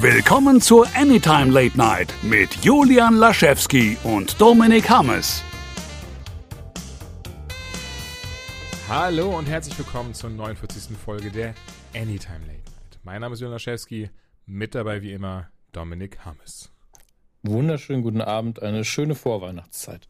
[0.00, 5.42] Willkommen zur Anytime Late Night mit Julian Laschewski und Dominik Hammes.
[8.88, 10.96] Hallo und herzlich willkommen zur 49.
[10.98, 11.54] Folge der
[11.94, 12.98] Anytime Late Night.
[13.04, 14.10] Mein Name ist Julian Laschewski,
[14.46, 16.72] mit dabei wie immer Dominik Hammes.
[17.44, 20.08] Wunderschönen guten Abend, eine schöne Vorweihnachtszeit.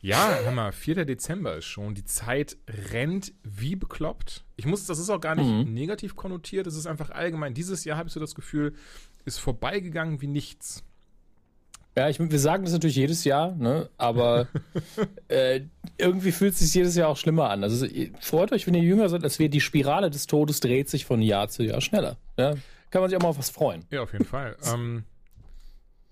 [0.00, 1.04] Ja, Hammer, 4.
[1.04, 1.94] Dezember ist schon.
[1.94, 2.56] Die Zeit
[2.92, 4.44] rennt wie bekloppt.
[4.56, 5.72] Ich muss, das ist auch gar nicht mhm.
[5.72, 7.54] negativ konnotiert, das ist einfach allgemein.
[7.54, 8.74] Dieses Jahr habe ich so das Gefühl,
[9.24, 10.84] ist vorbeigegangen wie nichts.
[11.96, 13.88] Ja, ich, wir sagen das natürlich jedes Jahr, ne?
[13.96, 14.48] aber
[15.28, 15.62] äh,
[15.96, 17.64] irgendwie fühlt es sich jedes Jahr auch schlimmer an.
[17.64, 17.86] Also
[18.20, 21.22] freut euch, wenn ihr jünger seid, als wir die Spirale des Todes dreht sich von
[21.22, 22.18] Jahr zu Jahr schneller.
[22.36, 22.54] Ja?
[22.90, 23.84] Kann man sich auch mal auf was freuen.
[23.90, 24.56] Ja, auf jeden Fall.
[24.74, 25.04] ähm,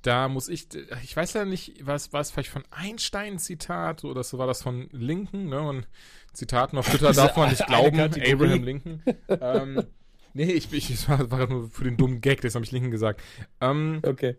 [0.04, 0.68] da muss ich,
[1.02, 4.46] ich weiß ja nicht, was war es vielleicht von Einstein ein Zitat oder so war
[4.46, 5.60] das von Lincoln, ne?
[5.60, 5.88] Und
[6.32, 9.02] Zitaten auf Twitter darf man nicht glauben, Abraham Lincoln.
[9.28, 9.84] ähm,
[10.34, 12.90] Nee, ich, ich, ich war, war nur für den dummen Gag, das habe ich Linken
[12.90, 13.22] gesagt.
[13.60, 14.36] Ähm, okay.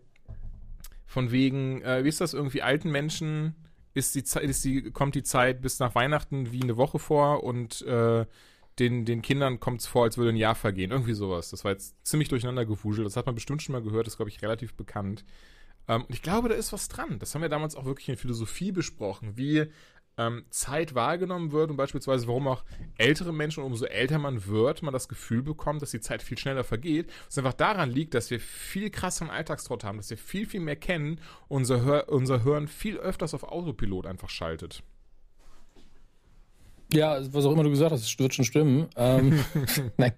[1.06, 3.56] Von wegen, äh, wie ist das irgendwie, alten Menschen
[3.94, 7.80] ist die, ist die, kommt die Zeit bis nach Weihnachten wie eine Woche vor und
[7.82, 8.26] äh,
[8.78, 10.90] den, den Kindern kommt es vor, als würde ein Jahr vergehen.
[10.90, 11.48] Irgendwie sowas.
[11.48, 13.06] Das war jetzt ziemlich durcheinander gewuschelt.
[13.06, 15.24] Das hat man bestimmt schon mal gehört, das ist, glaube ich, relativ bekannt.
[15.88, 17.18] Ähm, und ich glaube, da ist was dran.
[17.18, 19.66] Das haben wir damals auch wirklich in Philosophie besprochen, wie
[20.18, 22.64] ähm, Zeit wahrgenommen wird und beispielsweise warum auch
[22.96, 26.64] ältere Menschen, umso älter man wird, man das Gefühl bekommt, dass die Zeit viel schneller
[26.64, 27.10] vergeht.
[27.26, 30.76] Was einfach daran liegt, dass wir viel krasseren Alltagstrott haben, dass wir viel, viel mehr
[30.76, 34.82] kennen, unser, Hör unser Hören viel öfters auf Autopilot einfach schaltet.
[36.92, 38.86] Ja, was auch immer du gesagt hast, wird schon stimmen.
[38.96, 39.44] Ähm,
[39.96, 40.12] nein,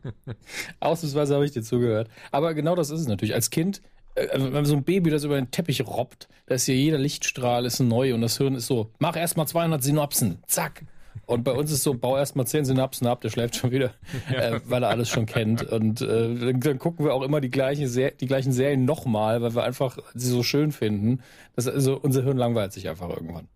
[0.81, 2.11] ausnahmsweise habe ich dir zugehört.
[2.31, 3.35] Aber genau das ist es natürlich.
[3.35, 3.81] Als Kind
[4.15, 6.99] äh, also wenn so ein Baby das über den Teppich robbt, da ist hier jeder
[6.99, 10.83] Lichtstrahl ist neu und das Hirn ist so, mach erstmal 200 Synapsen, zack.
[11.27, 13.93] Und bei uns ist so, bau erstmal 10 Synapsen ab, der schläft schon wieder,
[14.33, 14.39] ja.
[14.39, 15.63] äh, weil er alles schon kennt.
[15.63, 19.43] Und äh, dann, dann, gucken wir auch immer die, gleiche Ser die gleichen Serien nochmal,
[19.43, 21.21] weil wir einfach sie so schön finden.
[21.55, 23.49] Das, also unser Hirn langweilt sich einfach irgendwann.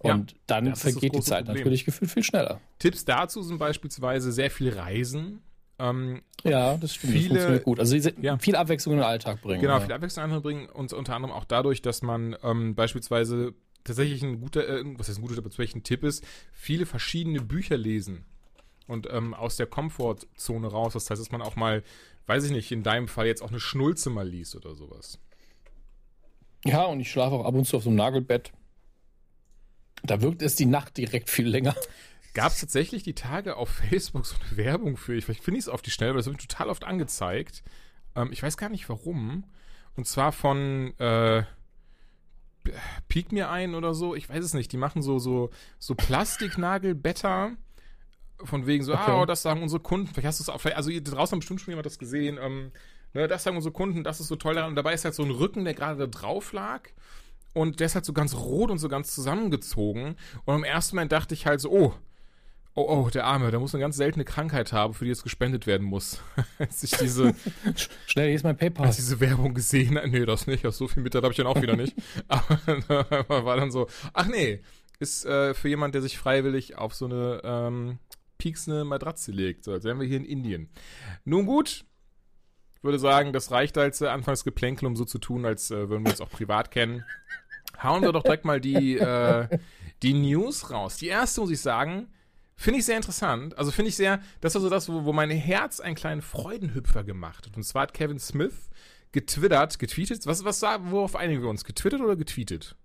[0.00, 1.58] Und ja, dann vergeht die Zeit Problem.
[1.58, 2.60] natürlich gefühlt viel schneller.
[2.80, 5.42] Tipps dazu sind beispielsweise sehr viel Reisen
[5.78, 7.12] ähm, ja, das stimmt.
[7.12, 7.80] Viele, das funktioniert gut.
[7.80, 8.38] Also ja.
[8.38, 9.60] viel Abwechslung in den Alltag bringen.
[9.60, 9.80] Genau, ja.
[9.80, 13.54] viel Abwechslung in den Alltag bringen und unter anderem auch dadurch, dass man ähm, beispielsweise
[13.84, 17.40] tatsächlich ein guter, äh, was heißt ein guter, aber tatsächlich ein Tipp ist, viele verschiedene
[17.40, 18.24] Bücher lesen
[18.86, 20.92] und ähm, aus der Komfortzone raus.
[20.92, 21.82] Das heißt, dass man auch mal,
[22.26, 25.18] weiß ich nicht, in deinem Fall jetzt auch eine Schnulze mal liest oder sowas.
[26.64, 28.52] Ja, und ich schlafe auch ab und zu auf so einem Nagelbett.
[30.04, 31.74] Da wirkt es die Nacht direkt viel länger
[32.34, 35.68] gab es tatsächlich die Tage auf Facebook so eine Werbung für, ich finde ich es
[35.68, 37.62] auf die Schnelle, weil das wird total oft angezeigt.
[38.14, 39.44] Ähm, ich weiß gar nicht warum.
[39.94, 41.44] Und zwar von äh,
[43.08, 44.72] Piek mir ein oder so, ich weiß es nicht.
[44.72, 47.52] Die machen so, so, so Plastiknagelbetter.
[48.44, 49.10] Von wegen so, ah, okay.
[49.12, 50.08] ah, oh, das sagen unsere Kunden.
[50.08, 52.38] Vielleicht hast du es auch, also draußen haben bestimmt schon jemand das gesehen.
[52.40, 52.72] Ähm,
[53.12, 54.70] ne, das sagen unsere Kunden, das ist so toll daran.
[54.70, 56.88] Und dabei ist halt so ein Rücken, der gerade da drauf lag.
[57.54, 60.16] Und der ist halt so ganz rot und so ganz zusammengezogen.
[60.44, 61.94] Und im ersten Moment dachte ich halt so, oh,
[62.74, 65.66] Oh, oh, der Arme, der muss eine ganz seltene Krankheit haben, für die jetzt gespendet
[65.66, 66.22] werden muss.
[66.58, 67.34] als ich diese.
[68.06, 68.86] Schnell, hier ist mein PayPal.
[68.86, 70.08] Als ich diese Werbung gesehen habe.
[70.08, 70.64] Nee, das nicht.
[70.72, 71.94] So viel Mitleid habe ich dann auch wieder nicht.
[72.28, 74.62] Aber war dann so, ach nee,
[75.00, 77.98] ist äh, für jemand, der sich freiwillig auf so eine ähm,
[78.38, 79.64] pieksende Matratze legt.
[79.64, 80.70] So, als wären wir hier in Indien.
[81.24, 81.84] Nun gut,
[82.74, 86.04] ich würde sagen, das reicht als äh, Anfangsgeplänkel, um so zu tun, als äh, würden
[86.04, 87.04] wir uns auch privat kennen.
[87.82, 89.46] Hauen wir doch direkt mal die, äh,
[90.02, 90.96] die News raus.
[90.96, 92.08] Die erste muss ich sagen,
[92.62, 93.58] Finde ich sehr interessant.
[93.58, 97.02] Also finde ich sehr, das war so das, wo, wo mein Herz einen kleinen Freudenhüpfer
[97.02, 97.56] gemacht hat.
[97.56, 98.70] Und zwar hat Kevin Smith
[99.10, 100.26] getwittert, getweetet.
[100.26, 101.64] Was, was worauf einigen wir uns?
[101.64, 102.76] Getwittert oder getweetet?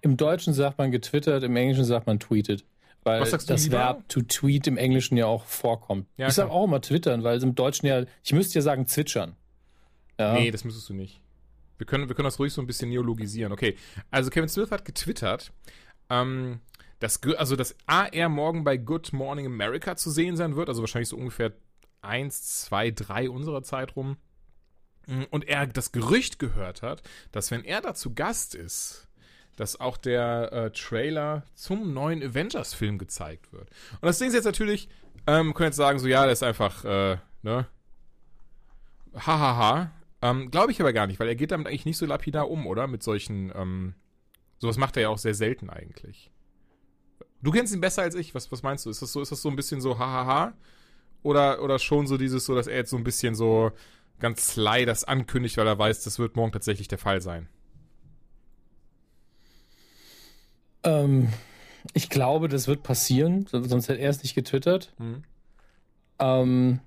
[0.00, 2.64] Im Deutschen sagt man getwittert, im Englischen sagt man tweetet.
[3.02, 6.06] Weil das Verb to tweet im Englischen ja auch vorkommt.
[6.16, 8.86] Ja, ich sage auch immer twittern, weil es im Deutschen ja, ich müsste ja sagen
[8.86, 9.36] zwitschern.
[10.18, 10.32] Ja.
[10.32, 11.20] Nee, das müsstest du nicht.
[11.76, 13.52] Wir können, wir können das ruhig so ein bisschen neologisieren.
[13.52, 13.76] Okay,
[14.10, 15.52] also Kevin Smith hat getwittert,
[16.08, 16.60] ähm,
[17.04, 21.10] dass, also dass AR morgen bei Good Morning America zu sehen sein wird, also wahrscheinlich
[21.10, 21.52] so ungefähr
[22.00, 24.16] 1, 2, 3 unserer Zeit rum.
[25.06, 29.06] Mm, und er das Gerücht gehört hat, dass wenn er da zu Gast ist,
[29.56, 33.68] dass auch der äh, Trailer zum neuen Avengers-Film gezeigt wird.
[34.00, 34.88] Und das Ding ist jetzt natürlich,
[35.26, 37.66] ähm, können jetzt sagen, so, ja, das ist einfach, äh, ne?
[39.14, 39.90] Hahaha.
[40.22, 42.66] Ähm, Glaube ich aber gar nicht, weil er geht damit eigentlich nicht so lapidar um,
[42.66, 42.86] oder?
[42.86, 43.94] Mit solchen, ähm,
[44.58, 46.30] sowas macht er ja auch sehr selten eigentlich.
[47.44, 48.34] Du kennst ihn besser als ich.
[48.34, 48.90] Was, was meinst du?
[48.90, 50.54] Ist das so, ist das so ein bisschen so hahaha?
[51.22, 53.70] Oder, oder schon so dieses, so, dass er jetzt so ein bisschen so
[54.18, 57.48] ganz sly das ankündigt, weil er weiß, das wird morgen tatsächlich der Fall sein?
[60.84, 61.28] Ähm,
[61.92, 64.94] ich glaube, das wird passieren, sonst hätte er es nicht getwittert.
[64.98, 65.24] Mhm.
[66.18, 66.80] Ähm,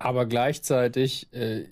[0.00, 1.66] aber gleichzeitig, äh,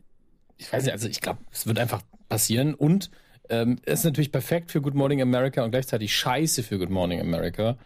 [0.57, 3.11] ich weiß nicht, also ich glaube, es wird einfach passieren und
[3.51, 7.21] ähm, es ist natürlich perfekt für Good Morning America und gleichzeitig scheiße für Good Morning
[7.21, 7.77] America,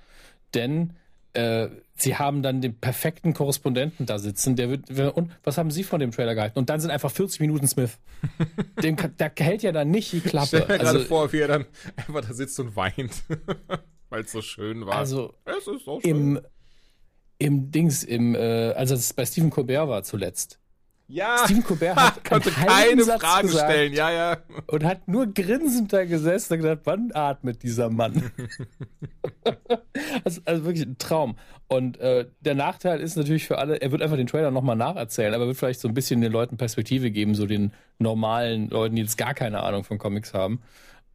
[0.55, 0.95] denn
[1.35, 5.83] äh, sie haben dann den perfekten Korrespondenten da sitzen, der wird, und was haben sie
[5.83, 6.59] von dem Trailer gehalten?
[6.59, 7.99] Und dann sind einfach 40 Minuten Smith.
[8.83, 10.63] dem, der hält ja dann nicht die Klappe.
[10.65, 11.67] Stell mir also, gerade vor, wie er dann
[11.97, 13.25] einfach da sitzt und weint,
[14.09, 14.95] weil es so schön war.
[14.95, 16.11] Also es ist so schön.
[16.11, 16.41] im,
[17.39, 20.61] im Dings, im, äh, also es bei Stephen Colbert war zuletzt.
[21.07, 23.93] Ja, Stephen Colbert hat konnte keine Satz Fragen gesagt stellen.
[23.93, 24.37] Ja, ja.
[24.67, 28.31] und hat nur grinsend da gesessen und gedacht, wann atmet dieser Mann?
[30.25, 31.37] also, also wirklich ein Traum.
[31.69, 35.35] Und äh, der Nachteil ist natürlich für alle, er wird einfach den Trailer nochmal nacherzählen,
[35.35, 39.03] aber wird vielleicht so ein bisschen den Leuten Perspektive geben, so den normalen Leuten, die
[39.03, 40.61] jetzt gar keine Ahnung von Comics haben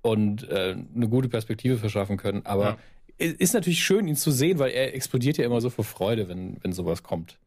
[0.02, 2.46] und äh, eine gute Perspektive verschaffen können.
[2.46, 2.78] Aber Ja.
[3.18, 6.30] es ist natürlich schön, ihn zu sehen, weil er explodiert ja immer so vor Freude,
[6.30, 7.38] wenn, wenn sowas kommt.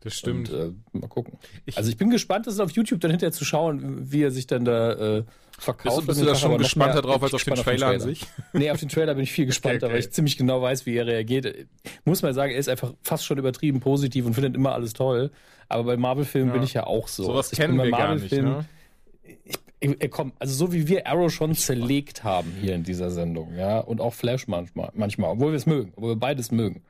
[0.00, 0.50] Das stimmt.
[0.50, 1.38] Und, äh, mal gucken.
[1.66, 4.46] Ich- also ich bin gespannt, das auf YouTube dann hinterher zu schauen, wie er sich
[4.46, 5.24] dann da äh,
[5.58, 5.84] verkauft.
[5.84, 8.00] bist du, bist du den da schon gespannter drauf als auf den gespannt Trailer an
[8.00, 8.24] sich?
[8.52, 10.08] Nee, auf den Trailer bin ich viel gespannter, Okay, weil okay.
[10.08, 11.66] ich ziemlich genau weiß, wie er reagiert.
[12.04, 15.30] Muss man sagen, er ist einfach fast schon übertrieben positiv und findet immer alles toll.
[15.68, 16.54] Aber bei Marvel-Filmen Ja.
[16.54, 17.24] bin ich ja auch so.
[17.24, 18.64] Sowas kennen bei wir gar nicht, ne?
[19.80, 23.54] Ich- ich- komm, also so wie wir Arrow schon zerlegt haben hier in dieser Sendung,
[23.56, 26.82] ja, und auch Flash manchmal, manchmal, obwohl wir es mögen, obwohl wir beides mögen.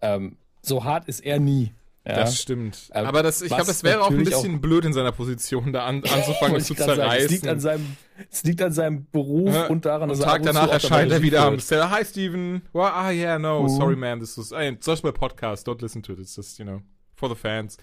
[0.00, 1.72] Ähm, so hart ist er nie.
[2.10, 2.16] Ja?
[2.16, 2.90] Das stimmt.
[2.94, 5.86] Ähm, Aber das, ich glaube, das wäre auch ein bisschen blöd in seiner Position, da
[5.86, 7.24] an, anzufangen, es zu grad sagen, zerreißen.
[7.26, 7.96] Es liegt, an seinem,
[8.30, 10.72] es liegt an seinem Beruf Ja, und daran, dass er Tag und zu danach auch
[10.72, 11.62] erscheint er wieder am führt.
[11.62, 11.90] Stellar.
[11.90, 12.62] Hi, Steven.
[12.72, 13.64] Well, ah, yeah, no.
[13.64, 13.68] Uh.
[13.68, 14.20] Sorry, man.
[14.20, 15.66] This was hey, it's just my podcast.
[15.66, 16.18] Don't listen to it.
[16.18, 16.82] It's just, you know,
[17.16, 17.76] for the fans.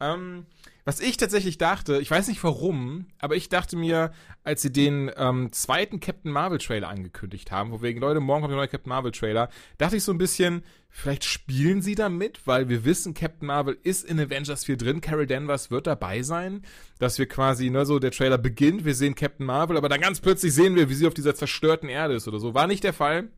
[0.00, 0.46] Ähm,
[0.86, 4.12] was ich tatsächlich dachte, ich weiß nicht warum, aber ich dachte mir,
[4.44, 8.52] als sie den ähm, zweiten Captain Marvel Trailer angekündigt haben, wo wegen Leute, morgen kommt
[8.52, 12.68] der neue Captain Marvel Trailer, dachte ich so ein bisschen, vielleicht spielen sie damit, weil
[12.68, 16.62] wir wissen, Captain Marvel ist in Avengers 4 drin, Carol Danvers wird dabei sein,
[17.00, 20.20] dass wir quasi, ne, so der Trailer beginnt, wir sehen Captain Marvel, aber dann ganz
[20.20, 22.54] plötzlich sehen wir, wie sie auf dieser zerstörten Erde ist oder so.
[22.54, 23.28] War nicht der Fall.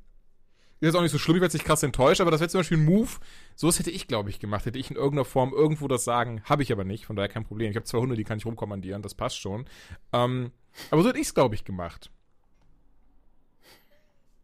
[0.80, 2.60] Ist jetzt auch nicht so schlimm, ich werde nicht krass enttäuscht, aber das wäre zum
[2.60, 3.10] Beispiel ein Move.
[3.56, 4.64] Sowas hätte ich, glaube ich, gemacht.
[4.64, 6.40] Hätte ich in irgendeiner Form irgendwo das sagen.
[6.44, 7.70] Habe ich aber nicht, von daher kein Problem.
[7.70, 9.66] Ich habe zwei Hunde, die kann ich rumkommandieren, das passt schon.
[10.12, 10.52] Ähm,
[10.92, 12.12] aber so hätte ich es, glaube ich, gemacht.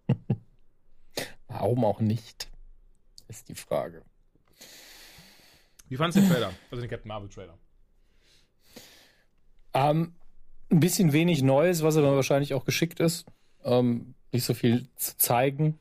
[1.46, 2.48] Warum auch nicht?
[3.28, 4.02] Ist die Frage.
[5.88, 6.52] Wie fandest du den Trailer?
[6.72, 7.56] Also den Captain Marvel Trailer.
[9.72, 10.14] Ähm,
[10.70, 13.26] ein bisschen wenig Neues, was aber wahrscheinlich auch geschickt ist.
[13.62, 15.78] Ähm, nicht so viel zu zeigen.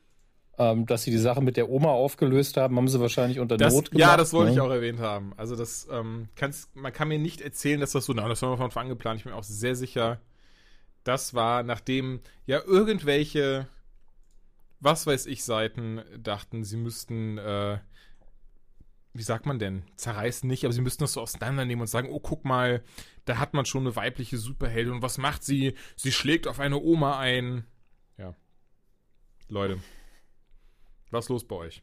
[0.56, 3.74] Ähm, dass sie die Sache mit der Oma aufgelöst haben, haben sie wahrscheinlich unter Das,
[3.74, 4.00] Not gemacht.
[4.00, 4.56] ja, das wollte ne?
[4.56, 5.32] ich auch erwähnt haben.
[5.36, 6.28] Also das, ähm,
[6.74, 8.88] man kann mir nicht erzählen, dass das so, na, das haben wir von Anfang an
[8.88, 9.18] geplant.
[9.18, 10.20] Ich bin mir auch sehr sicher,
[11.02, 13.66] das war, nachdem ja irgendwelche,
[14.80, 17.78] was weiß ich, Seiten dachten, sie müssten, äh,
[19.12, 22.20] wie sagt man denn, zerreißen nicht, aber sie müssten das so auseinandernehmen und sagen, oh,
[22.20, 22.82] guck mal,
[23.24, 25.74] da hat man schon eine weibliche Superheldin und was macht sie?
[25.96, 27.64] Sie schlägt auf eine Oma ein.
[28.18, 28.34] Ja.
[29.48, 29.78] Leute.
[31.14, 31.82] Was ist los bei euch?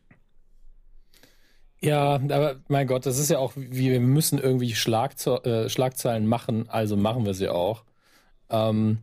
[1.80, 6.70] Ja, aber mein Gott, das ist ja auch, wir müssen irgendwie Schlagze äh, Schlagzeilen machen,
[6.70, 7.84] also machen wir sie auch.
[8.50, 9.00] Ähm,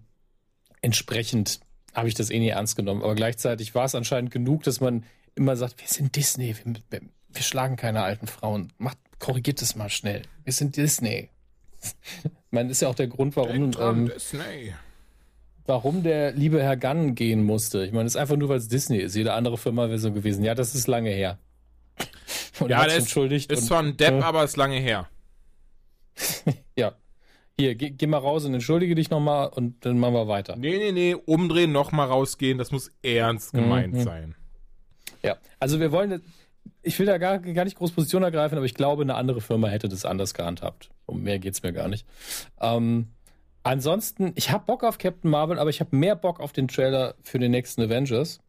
[0.80, 1.60] entsprechend
[1.94, 5.04] habe ich das eh nie ernst genommen, aber gleichzeitig war es anscheinend genug, dass man
[5.34, 6.54] immer sagt, wir sind Disney,
[6.90, 7.00] wir,
[7.30, 8.72] wir, schlagen keine alten Frauen.
[8.78, 10.22] Macht, korrigiert es mal schnell.
[10.44, 11.30] Wir sind Disney.
[12.50, 14.74] Man ist ja auch der Grund, warum, Denk dran, ähm, Disney.
[15.68, 17.84] Warum der liebe Herr Gunn gehen musste.
[17.84, 19.14] Ich meine, das ist einfach nur, weil es Disney ist.
[19.14, 20.42] Jede andere Firma wäre so gewesen.
[20.42, 21.38] Ja, das ist lange her.
[22.60, 23.52] Und Ja, der ist, entschuldigt.
[23.52, 24.26] ist zwar ein Depp, Ja.
[24.26, 25.08] aber ist lange her.
[26.76, 26.92] Ja.
[27.60, 30.54] Hier, geh, geh mal raus und entschuldige dich nochmal und dann machen wir weiter.
[30.56, 34.02] Nee, nee, nee, umdrehen, nochmal rausgehen, das muss ernst gemeint Mhm.
[34.02, 34.34] sein.
[35.24, 35.36] Ja.
[35.58, 36.22] Also wir wollen,
[36.82, 39.66] ich will da gar, gar nicht groß Position ergreifen, aber ich glaube, eine andere Firma
[39.68, 40.90] hätte das anders gehandhabt.
[41.06, 42.06] Um mehr geht's mir gar nicht.
[42.60, 43.08] Ähm,
[43.68, 47.14] ansonsten, ich habe Bock auf Captain Marvel, aber ich habe mehr Bock auf den Trailer
[47.22, 48.40] für den nächsten Avengers.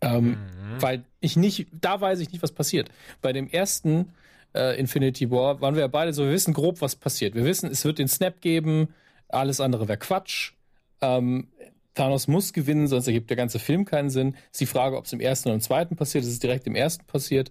[0.00, 0.82] Ähm, Mhm.
[0.82, 2.90] Weil ich nicht, da weiß ich nicht, was passiert.
[3.20, 4.12] Bei dem ersten
[4.54, 7.34] äh, Infinity War waren wir ja beide so, wir wissen grob, was passiert.
[7.34, 8.94] Wir wissen, es wird den Snap geben,
[9.28, 10.52] alles andere wäre Quatsch.
[11.00, 11.48] Ähm,
[11.94, 14.36] Thanos muss gewinnen, sonst ergibt der ganze Film keinen Sinn.
[14.52, 16.22] Ist die Frage, ob es im ersten oder im zweiten passiert.
[16.24, 17.50] Es ist direkt im ersten passiert.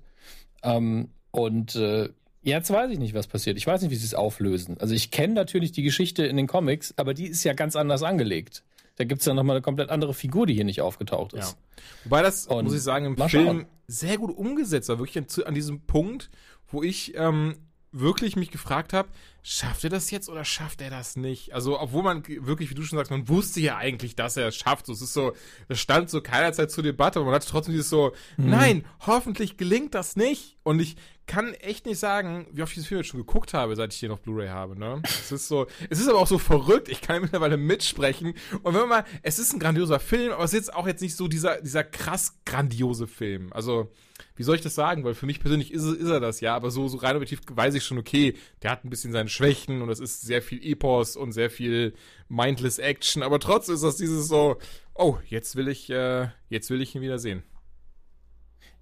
[0.63, 2.09] Ähm, und äh,
[2.41, 3.57] jetzt weiß ich nicht, was passiert.
[3.57, 4.77] Ich weiß nicht, wie sie es auflösen.
[4.79, 8.03] Also ich kenne natürlich die Geschichte in den Comics, aber die ist ja ganz anders
[8.03, 8.63] angelegt.
[8.95, 11.51] Da gibt es ja nochmal eine komplett andere Figur, die hier nicht aufgetaucht ist.
[11.51, 11.83] Ja.
[12.05, 13.65] Wobei das, Und muss ich sagen, im Film schauen.
[13.87, 14.97] sehr gut umgesetzt war.
[14.97, 16.31] Wirklich an, an diesem Punkt,
[16.71, 17.55] wo ich ähm,
[17.91, 19.09] wirklich mich gefragt habe,
[19.41, 21.53] schafft er das jetzt oder schafft er das nicht?
[21.53, 24.55] Also, obwohl man wirklich, wie du schon sagst, man wusste ja eigentlich, dass er es
[24.55, 24.89] schafft.
[24.89, 25.33] Es ist so,
[25.69, 28.49] das stand so keinerzeit zur Debatte, aber man hatte trotzdem dieses so, mhm.
[28.49, 30.57] nein, hoffentlich gelingt das nicht.
[30.63, 33.75] Und ich kann echt nicht sagen, wie oft ich diesen Film jetzt schon geguckt habe,
[33.75, 35.01] seit ich den auf Blu-ray habe, ne?
[35.03, 38.33] Es ist so, es ist aber auch so verrückt, ich kann mittlerweile mitsprechen.
[38.63, 41.01] Und wenn man mal, es ist ein grandioser Film, aber es ist jetzt auch jetzt
[41.01, 43.51] nicht so dieser, dieser krass grandiose Film.
[43.53, 43.91] Also,
[44.37, 45.03] wie soll ich das sagen?
[45.03, 47.73] Weil für mich persönlich ist, ist er das ja, aber so, so rein objektiv weiß
[47.75, 51.17] ich schon, okay, der hat ein bisschen seine Schwächen und es ist sehr viel Epos
[51.17, 51.93] und sehr viel
[52.29, 54.57] mindless Action, aber trotzdem ist das dieses so,
[54.93, 57.43] oh, jetzt will ich, äh, jetzt will ich ihn wieder sehen.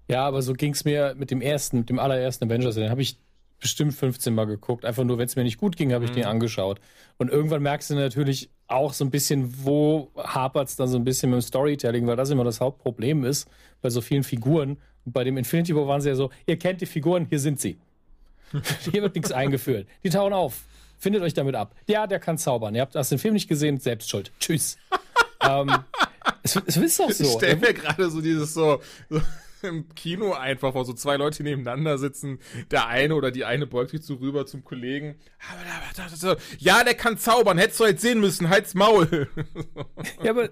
[0.08, 3.02] Ja, aber so ging es mir mit dem ersten, mit dem allerersten Avengers, den habe
[3.02, 3.18] ich
[3.60, 4.84] bestimmt 15 Mal geguckt.
[4.84, 6.16] Einfach nur, wenn es mir nicht gut ging, habe ich mhm.
[6.16, 6.80] den angeschaut.
[7.16, 11.04] Und irgendwann merkst du natürlich auch so ein bisschen, wo hapert es dann so ein
[11.04, 13.48] bisschen mit dem Storytelling, weil das immer das Hauptproblem ist
[13.80, 14.78] bei so vielen Figuren.
[15.06, 17.60] Und bei dem Infinity War waren sie ja so, ihr kennt die Figuren, hier sind
[17.60, 17.78] sie.
[18.92, 19.86] hier wird nichts eingeführt.
[20.04, 20.64] Die tauchen auf.
[20.98, 21.74] Findet euch damit ab.
[21.86, 22.74] Ja, der kann zaubern.
[22.74, 24.32] Ihr habt das den Film nicht gesehen, selbst schuld.
[24.40, 24.76] Tschüss.
[25.42, 25.70] ähm,
[26.42, 27.24] es, es ist doch so.
[27.24, 29.20] Ich stell mir gerade so dieses so, so
[29.62, 32.38] im Kino einfach, wo so zwei Leute nebeneinander sitzen.
[32.70, 35.16] Der eine oder die eine beugt sich so rüber zum Kollegen.
[36.58, 37.58] Ja, der kann zaubern.
[37.58, 38.48] Hättest du jetzt sehen müssen.
[38.48, 39.28] Halt's Maul.
[40.22, 40.50] Ja, aber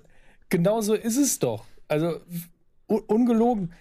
[0.49, 1.65] genau so ist es doch.
[1.89, 2.21] Also,
[2.87, 3.73] ungelogen.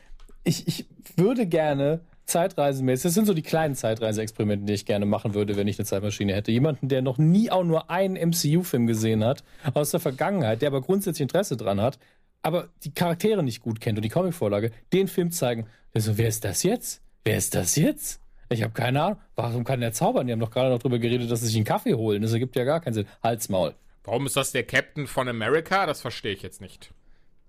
[0.44, 0.86] Ich, ich
[1.16, 5.68] würde gerne zeitreisenmäßig, das sind so die kleinen Zeitreiseexperimente, die ich gerne machen würde, wenn
[5.68, 6.52] ich eine Zeitmaschine hätte.
[6.52, 10.82] Jemanden, der noch nie auch nur einen MCU-Film gesehen hat, aus der Vergangenheit, der aber
[10.82, 12.00] grundsätzlich Interesse dran hat,
[12.42, 15.68] aber die Charaktere nicht gut kennt und die Comicvorlage, den Film zeigen.
[15.94, 17.02] Also, wer ist das jetzt?
[17.24, 18.20] Wer ist das jetzt?
[18.50, 19.20] Ich habe keine Ahnung.
[19.36, 20.28] Warum kann der zaubern?
[20.28, 22.22] Die haben doch gerade noch drüber geredet, dass sie sich einen Kaffee holen.
[22.22, 23.08] Das ergibt ja gar keinen Sinn.
[23.24, 23.74] Halsmaul.
[24.04, 25.86] Warum ist das der Captain von America?
[25.86, 26.92] Das verstehe ich jetzt nicht.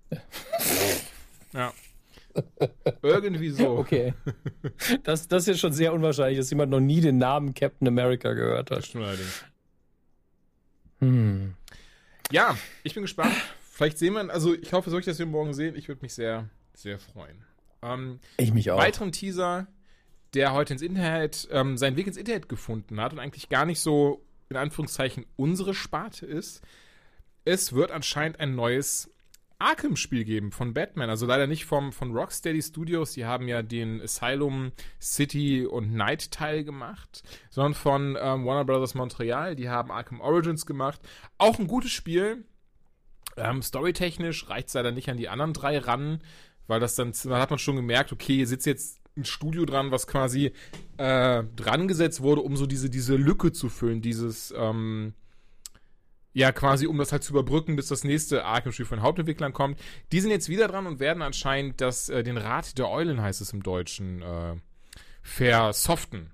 [1.53, 1.73] ja.
[3.01, 3.77] Irgendwie so.
[3.77, 4.13] Okay.
[5.03, 8.33] Das, das ist ja schon sehr unwahrscheinlich, dass jemand noch nie den Namen Captain America
[8.33, 8.85] gehört hat.
[10.99, 11.53] Hm.
[12.31, 13.33] Ja, ich bin gespannt.
[13.61, 15.75] Vielleicht sehen wir, also ich hoffe wirklich, dass wir morgen sehen.
[15.75, 17.43] Ich würde mich sehr, sehr freuen.
[17.81, 18.77] Ähm, ich mich auch.
[18.77, 19.67] Weiteren Teaser,
[20.33, 23.79] der heute ins Internet, ähm, seinen Weg ins Internet gefunden hat und eigentlich gar nicht
[23.79, 26.61] so, in Anführungszeichen, unsere Sparte ist.
[27.43, 29.11] Es wird anscheinend ein neues
[29.59, 31.09] Arkham-Spiel geben von Batman.
[31.09, 34.71] Also leider nicht vom, von Rocksteady Studios, die haben ja den Asylum
[35.01, 40.65] City und Night Teil gemacht, sondern von ähm, Warner Brothers Montreal, die haben Arkham Origins
[40.65, 40.99] gemacht.
[41.37, 42.45] Auch ein gutes Spiel,
[43.37, 46.21] ähm, storytechnisch reicht es leider nicht an die anderen drei ran,
[46.67, 49.91] weil das dann, dann hat man schon gemerkt, okay, hier sitzt jetzt ein Studio dran,
[49.91, 50.51] was quasi
[50.97, 55.13] äh, dran gesetzt wurde, um so diese, diese Lücke zu füllen, dieses, ähm,
[56.35, 59.79] ja, quasi, um das halt zu überbrücken, bis das nächste Arkham-Spiel von Hauptentwicklern kommt.
[60.11, 63.39] Die sind jetzt wieder dran und werden anscheinend das, äh, den Rat der Eulen, heißt
[63.39, 64.55] es im Deutschen, äh,
[65.21, 66.31] versoften.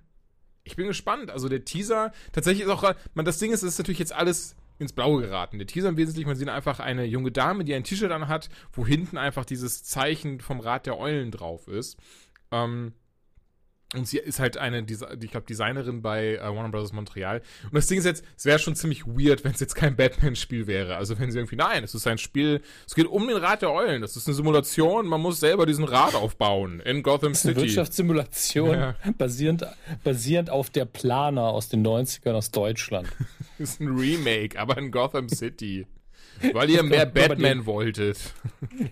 [0.63, 1.29] Ich bin gespannt.
[1.29, 4.55] Also der Teaser, tatsächlich ist auch, man, das Ding ist, es ist natürlich jetzt alles
[4.79, 5.60] ins Blaue geraten.
[5.60, 8.88] Der Teaser im Wesentlichen, man sieht einfach eine junge Dame, die ein T-Shirt anhat, wo
[8.88, 11.98] hinten einfach dieses Zeichen vom Rat der Eulen drauf ist.
[12.51, 12.93] Ähm,
[13.93, 16.93] und sie ist halt eine, ich glaube, Designerin bei uh, Warner Bros.
[16.93, 17.41] Montreal.
[17.63, 20.65] Und das Ding ist jetzt, es wäre schon ziemlich weird, wenn es jetzt kein Batman-Spiel
[20.65, 20.95] wäre.
[20.95, 23.71] Also wenn sie irgendwie, nein, es ist ein Spiel, es geht um den Rat der
[23.71, 24.01] Eulen.
[24.01, 27.55] Das ist eine Simulation, man muss selber diesen Rat aufbauen in Gotham City.
[27.55, 28.95] Eine Wirtschaftssimulation, ja.
[29.17, 29.65] basierend,
[30.03, 33.10] basierend auf der Planer aus den 90ern aus Deutschland.
[33.57, 35.86] das ist ein Remake, aber in Gotham City.
[36.53, 38.17] Weil ihr mehr Batman wolltet.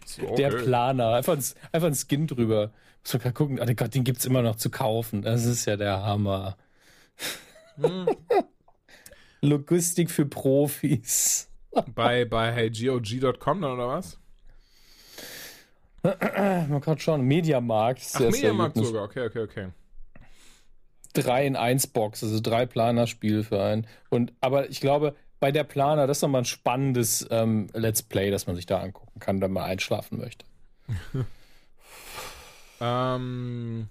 [0.06, 0.36] so, okay.
[0.36, 2.72] Der Planer, einfach ein, einfach ein Skin drüber.
[3.03, 5.22] Muss man gucken, oh Gott, den gibt's immer noch zu kaufen.
[5.22, 6.58] Das ist ja der Hammer.
[7.77, 8.08] Hm.
[9.41, 11.50] Logistik für Profis.
[11.96, 14.20] bei bei heygog.com dann oder was?
[16.03, 17.22] Man kann schon.
[17.22, 18.01] Mediamarkt.
[18.13, 19.03] Ach, Mediamarkt sogar.
[19.03, 19.68] Okay, okay, okay.
[21.13, 23.88] 3 in 1 Box, also drei Planer-Spiele für einen.
[24.10, 28.29] Und, aber ich glaube, bei der Planer, das ist nochmal ein spannendes ähm, Let's Play,
[28.29, 30.46] das man sich da angucken kann, wenn man einschlafen möchte.
[32.80, 33.88] ähm,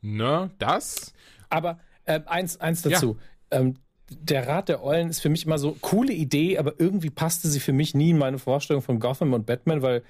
[0.00, 1.12] ne, das?
[1.48, 3.16] Aber äh, eins, eins dazu.
[3.50, 3.60] Ja.
[3.60, 3.76] Ähm,
[4.10, 7.60] der Rat der Eulen ist für mich immer so coole Idee, aber irgendwie passte sie
[7.60, 10.02] für mich nie in meine Vorstellung von Gotham und Batman, weil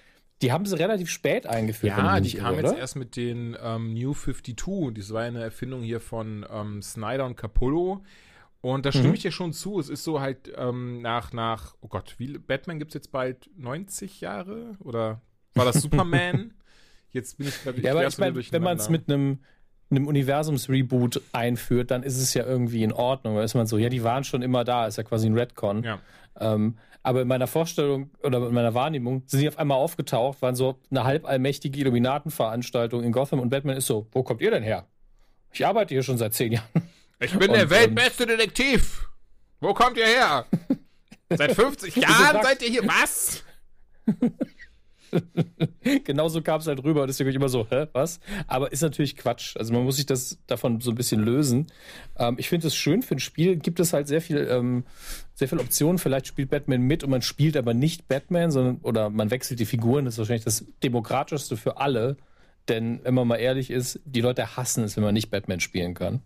[0.43, 1.97] die haben sie relativ spät eingeführt.
[1.97, 4.93] Ja, die kamen jetzt erst mit den ähm, New 52.
[4.95, 8.03] Das war eine Erfindung hier von ähm, Snyder und Capullo.
[8.61, 9.15] Und da stimme mhm.
[9.15, 9.79] ich dir schon zu.
[9.79, 13.51] Es ist so halt ähm, nach, nach, oh Gott, wie Batman gibt es jetzt bald
[13.57, 14.77] 90 Jahre?
[14.81, 15.21] Oder
[15.55, 16.55] war das Superman?
[17.13, 19.39] Jetzt bin ich, glaube ich, ja, aber ich mein, wenn man es mit einem
[19.93, 23.37] einem Universums-Reboot einführt, dann ist es ja irgendwie in Ordnung.
[23.37, 25.83] Da ist man so, ja, die waren schon immer da, ist ja quasi ein Redcon.
[25.85, 26.01] Ja.
[26.41, 30.55] Ähm, aber in meiner Vorstellung oder in meiner Wahrnehmung sind die auf einmal aufgetaucht, waren
[30.55, 34.63] so eine halb allmächtige Illuminatenveranstaltung in Gotham und Batman ist so, wo kommt ihr denn
[34.63, 34.87] her?
[35.53, 36.69] Ich arbeite hier schon seit zehn Jahren.
[37.21, 39.09] Ich bin der Und, weltbeste Detektiv.
[39.61, 40.47] Wo kommt ihr her?
[41.31, 42.83] Seit 50 Jahren seid ihr hier.
[42.87, 43.45] Was?
[46.05, 47.07] Genauso kam es halt rüber.
[47.07, 48.21] Deswegen bin ich immer so, hä, was?
[48.47, 49.57] Aber ist natürlich Quatsch.
[49.57, 51.67] Also man muss sich das davon so ein bisschen lösen.
[52.19, 54.85] Ähm, ich finde es schön, für ein Spiel gibt es halt sehr viel, ähm,
[55.35, 55.99] sehr viele Optionen.
[55.99, 59.67] Vielleicht spielt Batman mit und man spielt aber nicht Batman, sondern oder man wechselt die
[59.67, 60.05] Figuren.
[60.05, 62.17] Das ist wahrscheinlich das Demokratischste für alle.
[62.69, 65.95] Denn wenn man mal ehrlich ist, die Leute hassen es, wenn man nicht Batman spielen
[65.95, 66.21] kann.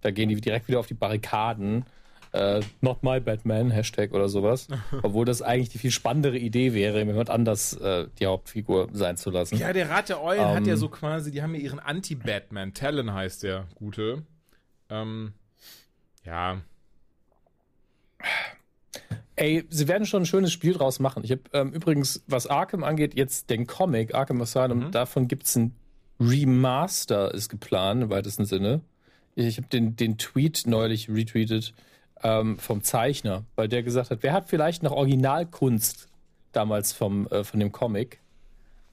[0.00, 1.84] Da gehen die direkt wieder auf die Barrikaden.
[2.32, 4.66] Äh, not my Batman, Hashtag oder sowas.
[5.02, 9.30] Obwohl das eigentlich die viel spannendere Idee wäre, jemand anders äh, die Hauptfigur sein zu
[9.30, 9.58] lassen.
[9.58, 10.64] Ja, der Rat der Eulen hat Ähm.
[10.64, 12.72] ja so quasi, die haben ja ihren Anti-Batman.
[12.72, 14.22] Talon heißt der Gute.
[14.88, 15.34] Ähm,
[16.24, 16.62] ja.
[19.36, 21.24] Ey, sie werden schon ein schönes Spiel draus machen.
[21.24, 25.74] Ich habe ähm, übrigens, was Arkham angeht, jetzt den Comic Arkham Asylum, davon gibt's ein
[26.20, 28.80] Remaster, ist geplant im weitesten Sinne.
[29.34, 31.74] Ich habe den, den Tweet neulich retweetet
[32.22, 36.08] ähm, vom Zeichner, weil der gesagt hat, wer hat vielleicht noch Originalkunst
[36.52, 38.20] damals vom, äh, von dem Comic?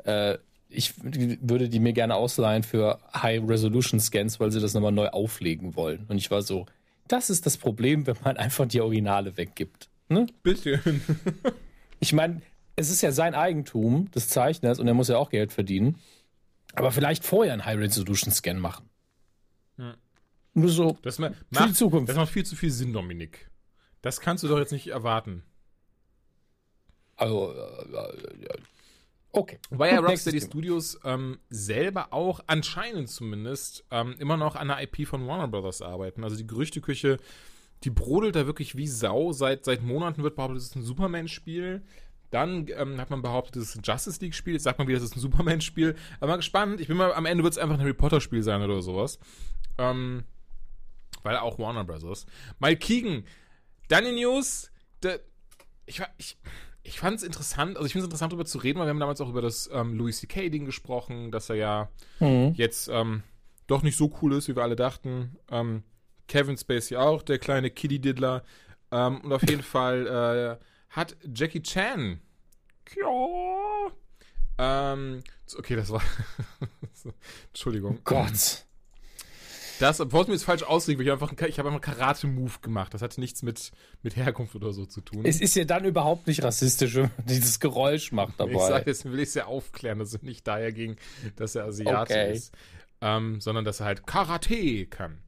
[0.03, 0.37] Äh,
[0.69, 6.05] ich würde die mir gerne ausleihen für High-Resolution-Scans, weil sie das nochmal neu auflegen wollen.
[6.07, 6.67] Und ich war so,
[7.07, 9.89] das ist das Problem, wenn man einfach die Originale weggibt.
[10.09, 10.27] Ne?
[10.43, 10.81] Bitte.
[12.01, 12.41] Ich meine,
[12.77, 15.99] es ist ja sein Eigentum des Zeichners und er muss ja auch Geld verdienen.
[16.73, 18.89] Aber vielleicht vorher einen High-Resolution-Scan machen.
[19.77, 19.95] Ja.
[20.53, 20.97] Nur so.
[21.01, 22.09] Das, ma- die macht, Zukunft.
[22.09, 23.49] das macht viel zu viel Sinn, Dominik.
[24.01, 25.43] Das kannst du doch jetzt nicht erwarten.
[27.15, 28.57] Also, äh, äh,
[29.31, 29.59] okay.
[29.69, 30.41] Wobei ja Rocksteady.
[30.41, 35.81] Studios ähm, selber auch anscheinend zumindest ähm, immer noch an der IP von Warner Brothers
[35.81, 36.23] arbeiten.
[36.23, 37.17] Also die Gerüchteküche,
[37.83, 39.33] die brodelt da wirklich wie Sau.
[39.33, 41.83] Seit, seit Monaten wird behauptet, es ist ein Superman-Spiel.
[42.31, 44.53] Dann ähm, hat man behauptet, es ist ein Justice League-Spiel.
[44.53, 45.95] Jetzt sagt man wieder, es ist ein Superman-Spiel.
[46.19, 46.79] Aber mal gespannt.
[46.79, 49.19] Ich bin mal, am Ende wird es einfach ein Harry Potter-Spiel sein oder sowas.
[49.77, 50.23] Ähm,
[51.23, 52.25] weil auch Warner Brothers.
[52.59, 53.25] Mike Keegan.
[53.87, 54.71] Dann die News.
[55.01, 55.15] Da,
[55.85, 56.37] ich, ich,
[56.83, 58.99] ich fand es interessant, also ich finde es interessant darüber zu reden, weil wir haben
[58.99, 62.53] damals auch über das ähm, Louis C.K.-Ding gesprochen, dass er ja Mhm.
[62.55, 63.23] jetzt ähm,
[63.67, 65.37] doch nicht so cool ist, wie wir alle dachten.
[65.51, 65.83] Ähm,
[66.27, 68.43] Kevin Spacey auch, der kleine Kitty Diddler.
[68.91, 72.19] Ähm, und auf jeden Fall äh, hat Jackie Chan.
[72.95, 73.91] Ja.
[74.57, 75.23] Ähm,
[75.57, 76.01] okay, das war.
[77.49, 77.99] Entschuldigung.
[78.03, 78.65] Gott.
[79.79, 81.97] Das, bevor es mir jetzt falsch auslegt, weil ich einfach, einen- ich habe einfach einen
[81.97, 82.93] Karate-Move gemacht.
[82.93, 83.71] Das hatte nichts mit,
[84.03, 85.25] mit Herkunft oder so zu tun.
[85.25, 88.51] Es ist ja dann überhaupt nicht rassistisch, wenn man dieses Geräusch macht dabei.
[88.53, 90.97] Ich sage, deswegen will ich es ja aufklären, dass es nicht daher ging,
[91.37, 92.33] dass er Asiate Okay.
[92.33, 92.53] ist,
[93.01, 95.19] ähm, sondern dass er halt Karate kann.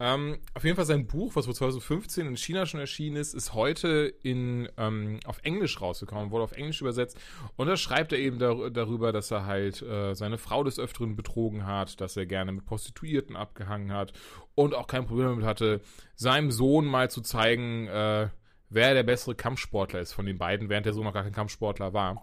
[0.00, 3.52] Ähm, auf jeden Fall sein Buch, was wohl 2015 in China schon erschienen ist, ist
[3.54, 7.18] heute in, ähm, auf Englisch rausgekommen, wurde auf Englisch übersetzt.
[7.56, 11.16] Und da schreibt er eben dar darüber, dass er halt äh, seine Frau des Öfteren
[11.16, 14.12] betrogen hat, dass er gerne mit Prostituierten abgehangen hat
[14.54, 15.80] und auch kein Problem damit hatte,
[16.14, 18.28] seinem Sohn mal zu zeigen, äh,
[18.70, 21.92] wer der bessere Kampfsportler ist von den beiden, während der Sohn noch gar kein Kampfsportler
[21.92, 22.22] war.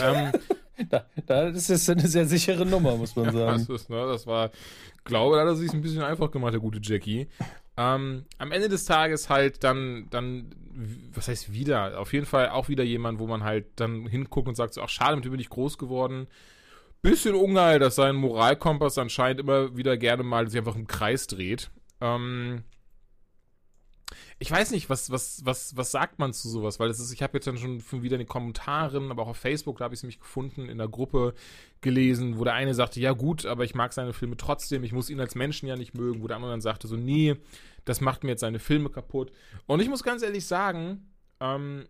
[0.00, 0.32] ähm,
[0.90, 3.64] Da, da das ist eine sehr sichere Nummer, muss man sagen.
[3.66, 4.50] das, ist, ne, das war,
[5.04, 7.28] glaube, da hat er sich ein bisschen einfach gemacht, der gute Jackie.
[7.76, 10.54] Ähm, am Ende des Tages halt dann, dann,
[11.14, 11.98] was heißt wieder?
[11.98, 14.88] Auf jeden Fall auch wieder jemand, wo man halt dann hinguckt und sagt so, ach
[14.88, 16.26] schade, mit dem bin ich groß geworden.
[17.02, 21.70] Bisschen ungeil, dass sein Moralkompass anscheinend immer wieder gerne mal sich einfach im Kreis dreht.
[22.00, 22.64] Ähm,
[24.38, 26.78] ich weiß nicht, was, was, was, was sagt man zu sowas?
[26.78, 29.38] Weil das ist, ich habe jetzt dann schon wieder in den Kommentaren, aber auch auf
[29.38, 31.34] Facebook, da habe ich es nämlich gefunden, in der Gruppe
[31.80, 35.08] gelesen, wo der eine sagte, ja gut, aber ich mag seine Filme trotzdem, ich muss
[35.08, 37.36] ihn als Menschen ja nicht mögen, wo der andere dann sagte, so, nee,
[37.86, 39.32] das macht mir jetzt seine Filme kaputt.
[39.66, 41.08] Und ich muss ganz ehrlich sagen,
[41.40, 41.86] ähm,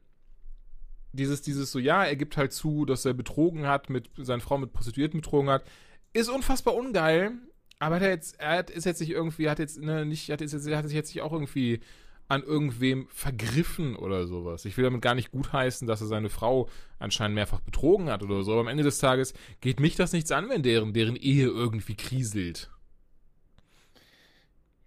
[1.12, 4.56] dieses, dieses so, ja, er gibt halt zu, dass er betrogen hat, mit seine Frau
[4.56, 5.64] mit Prostituierten betrogen hat,
[6.12, 7.32] ist unfassbar ungeil,
[7.80, 10.54] aber er, jetzt, er hat, ist jetzt nicht irgendwie, hat jetzt ne, nicht, hat, jetzt,
[10.54, 11.80] hat sich jetzt nicht auch irgendwie
[12.28, 14.64] an irgendwem vergriffen oder sowas.
[14.64, 18.42] Ich will damit gar nicht gutheißen, dass er seine Frau anscheinend mehrfach betrogen hat oder
[18.42, 21.46] so, aber am Ende des Tages geht mich das nichts an, wenn deren, deren Ehe
[21.46, 22.70] irgendwie kriselt.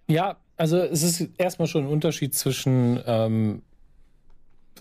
[0.08, 3.62] Ja, also es ist erstmal schon ein Unterschied zwischen ähm,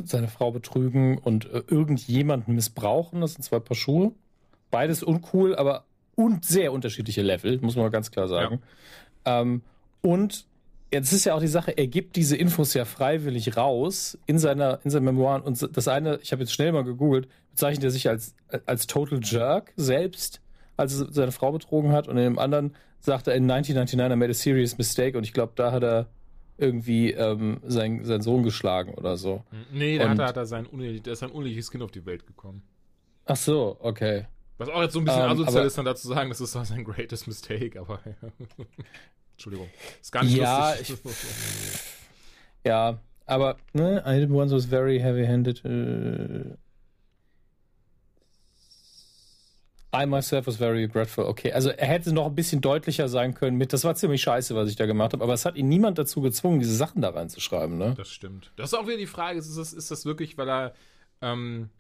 [0.03, 3.21] seine Frau betrügen und äh, irgendjemanden missbrauchen.
[3.21, 4.13] Das sind zwei Paar Schuhe.
[4.71, 8.61] Beides uncool, aber und sehr unterschiedliche Level, muss man mal ganz klar sagen.
[9.25, 9.63] Ähm,
[10.01, 10.48] und
[10.93, 14.81] jetzt ist ja auch die Sache, er gibt diese Infos ja freiwillig raus in seiner
[14.85, 15.43] in seinen Memoiren.
[15.43, 18.35] Und das eine, ich habe jetzt schnell mal gegoogelt, bezeichnet er sich als,
[18.67, 20.41] als Total Jerk selbst,
[20.77, 22.09] als er seine Frau betrogen hat.
[22.09, 25.17] Und in dem anderen sagt er in 1999 I made a serious mistake.
[25.17, 26.07] Und ich glaube, da hat er
[26.57, 29.45] irgendwie ähm, sein, seinen Sohn geschlagen oder so.
[29.73, 30.67] Nee, da hat Und- er, hat er sein,
[31.05, 32.63] da ist ein uneheliches Kind auf die Welt gekommen.
[33.27, 34.27] Ach so, okay.
[34.57, 36.57] Was auch jetzt so ein bisschen Ähm, asozial aber- ist, dann dazu sagen, das ist
[36.57, 38.01] doch sein greatest mistake, aber.
[39.39, 39.69] Entschuldigung.
[40.01, 40.99] Ist gar nicht Ja, lustig.
[42.67, 45.65] Ja, aber ne, I did once was very heavy-handed.
[45.65, 46.57] Äh,
[49.95, 51.25] I myself was very regretful.
[51.25, 54.57] Okay, also er hätte noch ein bisschen deutlicher sein können mit, das war ziemlich scheiße,
[54.57, 57.11] was ich da gemacht habe, aber es hat ihn niemand dazu gezwungen, diese Sachen da
[57.11, 57.95] reinzuschreiben, ne?
[57.97, 58.51] Das stimmt.
[58.57, 60.75] Das ist auch wieder die Frage, ist das, ist das wirklich, weil er
[61.23, 61.71] ähm,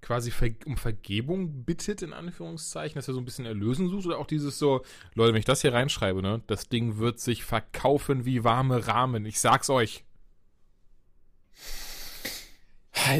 [0.00, 0.32] quasi
[0.64, 4.58] um Vergebung bittet, in Anführungszeichen, dass er so ein bisschen Erlösen sucht oder auch dieses
[4.58, 4.82] so,
[5.14, 9.26] Leute, wenn ich das hier reinschreibe, ne, das Ding wird sich verkaufen wie warme Rahmen.
[9.26, 10.04] Ich sag's euch.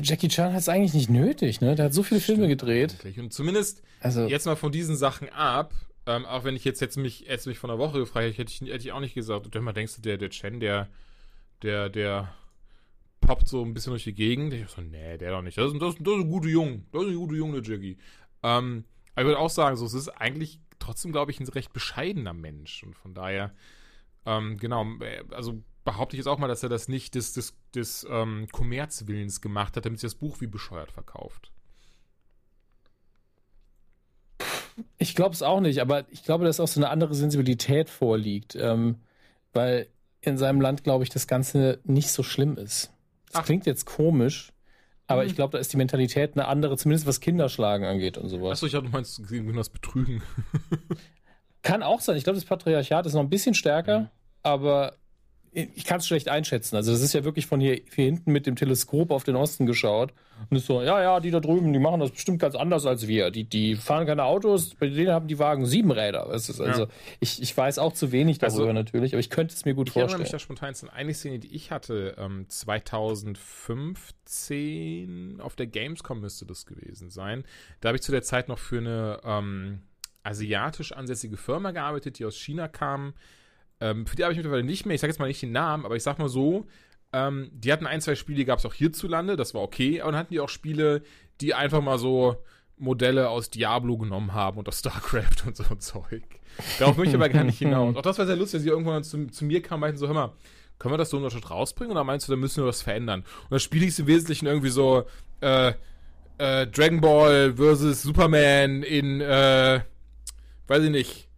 [0.02, 1.74] Jackie Chan hat es eigentlich nicht nötig, ne?
[1.74, 2.96] Der hat so viele Filme gedreht.
[3.16, 5.72] Und zumindest Also, jetzt mal von diesen Sachen ab,
[6.06, 8.52] ähm, auch wenn ich jetzt, jetzt mich, jetzt mich von der Woche gefragt hätte, hätte
[8.52, 9.46] ich, hätte ich auch nicht gesagt.
[9.46, 10.88] Und dann mal denkst du, der, der Chen, der,
[11.62, 12.34] der, der
[13.28, 14.54] poppt so ein bisschen durch die Gegend.
[14.54, 15.58] Ich so, nee, der doch nicht.
[15.58, 16.82] Das ist, das, das ist ein guter Junge.
[16.92, 17.98] Das ist ein guter Junge, der Jackie.
[18.42, 21.74] Ähm, aber ich würde auch sagen, so, es ist eigentlich trotzdem, glaube ich, ein recht
[21.74, 22.82] bescheidener Mensch.
[22.82, 23.52] Und von daher,
[24.24, 27.54] ähm, genau, äh, also behaupte ich jetzt auch mal, dass er das nicht des, des,
[27.74, 31.52] des ähm, Kommerzwillens gemacht hat, damit sich das Buch wie bescheuert verkauft.
[34.96, 38.54] ich glaube es auch nicht, aber ich glaube, dass auch so eine andere Sensibilität vorliegt,
[38.54, 38.96] ähm,
[39.52, 39.88] weil
[40.20, 42.92] in seinem Land, glaube ich, das Ganze nicht so schlimm ist.
[43.30, 43.44] Das Ach.
[43.44, 44.52] klingt jetzt komisch,
[45.06, 45.28] aber Mhm.
[45.28, 48.52] ich glaube, da ist die Mentalität eine andere, zumindest was Kinderschlagen angeht und sowas.
[48.52, 50.22] Achso, ich hatte du meinst, würden das betrügen.
[51.62, 52.16] Kann auch sein.
[52.16, 54.08] Ich glaube, das Patriarchat ist noch ein bisschen stärker, Mhm.
[54.42, 54.94] aber
[55.52, 56.76] ich kann es schlecht einschätzen.
[56.76, 59.66] Also das ist ja wirklich von hier, hier hinten mit dem Teleskop auf den Osten
[59.66, 60.12] geschaut
[60.50, 63.08] und ist so, ja, ja, die da drüben, die machen das bestimmt ganz anders als
[63.08, 63.30] wir.
[63.30, 66.28] Die, die fahren keine Autos, bei denen haben die Wagen sieben Räder.
[66.30, 66.88] Das ist also, Ja.
[67.20, 69.88] ich, ich weiß auch zu wenig darüber Also, natürlich, aber ich könnte es mir gut
[69.88, 70.56] Ich erinnere mich vorstellen.
[70.58, 72.46] da spontan an eine Szene, die ich hatte, ähm,
[74.28, 77.44] 2015 auf der Gamescom müsste das gewesen sein.
[77.80, 79.80] Da habe ich zu der Zeit noch für eine ähm,
[80.22, 83.14] asiatisch ansässige Firma gearbeitet, die aus China kam.
[83.80, 84.94] Ähm, für die habe ich mittlerweile nicht mehr.
[84.94, 86.66] Ich sage jetzt mal nicht den Namen, aber ich sag mal so,
[87.12, 90.00] ähm, die hatten ein, zwei Spiele, die gab es auch hierzulande, das war okay.
[90.00, 91.02] Aber dann hatten die auch Spiele,
[91.40, 92.36] die einfach mal so
[92.76, 96.22] Modelle aus Diablo genommen haben und aus StarCraft und so ein Zeug.
[96.78, 97.96] Darauf möchte ich aber gar nicht hinaus.
[97.96, 100.06] Auch das war sehr lustig, dass sie irgendwann zu, zu mir kamen und meinten so,
[100.06, 100.32] hör mal,
[100.78, 103.20] können wir das so in Deutschland rausbringen oder meinst du, da müssen wir was verändern?
[103.20, 105.04] Und das Spiel hieß im Wesentlichen irgendwie so,
[105.40, 105.72] äh,
[106.38, 109.80] äh, Dragon Ball versus Superman in, äh,
[110.68, 111.28] weiß ich nicht,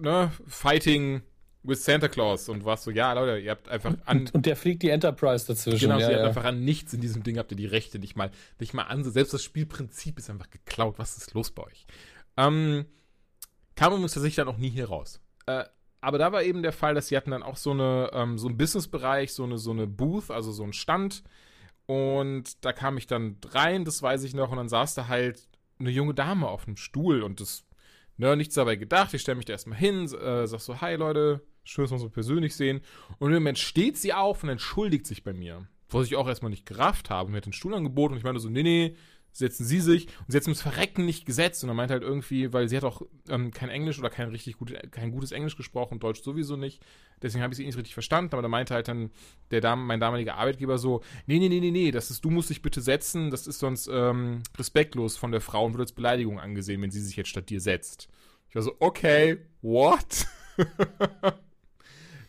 [0.00, 1.22] ne, Fighting
[1.64, 4.54] with Santa Claus und warst so, ja, Leute, ihr habt einfach an, Und, und der
[4.54, 5.88] fliegt die Enterprise dazwischen.
[5.88, 6.24] Genau, ja, hat ja.
[6.24, 9.02] einfach an nichts in diesem Ding, habt ihr die Rechte nicht mal, nicht mal an.
[9.02, 10.98] Selbst das Spielprinzip ist einfach geklaut.
[10.98, 11.86] Was ist los bei euch?
[12.36, 12.84] Ähm,
[13.74, 15.20] kam übrigens tatsächlich dann auch nie hier raus.
[15.46, 15.64] Äh,
[16.00, 18.46] aber da war eben der Fall, dass sie hatten dann auch so eine, ähm, so
[18.46, 21.22] einen Businessbereich, so eine, so eine Booth, also so einen Stand.
[21.86, 25.48] Und da kam ich dann rein, das weiß ich noch, und dann saß da halt
[25.78, 27.64] eine junge Dame auf einem Stuhl und das,
[28.16, 29.14] ne, nichts dabei gedacht.
[29.14, 32.02] Ich stelle mich da erstmal hin, äh, sag so, hi Leute, schön, dass wir uns
[32.02, 32.80] so persönlich sehen.
[33.18, 35.66] Und im Moment steht sie auf und entschuldigt sich bei mir.
[35.90, 37.30] Was ich auch erstmal nicht gerafft habe.
[37.30, 38.96] Mir hat den Stuhl angeboten und ich meinte so, nee, nee,
[39.34, 40.06] setzen Sie sich.
[40.06, 41.62] Und sie hat ums Verrecken nicht gesetzt.
[41.62, 44.56] Und er meinte halt irgendwie, weil sie hat auch ähm, kein Englisch oder kein richtig
[44.56, 46.82] gut, kein gutes Englisch gesprochen, Deutsch sowieso nicht.
[47.20, 48.32] Deswegen habe ich sie nicht richtig verstanden.
[48.32, 49.10] Aber da meinte halt dann
[49.50, 52.50] der Dam mein damaliger Arbeitgeber so, nee, nee, nee, nee, nee, das ist, du musst
[52.50, 53.30] dich bitte setzen.
[53.30, 57.02] Das ist sonst ähm, respektlos von der Frau und wird als Beleidigung angesehen, wenn sie
[57.02, 58.08] sich jetzt statt dir setzt.
[58.48, 60.26] Ich war so, okay, what?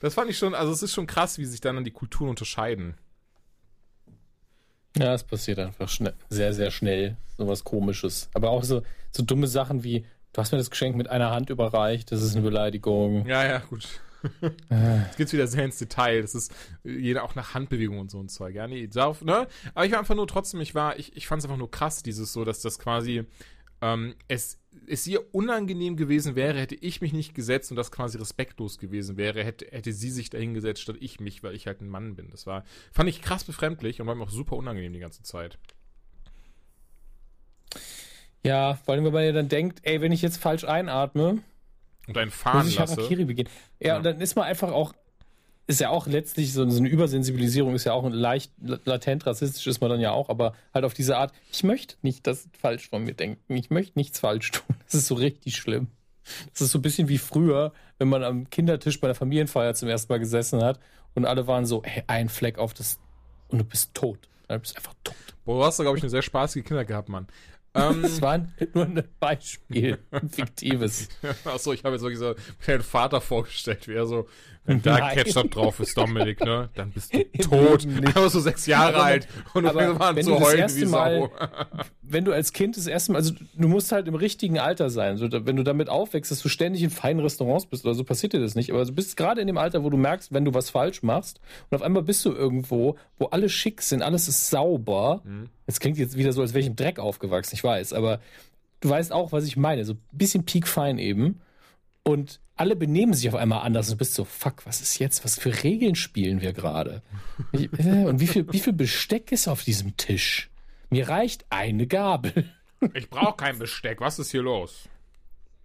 [0.06, 2.96] das fand ich schon, also es ist schon krass, wie sich dann die Kulturen unterscheiden.
[4.98, 7.18] Ja, es passiert einfach schnell, sehr, sehr schnell.
[7.38, 8.30] Sowas komisches.
[8.34, 11.50] Aber auch so, so dumme Sachen wie, du hast mir das Geschenk mit einer Hand
[11.50, 13.26] überreicht, das ist eine Beleidigung.
[13.26, 13.88] Ja, ja, gut.
[14.70, 16.22] Jetzt geht's wieder sehr ins Detail.
[16.22, 18.56] Das ist jeder auch nach Handbewegung und so ein Zeug.
[18.56, 19.48] Ja, nee, darauf, ne?
[19.74, 22.02] Aber ich war einfach nur trotzdem, ich war, ich, ich fand es einfach nur krass,
[22.02, 23.26] dieses so, dass das quasi
[23.94, 28.18] ähm, es, es ihr unangenehm gewesen wäre, hätte ich mich nicht gesetzt und das quasi
[28.18, 31.82] respektlos gewesen wäre, hätte, hätte sie sich dahin gesetzt, statt ich mich, weil ich halt
[31.82, 32.30] ein Mann bin.
[32.32, 35.58] Das war, fand ich krass befremdlich und war mir auch super unangenehm die ganze Zeit.
[38.44, 41.42] ja, vor allem, wenn man ja dann denkt, ey, wenn ich jetzt falsch einatme,
[42.08, 42.96] Und einen muss fahren ich lasse.
[42.98, 43.50] Harakiri begehen.
[43.80, 43.98] Ja, Ja.
[43.98, 44.94] und dann ist man einfach auch,
[45.68, 49.90] ist ja auch letztlich so, eine Übersensibilisierung, ist ja auch leicht latent rassistisch ist man
[49.90, 53.14] dann ja auch, aber halt auf diese Art, ich möchte nicht das falsch von mir
[53.14, 54.76] denken, ich möchte nichts falsch tun.
[54.86, 55.88] Das ist so richtig schlimm.
[56.52, 59.90] Das ist so ein bisschen wie früher, wenn man am Kindertisch bei der Familienfeier zum
[59.90, 60.80] ersten Mal gesessen hat
[61.14, 63.00] und alle waren so, hey, ein Fleck auf das
[63.50, 64.20] und du bist tot.
[64.48, 65.16] Du bist einfach tot.
[65.46, 67.28] Boah, du hast da, glaube ich, eine sehr spaßige Kinder gehabt, Mann.
[67.76, 68.38] Ähm, Das war
[68.74, 71.10] nur ein Beispiel, ein fiktives.
[71.46, 72.34] Achso, ich habe jetzt wirklich so
[72.68, 74.28] meinen Vater vorgestellt, wie er so,
[74.68, 75.18] wenn da Nein.
[75.18, 77.86] Ketchup drauf ist, Dominik, ne, dann bist du tot.
[77.86, 78.08] Nicht.
[78.08, 80.76] Einfach so sechs Jahre Aber- alt und aber wir waren wenn zu du das heulen
[80.76, 81.32] wie Mal- Sau.
[82.02, 85.18] Wenn du als Kind das erste Mal, also du musst halt im richtigen Alter sein.
[85.18, 88.34] So, wenn du damit aufwächst, dass du ständig in feinen Restaurants bist oder so, passiert
[88.34, 88.72] dir das nicht.
[88.72, 91.40] Aber du bist gerade in dem Alter, wo du merkst, wenn du was falsch machst
[91.70, 95.22] und auf einmal bist du irgendwo, wo alle schick sind, alles ist sauber.
[95.26, 95.50] Mhm.
[95.66, 98.20] Das klingt jetzt wieder so, als wäre ich im Dreck aufgewachsen, ich weiß, aber
[98.82, 99.84] du weißt auch, was ich meine.
[99.86, 101.42] So ein bisschen piekfein eben.
[102.04, 105.26] Und alle benehmen sich auf einmal anders und du bist so, fuck, was ist jetzt?
[105.26, 107.02] Was für Regeln spielen wir gerade?
[107.52, 107.68] Äh,
[108.06, 110.50] Und wie viel, wie viel Besteck ist auf diesem Tisch?
[110.92, 112.50] Mir reicht eine Gabel.
[112.94, 114.88] Ich brauche kein Besteck, was ist hier los?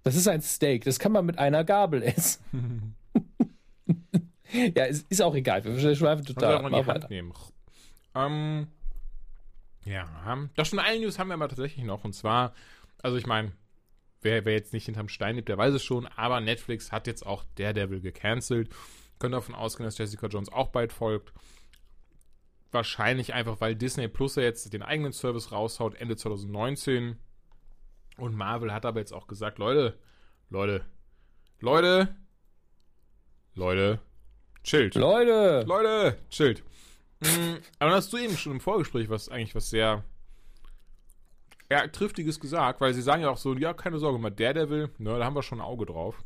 [0.03, 2.97] Das ist ein Steak, das kann man mit einer Gabel essen.
[4.75, 5.63] ja, ist, ist auch egal.
[5.65, 6.63] Wir schweifen total.
[6.63, 7.09] Hand weiter.
[7.09, 7.35] nehmen.
[8.15, 8.67] Ähm,
[9.85, 12.05] ja, das schon eine News haben wir aber tatsächlich noch.
[12.05, 12.55] Und zwar,
[13.03, 13.53] also ich meine,
[14.23, 17.27] wer, wer jetzt nicht hinterm Stein lebt, der weiß es schon, aber Netflix hat jetzt
[17.27, 18.71] auch Daredevil gecancelt.
[19.19, 21.33] Können davon ausgehen, dass Jessica Jones auch bald folgt.
[22.73, 27.17] Wahrscheinlich einfach, weil Disney Plus ja jetzt den eigenen Service raushaut, Ende 2019.
[28.17, 29.99] Und Marvel hat aber jetzt auch gesagt, Leute,
[30.51, 30.85] Leute,
[31.59, 32.15] Leute,
[33.55, 34.01] Leute,
[34.63, 34.95] chillt.
[34.95, 35.65] Leute!
[35.67, 36.63] Leute, chillt.
[37.21, 40.05] Mm, aber dann hast du eben schon im Vorgespräch was eigentlich was sehr
[41.71, 45.19] ja, Triftiges gesagt, weil sie sagen ja auch so, ja, keine Sorge, mal Daredevil, ne,
[45.19, 46.17] da haben wir schon ein Auge drauf.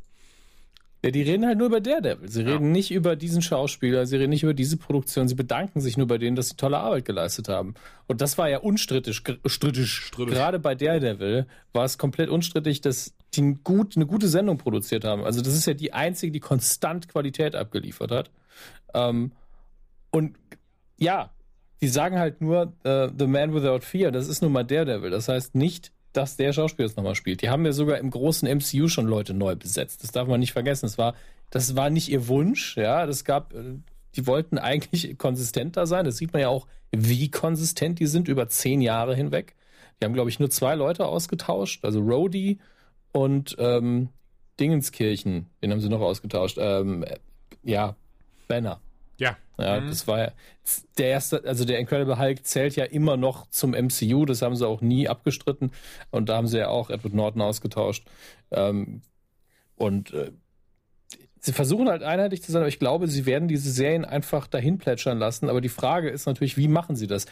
[1.05, 2.31] Ja, die reden halt nur über Daredevil.
[2.31, 2.53] Sie Ja.
[2.53, 6.07] reden nicht über diesen Schauspieler, sie reden nicht über diese Produktion, sie bedanken sich nur
[6.07, 7.75] bei denen, dass sie tolle Arbeit geleistet haben.
[8.07, 9.91] Und das war ja unstrittig, strittig.
[9.91, 10.35] Strittig.
[10.35, 15.25] Gerade bei Daredevil war es komplett unstrittig, dass die gut, eine gute Sendung produziert haben.
[15.25, 18.31] Also das ist ja die einzige, die konstant Qualität abgeliefert hat.
[18.95, 19.33] Ähm,
[20.11, 20.37] und
[20.99, 21.31] ja,
[21.81, 25.11] die sagen halt nur äh, The Man Without Fear, das ist nun mal Daredevil.
[25.11, 27.43] Das heißt nicht, dass der Schauspieler es nochmal spielt.
[27.43, 30.03] Die haben ja sogar im großen MCU schon Leute neu besetzt.
[30.03, 30.87] Das darf man nicht vergessen.
[30.87, 31.15] Das war,
[31.51, 33.05] das war nicht ihr Wunsch, ja.
[33.07, 33.75] Das gab, äh,
[34.15, 36.05] die wollten eigentlich konsistenter sein.
[36.05, 39.57] Das sieht man ja auch, wie konsistent die sind über zehn Jahre hinweg.
[40.01, 42.59] Die haben, glaube ich, nur zwei Leute ausgetauscht, also Rhodey
[43.13, 44.09] und ähm,
[44.61, 45.47] Dingenskirchen.
[45.63, 46.59] Den haben sie noch ausgetauscht.
[46.61, 47.17] Ähm, äh,
[47.63, 47.97] ja,
[48.47, 48.81] Banner.
[49.19, 49.37] Ja.
[49.59, 49.87] Ja, Mhm.
[49.87, 50.33] das war ja
[50.99, 54.67] der erste, also der Incredible Hulk zählt ja immer noch zum MCU, das haben sie
[54.67, 55.71] auch nie abgestritten
[56.11, 58.05] und da haben sie ja auch Edward Norton ausgetauscht.
[58.51, 59.03] Ähm,
[59.77, 60.33] und äh,
[61.39, 64.79] sie versuchen halt einheitlich zu sein, aber ich glaube, sie werden diese Serien einfach dahin
[64.79, 65.49] plätschern lassen.
[65.49, 67.27] Aber die Frage ist natürlich, wie machen sie das?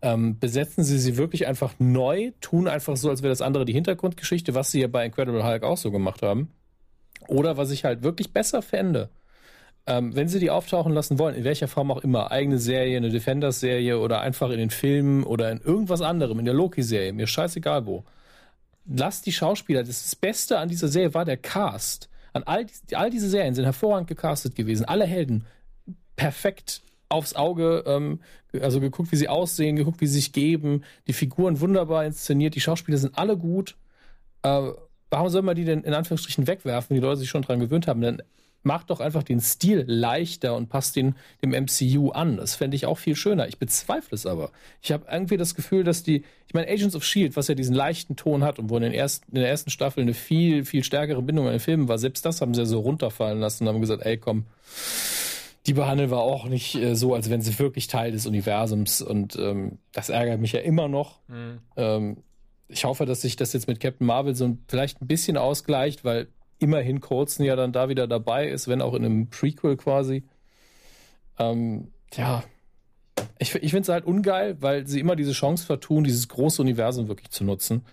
[0.00, 3.72] Ähm, besetzen sie sie wirklich einfach neu, tun einfach so, als wäre das andere die
[3.72, 6.52] Hintergrundgeschichte, was sie ja bei Incredible Hulk auch so gemacht haben?
[7.26, 9.10] Oder was ich halt wirklich besser fände,
[9.88, 13.08] ähm, wenn sie die auftauchen lassen wollen, in welcher Form auch immer, eigene Serie, eine
[13.08, 17.86] Defenders-Serie oder einfach in den Filmen oder in irgendwas anderem, in der Loki-Serie, mir scheißegal
[17.86, 18.04] wo.
[18.84, 22.10] Lasst die Schauspieler, das, das Beste an dieser Serie war der Cast.
[22.34, 24.84] An all, all diese Serien sind hervorragend gecastet gewesen.
[24.84, 25.46] Alle Helden
[26.16, 28.20] perfekt aufs Auge, ähm,
[28.60, 32.60] also geguckt, wie sie aussehen, geguckt, wie sie sich geben, die Figuren wunderbar inszeniert, die
[32.60, 33.76] Schauspieler sind alle gut.
[34.42, 34.70] Äh,
[35.08, 38.02] warum soll man die denn in Anführungsstrichen wegwerfen, die Leute sich schon dran gewöhnt haben?
[38.02, 38.22] Dann
[38.62, 42.36] macht doch einfach den Stil leichter und passt den dem MCU an.
[42.36, 43.48] Das fände ich auch viel schöner.
[43.48, 44.50] Ich bezweifle es aber.
[44.82, 47.74] Ich habe irgendwie das Gefühl, dass die, ich meine, Agents of Shield, was ja diesen
[47.74, 50.84] leichten Ton hat und wo in, den ersten, in der ersten Staffel eine viel, viel
[50.84, 53.74] stärkere Bindung an den Filmen war, selbst das haben sie ja so runterfallen lassen und
[53.74, 54.44] haben gesagt, ey, komm,
[55.66, 59.36] die behandeln wir auch nicht äh, so, als wenn sie wirklich Teil des Universums und
[59.36, 61.18] ähm, das ärgert mich ja immer noch.
[61.28, 61.58] Mhm.
[61.76, 62.16] Ähm,
[62.68, 66.04] ich hoffe, dass sich das jetzt mit Captain Marvel so ein, vielleicht ein bisschen ausgleicht,
[66.04, 70.24] weil immerhin Coulson ja dann da wieder dabei ist, wenn auch in einem Prequel quasi.
[71.38, 72.42] Ähm, ja,
[73.38, 77.08] ich, ich finde es halt ungeil, weil sie immer diese Chance vertun, dieses große Universum
[77.08, 77.84] wirklich zu nutzen.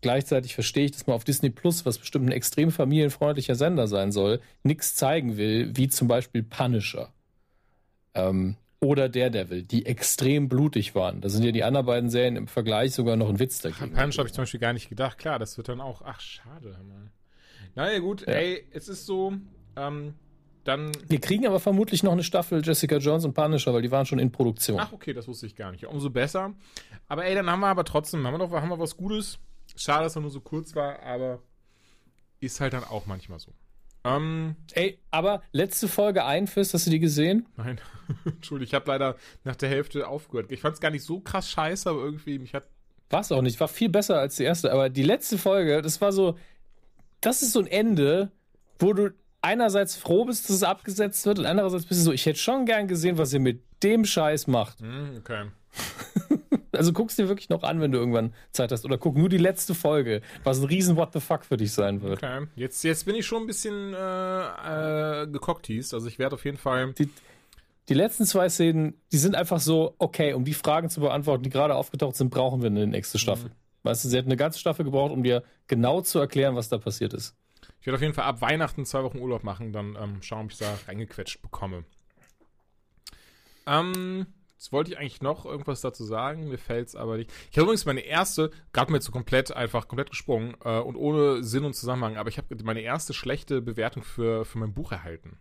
[0.00, 4.12] Gleichzeitig verstehe ich, dass man auf Disney Plus, was bestimmt ein extrem familienfreundlicher Sender sein
[4.12, 7.12] soll, nichts zeigen will, wie zum Beispiel Punisher.
[8.14, 11.20] Ähm, oder Daredevil, die extrem blutig waren.
[11.20, 13.94] Da sind ja die anderen beiden Serien im Vergleich sogar noch ein Witz An dagegen.
[13.94, 15.18] Punch habe ich zum Beispiel gar nicht gedacht.
[15.18, 16.00] Klar, das wird dann auch.
[16.02, 16.78] Ach, schade.
[16.88, 17.10] Mann.
[17.74, 18.34] Naja, gut, Ja.
[18.34, 19.32] ey, es ist so.
[19.76, 20.14] Ähm,
[20.64, 20.92] dann.
[21.08, 24.18] Wir kriegen aber vermutlich noch eine Staffel Jessica Jones und Punisher, weil die waren schon
[24.18, 24.78] in Produktion.
[24.80, 25.86] Ach, okay, das wusste ich gar nicht.
[25.86, 26.52] Umso besser.
[27.08, 29.38] Aber ey, dann haben wir aber trotzdem, haben wir doch haben wir was Gutes.
[29.76, 31.40] Schade, dass er nur so kurz war, aber
[32.40, 33.52] ist halt dann auch manchmal so.
[34.02, 37.46] Ähm, Ey, aber letzte Folge Einfist, hast du die gesehen?
[37.56, 37.78] nein,
[38.24, 40.50] Entschuldigung, ich habe leider nach der Hälfte aufgehört.
[40.50, 42.64] Ich fand es gar nicht so krass scheiße, aber irgendwie, mich hat.
[43.10, 44.72] War es auch nicht, war viel besser als die erste.
[44.72, 46.38] Aber die letzte Folge, das war so,
[47.20, 48.30] das ist so ein Ende,
[48.78, 52.26] wo du einerseits froh bist, dass es abgesetzt wird und andererseits bist du so, ich
[52.26, 54.80] hätte schon gern gesehen, was ihr mit dem Scheiß macht.
[54.80, 55.46] Hm, okay.
[56.72, 58.86] Also guck's dir wirklich noch an, wenn du irgendwann Zeit hast.
[58.86, 62.00] Oder guck nur die letzte Folge, was ein riesen What the fuck für dich sein
[62.00, 62.22] wird.
[62.22, 62.46] Okay.
[62.54, 65.92] Jetzt, jetzt bin ich schon ein bisschen äh, äh, gecockteased.
[65.92, 66.92] Also ich werde auf jeden Fall.
[66.94, 67.10] Die,
[67.88, 71.50] die letzten zwei Szenen, die sind einfach so, okay, um die Fragen zu beantworten, die
[71.50, 73.50] gerade aufgetaucht sind, brauchen wir eine nächste Staffel.
[73.50, 73.54] Mhm.
[73.82, 76.78] Weißt du, sie hat eine ganze Staffel gebraucht, um dir genau zu erklären, was da
[76.78, 77.36] passiert ist.
[77.80, 80.52] Ich werde auf jeden Fall ab Weihnachten zwei Wochen Urlaub machen, dann ähm, schauen, ob
[80.52, 81.84] ich da reingequetscht bekomme.
[83.66, 87.30] Ähm, jetzt wollte ich eigentlich noch irgendwas dazu sagen, mir fällt es aber nicht.
[87.50, 90.96] Ich habe übrigens meine erste, gerade mir jetzt so komplett, einfach komplett gesprungen äh, und
[90.96, 94.92] ohne Sinn und Zusammenhang, aber ich habe meine erste schlechte Bewertung für, für mein Buch
[94.92, 95.38] erhalten.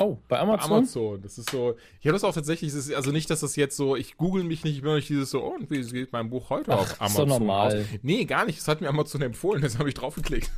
[0.00, 0.70] Oh, bei Amazon?
[0.70, 1.22] Bei Amazon.
[1.22, 1.76] Das ist so.
[2.00, 4.44] Ich habe das auch tatsächlich, das ist also nicht, dass das jetzt so, ich google
[4.44, 6.78] mich nicht, ich bin nicht dieses so, oh, und wie geht mein Buch heute Ach,
[6.78, 7.06] auf Amazon?
[7.06, 7.80] Ist doch normal.
[7.80, 7.86] Aus?
[8.02, 8.58] Nee, gar nicht.
[8.58, 10.50] Das hat mir Amazon empfohlen, jetzt habe ich draufgeklickt.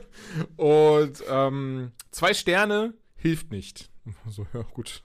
[0.56, 3.90] und ähm, zwei Sterne hilft nicht.
[4.28, 5.02] So, ja, gut.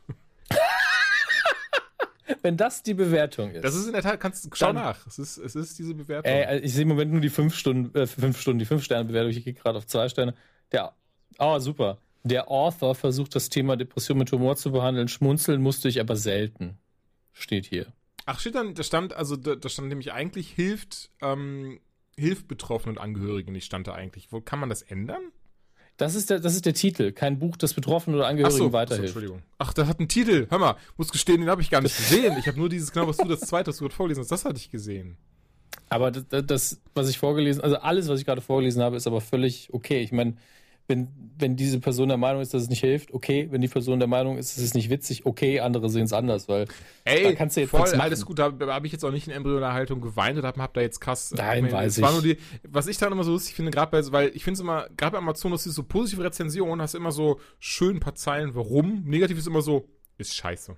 [2.41, 3.63] Wenn das die Bewertung ist.
[3.63, 5.08] Das ist in der Tat, kannst schau nach.
[5.08, 6.30] Es ist, es ist diese Bewertung.
[6.30, 9.06] Ey, ich sehe im Moment nur die fünf Stunden, äh, fünf Stunden, die fünf Sterne
[9.06, 9.32] Bewertung.
[9.32, 10.34] Ich gehe gerade auf zwei Sterne.
[10.73, 10.93] Der,
[11.39, 12.00] oh, super.
[12.28, 15.08] Der Author versucht das Thema Depression mit Humor zu behandeln.
[15.08, 16.78] Schmunzeln musste ich aber selten.
[17.34, 17.94] Steht hier.
[18.26, 21.80] Ach, steht dann, da stand, also da, da stand nämlich eigentlich hilft, ähm,
[22.18, 24.32] hilft Betroffenen und Angehörigen nicht, stand da eigentlich.
[24.32, 25.22] Wo kann man das ändern?
[25.96, 27.12] Das ist der, das ist der Titel.
[27.12, 29.10] Kein Buch, das Betroffenen oder Angehörigen so, weiterhilft.
[29.10, 29.44] Achso, Entschuldigung.
[29.58, 30.46] Ach, der hat einen Titel.
[30.50, 32.36] Hör mal, muss gestehen, den habe ich gar nicht gesehen.
[32.38, 34.46] Ich habe nur dieses, genau, was du das zweite, was du gerade vorgelesen hast, das
[34.46, 35.18] hatte ich gesehen.
[35.90, 39.22] Aber das, das, was ich vorgelesen, also alles, was ich gerade vorgelesen habe, ist aber
[39.22, 40.02] völlig okay.
[40.02, 40.36] Ich meine,
[40.88, 43.47] wenn, wenn diese Person der Meinung ist, dass es nicht hilft, okay.
[43.52, 45.60] Wenn die Person der Meinung ist, es ist nicht witzig, okay.
[45.60, 46.65] Andere sehen es anders, weil
[47.04, 48.39] Ey, da kannst du jetzt voll, alles gut.
[48.39, 51.02] Da, da habe ich jetzt auch nicht in Embryonalhaltung geweint oder habe hab da jetzt
[51.02, 51.34] krass.
[51.36, 52.04] Nein, ich weiß ich.
[52.04, 54.54] War nur die, was ich dann immer so lustig finde, gerade bei, weil ich finde
[54.56, 57.97] es immer, gerade bei Amazon, das ist so positive Rezensionen, hast du immer so schön
[57.97, 59.04] ein paar Zeilen, warum.
[59.04, 60.78] Negativ ist immer so, ist scheiße.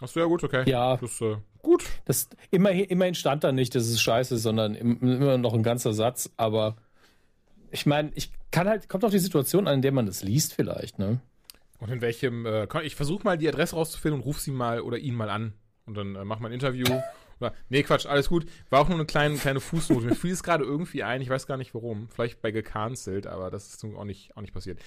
[0.00, 0.68] Achso, ja gut, okay.
[0.68, 0.96] Ja.
[0.96, 1.84] Das, äh, gut.
[2.06, 5.92] Das, immerhin, immerhin stand da nicht, dass es scheiße ist, sondern immer noch ein ganzer
[5.92, 6.76] Satz, aber
[7.72, 10.54] ich meine, ich kann halt, kommt auf die Situation an, in der man das liest,
[10.54, 11.20] vielleicht, ne?
[11.78, 14.98] Und in welchem, äh, ich versuche mal die Adresse rauszufinden und ruf sie mal oder
[14.98, 15.54] ihn mal an.
[15.84, 16.86] Und dann äh, mach mal ein Interview.
[17.40, 18.46] Oder, nee, Quatsch, alles gut.
[18.70, 20.06] War auch nur eine kleine, kleine Fußnote.
[20.06, 22.08] Mir fiel es gerade irgendwie ein, ich weiß gar nicht warum.
[22.08, 24.78] Vielleicht bei gecancelt, aber das ist auch nicht, auch nicht passiert.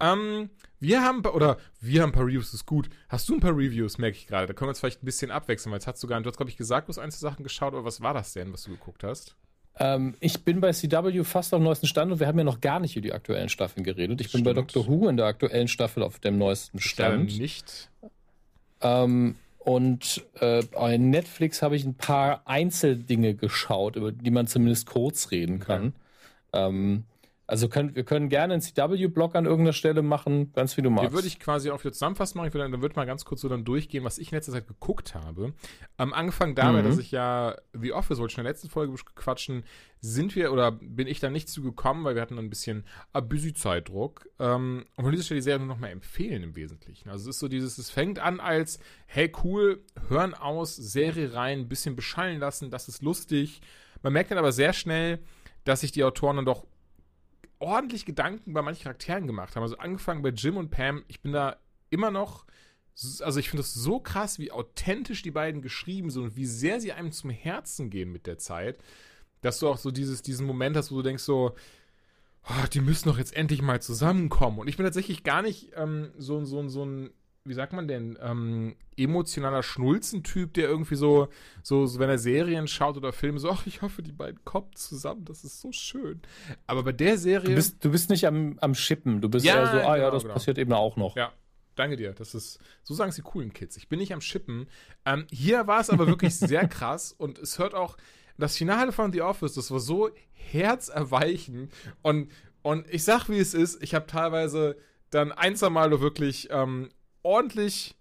[0.00, 0.50] Ähm,
[0.80, 2.88] wir haben, oder wir haben ein paar Reviews, das ist gut.
[3.08, 4.48] Hast du ein paar Reviews, merke ich gerade.
[4.48, 6.36] Da können wir uns vielleicht ein bisschen abwechseln, weil jetzt hast du gar, du hast,
[6.36, 8.64] glaube ich, gesagt, du hast ein, zwei Sachen geschaut, aber was war das denn, was
[8.64, 9.36] du geguckt hast?
[9.78, 12.60] Ähm, ich bin bei CW fast auf dem neuesten Stand und wir haben ja noch
[12.60, 14.20] gar nicht über die aktuellen Staffeln geredet.
[14.20, 14.44] Ich Stimmt.
[14.44, 17.30] bin bei Doctor Who in der aktuellen Staffel auf dem neuesten Stand.
[17.30, 17.90] Ich nicht.
[18.80, 24.86] Ähm, und äh, bei Netflix habe ich ein paar Einzeldinge geschaut, über die man zumindest
[24.86, 25.92] kurz reden kann.
[26.52, 26.68] Okay.
[26.68, 27.04] Ähm,
[27.50, 31.08] also können, wir können gerne einen CW-Blog an irgendeiner Stelle machen, ganz wie du magst.
[31.08, 32.46] Hier würde ich quasi auch wieder zusammenfassen machen.
[32.46, 34.68] Ich würde, dann würde mal ganz kurz so dann durchgehen, was ich in letzter Zeit
[34.68, 35.52] geguckt habe.
[35.96, 36.86] Am Anfang dabei, mhm.
[36.86, 39.64] dass ich ja The Office, wollte ich in der letzten Folge quatschen,
[40.00, 42.84] sind wir oder bin ich da nicht zu gekommen, weil wir hatten ein bisschen
[43.28, 44.28] busy Zeitdruck.
[44.38, 47.10] Ähm, und von dieser Stelle die Serie nur noch mal empfehlen im Wesentlichen.
[47.10, 51.60] Also es ist so dieses, es fängt an als, hey cool, hören aus, Serie rein,
[51.60, 53.60] ein bisschen beschallen lassen, das ist lustig.
[54.02, 55.18] Man merkt dann aber sehr schnell,
[55.64, 56.64] dass sich die Autoren dann doch
[57.60, 59.62] ordentlich Gedanken bei manchen Charakteren gemacht haben.
[59.62, 61.56] Also angefangen bei Jim und Pam, ich bin da
[61.90, 62.46] immer noch,
[63.20, 66.80] also ich finde es so krass, wie authentisch die beiden geschrieben sind und wie sehr
[66.80, 68.78] sie einem zum Herzen gehen mit der Zeit,
[69.42, 71.54] dass du auch so dieses, diesen Moment hast, wo du denkst so,
[72.48, 74.58] oh, die müssen doch jetzt endlich mal zusammenkommen.
[74.58, 77.10] Und ich bin tatsächlich gar nicht ähm, so, so, so ein
[77.44, 81.28] wie sagt man denn, ähm, emotionaler Schnulzentyp, der irgendwie so,
[81.62, 84.74] so, so, wenn er Serien schaut oder Filme, so, ach, ich hoffe, die beiden kommen
[84.74, 86.20] zusammen, das ist so schön.
[86.66, 87.48] Aber bei der Serie.
[87.48, 89.96] Du bist, du bist nicht am, am Schippen, du bist ja, eher so, ah genau,
[89.96, 90.34] ja, das genau.
[90.34, 91.16] passiert eben auch noch.
[91.16, 91.32] Ja.
[91.76, 92.12] Danke dir.
[92.12, 93.76] Das ist, so sagen es die coolen Kids.
[93.78, 94.68] Ich bin nicht am Schippen.
[95.06, 97.96] Ähm, hier war es aber wirklich sehr krass und es hört auch,
[98.36, 101.72] das Finale von The Office, das war so herzerweichend
[102.02, 102.30] und,
[102.62, 104.76] und ich sag, wie es ist, ich habe teilweise
[105.10, 106.88] dann ein, zwei Mal wirklich ähm,
[107.22, 107.96] ordentlich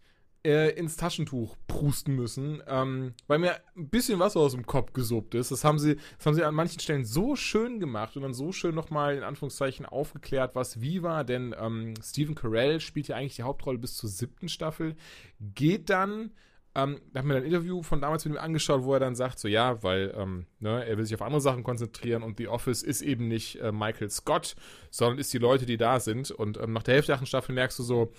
[0.45, 5.35] äh, ins Taschentuch prusten müssen, ähm, weil mir ein bisschen Wasser aus dem Kopf gesuppt
[5.35, 5.51] ist.
[5.51, 8.51] Das haben sie, das haben sie an manchen Stellen so schön gemacht und dann so
[8.51, 13.35] schön nochmal in Anführungszeichen aufgeklärt, was wie war, denn ähm, Stephen Carell spielt ja eigentlich
[13.35, 14.95] die Hauptrolle bis zur siebten Staffel,
[15.39, 16.31] geht dann
[16.75, 19.39] ähm, da haben wir ein Interview von damals mit ihm angeschaut, wo er dann sagt,
[19.39, 22.83] so ja, weil ähm, ne, er will sich auf andere Sachen konzentrieren und The Office
[22.83, 24.55] ist eben nicht äh, Michael Scott,
[24.91, 26.29] sondern ist die Leute, die da sind.
[26.29, 28.13] Und ähm, nach der Hälfte der Staffel merkst du so,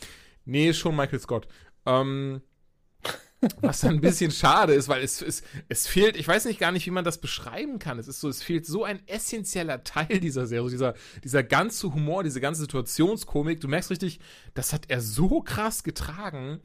[0.50, 1.46] Nee, schon Michael Scott.
[1.86, 2.42] Ähm,
[3.60, 6.72] was dann ein bisschen schade ist, weil es, es, es fehlt, ich weiß nicht gar
[6.72, 7.98] nicht, wie man das beschreiben kann.
[7.98, 10.94] Es ist so, es fehlt so ein essentieller Teil dieser Serie, dieser,
[11.24, 13.60] dieser ganze Humor, diese ganze Situationskomik.
[13.60, 14.20] Du merkst richtig,
[14.54, 16.60] das hat er so krass getragen.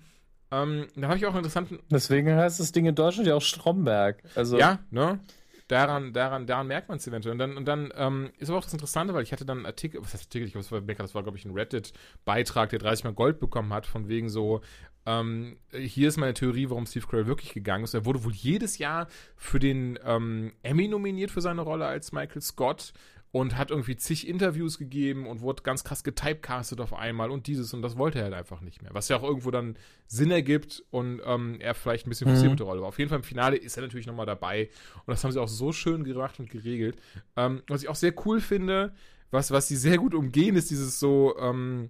[0.52, 1.80] Ähm, dann habe ich auch einen interessanten.
[1.90, 4.24] Deswegen heißt das Ding in Deutschland ja auch Stromberg.
[4.36, 5.20] Also Ja, ne?
[5.68, 7.34] Daran, daran, daran merkt man es eventuell.
[7.34, 9.66] Und dann, und dann ähm, ist aber auch das Interessante, weil ich hatte dann einen
[9.66, 10.46] Artikel, was heißt Artikel?
[10.46, 13.74] Ich glaube, das war, das war glaube ich, ein Reddit-Beitrag, der 30 Mal Gold bekommen
[13.74, 14.62] hat, von wegen so,
[15.08, 17.94] ähm, hier ist meine Theorie, warum Steve Carell wirklich gegangen ist.
[17.94, 22.42] Er wurde wohl jedes Jahr für den ähm, Emmy nominiert für seine Rolle als Michael
[22.42, 22.94] Scott
[23.36, 27.74] und hat irgendwie zig Interviews gegeben und wurde ganz krass getypecastet auf einmal und dieses
[27.74, 28.94] und das wollte er halt einfach nicht mehr.
[28.94, 29.76] Was ja auch irgendwo dann
[30.08, 32.52] Sinn ergibt und ähm, er vielleicht ein bisschen Mhm.
[32.52, 32.88] mit der Rolle war.
[32.88, 34.70] Auf jeden Fall im Finale ist er natürlich nochmal dabei
[35.06, 36.96] und das haben sie auch so schön gemacht und geregelt.
[37.36, 38.94] Ähm, was ich auch sehr cool finde,
[39.32, 41.90] was, was sie sehr gut umgehen, ist dieses so, ähm,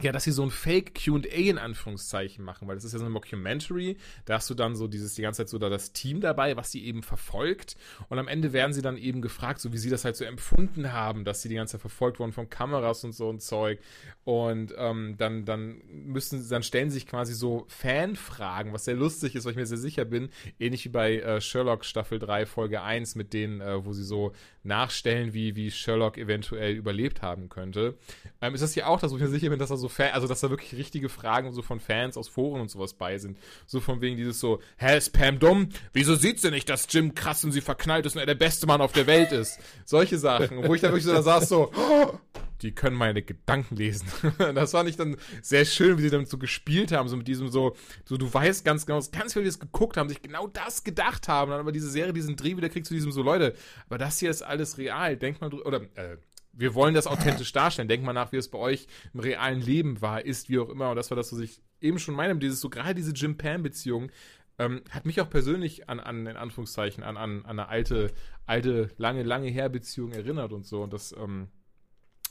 [0.00, 3.04] ja, dass sie so ein Fake QA in Anführungszeichen machen, weil das ist ja so
[3.04, 3.96] eine Mockumentary.
[4.24, 6.72] Da hast du dann so dieses die ganze Zeit so da das Team dabei, was
[6.72, 7.76] sie eben verfolgt.
[8.08, 10.92] Und am Ende werden sie dann eben gefragt, so wie sie das halt so empfunden
[10.92, 13.78] haben, dass sie die ganze Zeit verfolgt wurden von Kameras und so ein Zeug.
[14.24, 19.44] Und ähm, dann, dann müssen, dann stellen sich quasi so Fanfragen, was sehr lustig ist,
[19.44, 23.14] weil ich mir sehr sicher bin, ähnlich wie bei äh, Sherlock Staffel 3, Folge 1,
[23.14, 24.32] mit denen, äh, wo sie so
[24.64, 27.96] nachstellen, wie, wie Sherlock eventuell überlebt haben könnte.
[28.40, 30.26] Ähm, ist das hier auch, dass ich mir sicher bin, dass da so Fan, also
[30.26, 33.36] dass da wirklich richtige Fragen so von Fans aus Foren und sowas bei sind.
[33.66, 35.68] So von wegen dieses so, hä, ist Pam dumm?
[35.92, 38.66] Wieso sieht sie nicht, dass Jim krass und sie verknallt ist und er der beste
[38.66, 39.58] Mann auf der Welt ist?
[39.84, 42.18] Solche Sachen, wo ich dann wirklich so da saß so, oh,
[42.62, 44.06] die können meine Gedanken lesen.
[44.54, 47.48] das fand ich dann sehr schön, wie sie damit so gespielt haben, so mit diesem
[47.48, 50.84] so, so du weißt ganz genau, ganz viele, die das geguckt haben, sich genau das
[50.84, 53.54] gedacht haben, dann aber diese Serie diesen Dreh wieder kriegt zu diesem so, Leute,
[53.86, 56.16] aber das hier ist alles real, denkt mal drüber, oder, äh,
[56.52, 57.88] wir wollen das authentisch darstellen.
[57.88, 60.90] Denkt mal nach, wie es bei euch im realen Leben war, ist, wie auch immer.
[60.90, 62.36] Und das war das, was ich eben schon meine.
[62.36, 64.10] Dieses so, gerade diese Jim Pam-Beziehung,
[64.58, 68.12] ähm, hat mich auch persönlich an, an in Anführungszeichen, an, an, an eine alte,
[68.46, 70.82] alte, lange, lange her Beziehung erinnert und so.
[70.82, 71.48] Und das, ähm,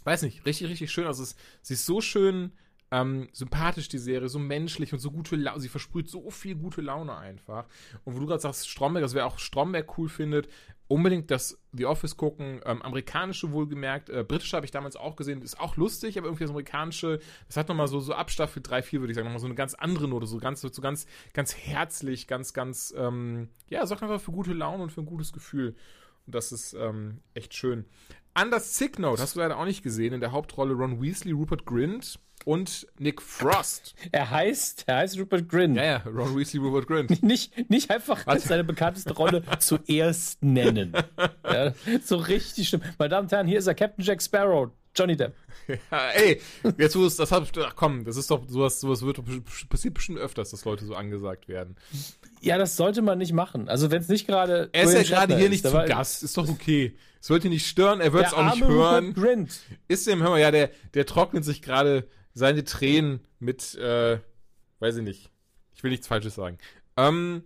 [0.03, 1.07] weiß nicht, richtig, richtig schön.
[1.07, 2.51] Also es, sie ist so schön
[2.91, 5.61] ähm, sympathisch, die Serie, so menschlich und so gute Laune.
[5.61, 7.65] Sie versprüht so viel gute Laune einfach.
[8.03, 10.49] Und wo du gerade sagst, Stromberg, also wer auch Stromberg cool findet,
[10.91, 12.59] unbedingt das The Office gucken.
[12.65, 16.43] Ähm, amerikanische wohlgemerkt, äh, britische habe ich damals auch gesehen, ist auch lustig, aber irgendwie
[16.43, 19.39] das amerikanische, das hat nochmal so, so ab Staffel 3, 4, würde ich sagen, nochmal
[19.39, 23.85] so eine ganz andere Note, so ganz, so ganz, ganz herzlich, ganz, ganz, ähm, ja,
[23.85, 25.75] sorgt einfach für gute Laune und für ein gutes Gefühl.
[26.31, 27.85] Das ist ähm, echt schön.
[28.33, 30.13] Anders Sick Note hast du leider auch nicht gesehen.
[30.13, 33.93] In der Hauptrolle Ron Weasley, Rupert Grint und Nick Frost.
[34.11, 35.75] er heißt, er heißt Rupert Grint.
[35.77, 37.23] Ja, ja, Ron Weasley, Rupert Grint.
[37.23, 40.93] Nicht, nicht einfach als seine bekannteste Rolle zuerst nennen.
[41.43, 41.73] Ja,
[42.03, 42.81] so richtig schlimm.
[42.97, 45.35] Meine Damen und Herren, hier ist er, Captain Jack Sparrow, Johnny Depp.
[45.89, 46.41] Ja, ey,
[46.77, 49.21] jetzt wo es, das hat, ach komm, das ist doch, sowas, sowas wird,
[49.69, 51.77] passiert bestimmt öfters, dass Leute so angesagt werden.
[52.41, 53.69] Ja, das sollte man nicht machen.
[53.69, 54.69] Also wenn es nicht gerade.
[54.73, 56.95] Er ist ja gerade hier ist, nicht zu Gast, ist doch okay.
[57.21, 59.05] Es sollte ihn nicht stören, er wird es auch nicht arme hören.
[59.09, 59.59] Rupert Grint.
[59.87, 64.19] Ist dem, hör mal, ja, der, der trocknet sich gerade seine Tränen mit, äh,
[64.79, 65.29] weiß ich nicht.
[65.75, 66.57] Ich will nichts Falsches sagen.
[66.97, 67.43] Ähm,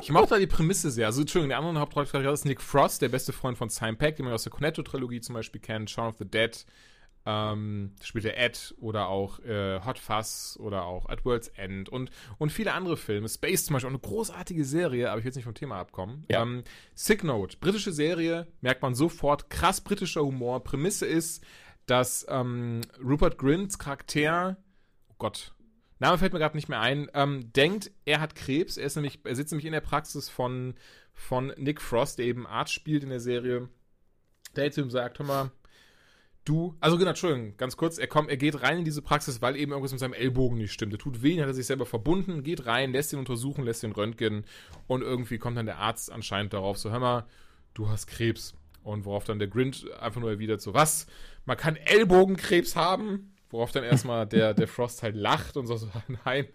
[0.00, 1.06] ich mochte da die Prämisse sehr.
[1.06, 4.24] Also, Entschuldigung, der andere Hauptcharakter ist Nick Frost, der beste Freund von Simon Peck, den
[4.24, 6.64] man aus der Cornetto-Trilogie zum Beispiel kennt, Shaun of the Dead,
[7.26, 12.10] ähm, spielt er Ed oder auch äh, Hot Fuzz oder auch At World's End und,
[12.38, 13.28] und viele andere Filme.
[13.28, 16.24] Space zum Beispiel, auch eine großartige Serie, aber ich will jetzt nicht vom Thema abkommen.
[16.30, 16.42] Ja.
[16.42, 16.62] Ähm,
[16.94, 20.62] Sick Note, britische Serie, merkt man sofort, krass britischer Humor.
[20.62, 21.44] Prämisse ist,
[21.86, 24.56] dass ähm, Rupert Grints Charakter,
[25.08, 25.52] oh Gott,
[25.98, 28.76] Name fällt mir gerade nicht mehr ein, ähm, denkt, er hat Krebs.
[28.76, 30.74] Er, ist nämlich, er sitzt nämlich in der Praxis von,
[31.14, 33.68] von Nick Frost, der eben Arzt spielt in der Serie.
[34.54, 35.50] Der jetzt ihm sagt, hör mal,
[36.44, 39.56] du, also genau, Entschuldigung, ganz kurz, er kommt, er geht rein in diese Praxis, weil
[39.56, 40.92] eben irgendwas mit seinem Ellbogen nicht stimmt.
[40.92, 43.92] Er tut weh, hat er sich selber verbunden, geht rein, lässt ihn untersuchen, lässt ihn
[43.92, 44.44] röntgen
[44.86, 47.26] und irgendwie kommt dann der Arzt anscheinend darauf, so, hör mal,
[47.74, 48.54] du hast Krebs.
[48.82, 51.08] Und worauf dann der Grint einfach nur erwidert, so, was?
[51.44, 53.35] Man kann Ellbogenkrebs haben?
[53.50, 55.88] Worauf dann erstmal der, der Frost halt lacht und so, so
[56.24, 56.46] nein,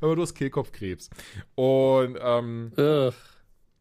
[0.00, 1.10] aber du hast Kehlkopfkrebs.
[1.54, 3.12] Und, ähm, Ugh.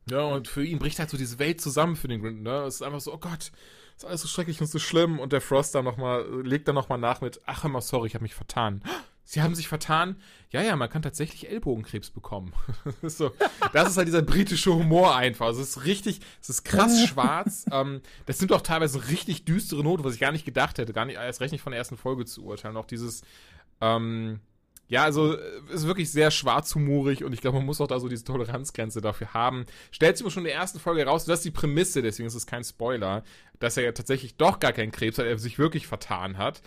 [0.10, 2.64] ja, und für ihn bricht halt so diese Welt zusammen für den Grint, ne?
[2.64, 3.52] Es ist einfach so, oh Gott,
[3.96, 5.20] ist alles so schrecklich und so schlimm.
[5.20, 8.24] Und der Frost dann nochmal, legt dann nochmal nach mit, ach immer, sorry, ich habe
[8.24, 8.84] mich vertan.
[9.26, 10.18] Sie haben sich vertan?
[10.50, 12.54] Ja, ja, man kann tatsächlich Ellbogenkrebs bekommen.
[12.86, 13.32] Das ist so,
[13.72, 15.48] das ist halt dieser britische Humor einfach.
[15.48, 17.66] Also es ist richtig, es ist krass schwarz.
[17.74, 21.06] Ähm, das sind auch teilweise richtig düstere Note, was ich gar nicht gedacht hätte, gar
[21.06, 22.78] nicht, erst recht nicht von der ersten Folge zu urteilen.
[22.78, 23.24] Auch dieses,
[23.82, 24.42] ähm,
[24.88, 25.40] ja, also äh,
[25.72, 29.34] ist wirklich sehr schwarzhumorig und ich glaube, man muss auch da so diese Toleranzgrenze dafür
[29.34, 29.66] haben.
[29.92, 32.36] Stellt sich aber schon in der ersten Folge heraus, das ist die Prämisse, deswegen ist
[32.36, 33.24] es kein Spoiler,
[33.60, 36.62] dass er ja tatsächlich doch gar keinen Krebs hat, er sich wirklich vertan hat.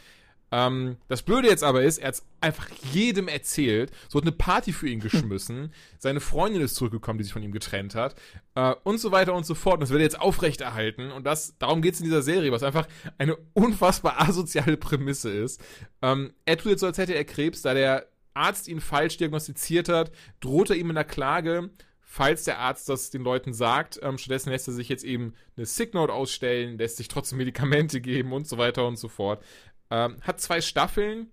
[0.52, 4.72] Ähm, das Blöde jetzt aber ist, er hat einfach jedem erzählt, so hat eine Party
[4.72, 8.14] für ihn geschmissen, seine Freundin ist zurückgekommen, die sich von ihm getrennt hat
[8.54, 9.74] äh, und so weiter und so fort.
[9.74, 12.86] Und das wird jetzt aufrechterhalten und das, darum geht es in dieser Serie, was einfach
[13.18, 15.60] eine unfassbar asoziale Prämisse ist.
[16.02, 19.88] Ähm, er tut jetzt so, als hätte er Krebs, da der Arzt ihn falsch diagnostiziert
[19.88, 21.70] hat, droht er ihm in der Klage,
[22.00, 23.98] falls der Arzt das den Leuten sagt.
[24.02, 28.00] Ähm, stattdessen lässt er sich jetzt eben eine Sick Note ausstellen, lässt sich trotzdem Medikamente
[28.00, 29.42] geben und so weiter und so fort.
[29.90, 31.30] Ähm, hat zwei Staffeln,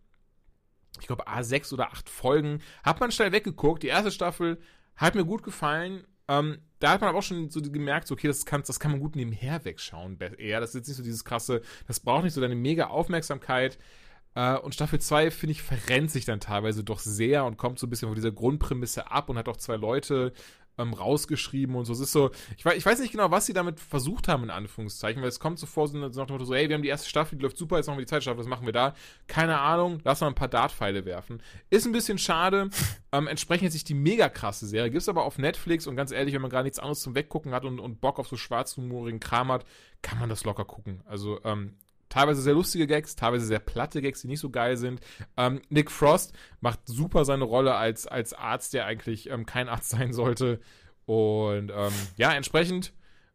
[0.99, 2.61] ich glaube A6 oder 8 Folgen.
[2.83, 3.83] Hat man schnell weggeguckt.
[3.83, 4.59] Die erste Staffel
[4.95, 6.05] hat mir gut gefallen.
[6.27, 8.91] Ähm, da hat man aber auch schon so gemerkt, so, okay, das kann, das kann
[8.91, 10.17] man gut nebenher wegschauen.
[10.37, 13.77] Eher, das ist jetzt nicht so dieses krasse, das braucht nicht so deine mega Aufmerksamkeit.
[14.35, 17.87] Äh, und Staffel 2, finde ich, verrennt sich dann teilweise doch sehr und kommt so
[17.87, 20.33] ein bisschen von dieser Grundprämisse ab und hat auch zwei Leute
[20.77, 21.93] ähm, rausgeschrieben und so.
[21.93, 24.49] Es ist so, ich weiß, ich weiß nicht genau, was sie damit versucht haben, in
[24.49, 26.89] Anführungszeichen, weil es kommt so vor, so nach dem Motto so, hey, wir haben die
[26.89, 28.95] erste Staffel, die läuft super, jetzt machen wir die zweite Staffel, was machen wir da?
[29.27, 31.41] Keine Ahnung, lass mal ein paar Dartpfeile werfen.
[31.69, 32.69] Ist ein bisschen schade,
[33.11, 36.41] ähm, entsprechend sich die mega krasse Serie, gibt's aber auf Netflix und ganz ehrlich, wenn
[36.41, 39.65] man gerade nichts anderes zum Weggucken hat und, und Bock auf so schwarzhumorigen Kram hat,
[40.01, 41.01] kann man das locker gucken.
[41.05, 41.75] Also, ähm,
[42.13, 45.01] teilweise sehr lustige Gags, teilweise sehr platte Gags, die nicht so geil sind.
[45.35, 49.89] Ähm, Nick Frost macht super seine Rolle als, als Arzt, der eigentlich ähm, kein Arzt
[49.97, 50.59] sein sollte.
[51.05, 52.93] Und ähm, ja, entsprechend,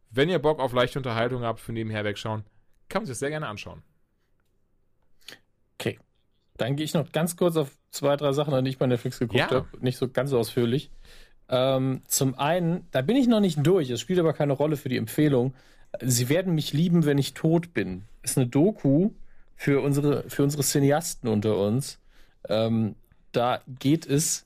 [0.09, 2.43] wenn ihr Bock auf leichte Unterhaltung habt für nebenher wegschauen,
[2.87, 3.83] kann man sich das sehr gerne anschauen.
[5.77, 5.99] Okay.
[6.55, 9.19] Dann gehe ich noch ganz kurz auf zwei, drei Sachen, an die ich bei Netflix
[9.19, 9.51] geguckt ja.
[9.51, 9.67] habe.
[9.81, 10.89] Nicht so ganz so ausführlich.
[11.49, 14.89] Ähm, zum einen, da bin ich noch nicht durch, es spielt aber keine Rolle für
[14.89, 15.53] die Empfehlung.
[16.01, 18.03] Sie werden mich lieben, wenn ich tot bin.
[18.21, 19.11] Ist eine Doku
[19.55, 21.99] für unsere, für unsere Cineasten unter uns.
[22.47, 22.95] Ähm,
[23.31, 24.45] da geht es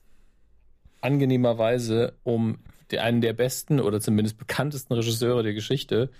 [1.00, 2.58] angenehmerweise um
[2.96, 6.10] einen der besten oder zumindest bekanntesten Regisseure der Geschichte.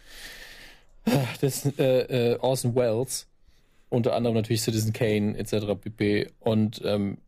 [1.40, 3.26] Das äh, äh, Orson Welles.
[3.90, 5.74] Unter anderem natürlich Citizen Kane etc.
[5.80, 6.30] pp.
[6.40, 7.18] Und ähm,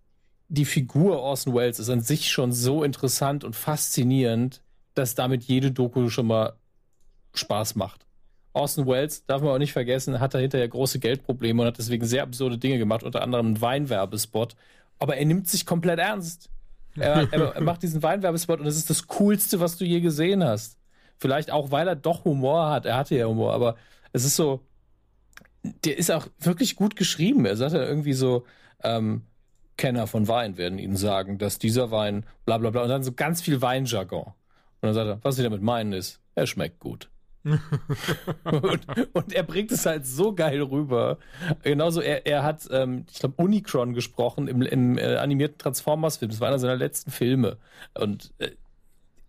[0.49, 4.63] die Figur Orson Welles ist an sich schon so interessant und faszinierend,
[4.95, 6.55] dass damit jede Doku schon mal
[7.39, 8.07] Spaß macht.
[8.57, 12.07] Orson Welles, darf man auch nicht vergessen, hat da hinterher große Geldprobleme und hat deswegen
[12.07, 14.57] sehr absurde Dinge gemacht, unter anderem einen Weinwerbespot.
[14.99, 16.49] Aber er nimmt sich komplett ernst.
[16.97, 20.79] Er, er, macht diesen Weinwerbespot und es ist das Coolste, was du je gesehen hast.
[21.19, 22.87] Vielleicht auch, weil er doch Humor hat.
[22.87, 23.77] Er hatte ja Humor, aber
[24.13, 24.65] es ist so,
[25.85, 27.45] der ist auch wirklich gut geschrieben.
[27.45, 28.47] Er sagt ja irgendwie so,
[28.83, 29.27] ähm,
[29.77, 33.13] Kenner von Wein werden Ihnen sagen, dass dieser Wein bla bla bla und dann so
[33.13, 34.25] ganz viel Weinjargon.
[34.25, 34.35] Und
[34.81, 37.11] dann sagt er, was Sie damit meinen ist, er schmeckt gut
[38.45, 41.19] und, und, er bringt es halt so geil rüber.
[41.63, 46.31] Genauso, er, er hat, ähm, ich glaube, Unicron gesprochen im, im äh, animierten Transformers-Film.
[46.31, 47.59] Das war einer seiner letzten Filme.
[47.95, 48.51] Und äh,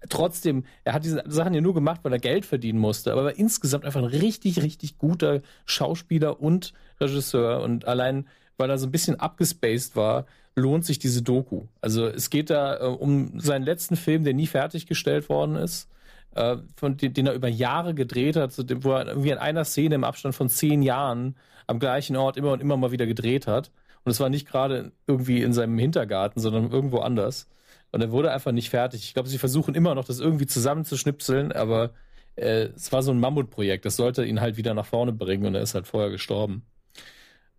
[0.09, 3.11] trotzdem, er hat diese Sachen ja nur gemacht, weil er Geld verdienen musste.
[3.11, 7.61] Aber er war insgesamt einfach ein richtig, richtig guter Schauspieler und Regisseur.
[7.61, 11.65] Und allein, weil er so ein bisschen abgespaced war, lohnt sich diese Doku.
[11.81, 15.87] Also es geht da äh, um seinen letzten Film, der nie fertiggestellt worden ist
[16.35, 18.53] äh, von den, den er über Jahre gedreht hat,
[18.83, 21.35] wo er irgendwie in einer Szene im Abstand von zehn Jahren
[21.67, 23.71] am gleichen Ort immer und immer mal wieder gedreht hat.
[24.03, 27.49] Und es war nicht gerade irgendwie in seinem Hintergarten, sondern irgendwo anders.
[27.91, 29.03] Und er wurde einfach nicht fertig.
[29.03, 31.91] Ich glaube, sie versuchen immer noch, das irgendwie zusammenzuschnipseln, aber
[32.35, 33.85] äh, es war so ein Mammutprojekt.
[33.85, 36.65] Das sollte ihn halt wieder nach vorne bringen und er ist halt vorher gestorben.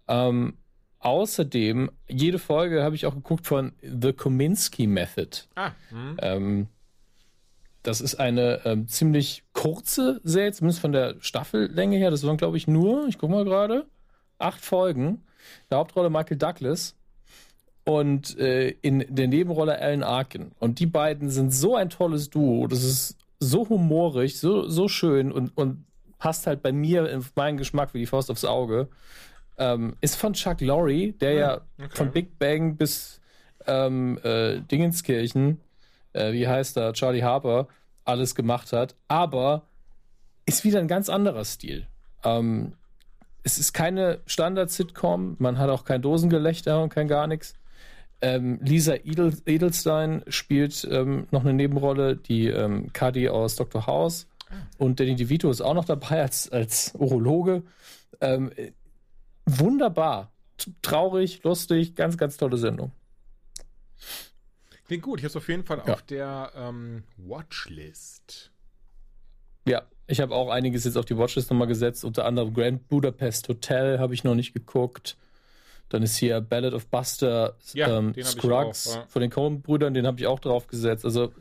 [0.06, 0.56] Ähm,
[1.00, 5.42] außerdem, jede Folge habe ich auch geguckt von The Kominsky Method.
[5.54, 6.16] Ah, hm.
[6.20, 6.66] ähm,
[7.89, 12.11] das ist eine ähm, ziemlich kurze Serie, zumindest von der Staffellänge her.
[12.11, 13.86] Das waren, glaube ich, nur, ich gucke mal gerade,
[14.39, 15.24] acht Folgen.
[15.70, 16.97] Der Hauptrolle Michael Douglas
[17.84, 20.53] und äh, in der Nebenrolle Alan Arkin.
[20.59, 22.66] Und die beiden sind so ein tolles Duo.
[22.66, 25.86] Das ist so humorig, so, so schön und, und
[26.18, 28.89] passt halt bei mir in meinen Geschmack wie die Faust aufs Auge.
[29.57, 31.89] Ähm, ist von Chuck Lorre, der ja, ja okay.
[31.97, 33.22] von Big Bang bis
[33.66, 35.62] ähm, äh, Dingenskirchen,
[36.12, 37.68] äh, wie heißt er, Charlie Harper,
[38.09, 39.62] alles gemacht hat, aber
[40.46, 41.86] ist wieder ein ganz anderer Stil.
[42.24, 42.72] Ähm,
[43.42, 47.54] es ist keine Standard-Sitcom, man hat auch kein Dosengelächter und kein gar nichts.
[48.20, 53.86] Ähm, Lisa Edel Edelstein spielt ähm, noch eine Nebenrolle, die ähm, Cuddy aus Dr.
[53.86, 54.26] House.
[54.50, 54.54] Ah.
[54.78, 57.62] Und Danny DeVito ist auch noch dabei als, als Urologe.
[58.20, 58.50] Ähm,
[59.46, 60.32] wunderbar.
[60.82, 62.90] Traurig, lustig, ganz, ganz tolle Sendung.
[64.89, 65.20] Klingt gut.
[65.20, 65.93] Ich habe es auf jeden Fall ja.
[65.93, 68.51] auf der ähm, Watchlist.
[69.66, 72.05] Ja, ich habe auch einiges jetzt auf die Watchlist nochmal gesetzt.
[72.05, 75.18] Unter anderem Grand Budapest Hotel habe ich noch nicht geguckt.
[75.91, 79.07] Dann ist hier Ballad of Buster ja, ähm, Scruggs auch, ja.
[79.09, 81.05] von den Coen-Brüdern, den habe ich auch drauf gesetzt.
[81.05, 81.32] Also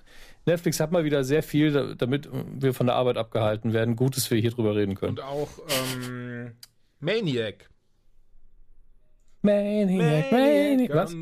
[0.46, 3.96] Netflix hat mal wieder sehr viel, damit wir von der Arbeit abgehalten werden.
[3.96, 5.18] Gutes, wir hier drüber reden können.
[5.18, 6.54] Und auch ähm,
[7.00, 7.70] Maniac
[9.42, 10.94] Maniac, Maniac.
[10.94, 11.16] Was?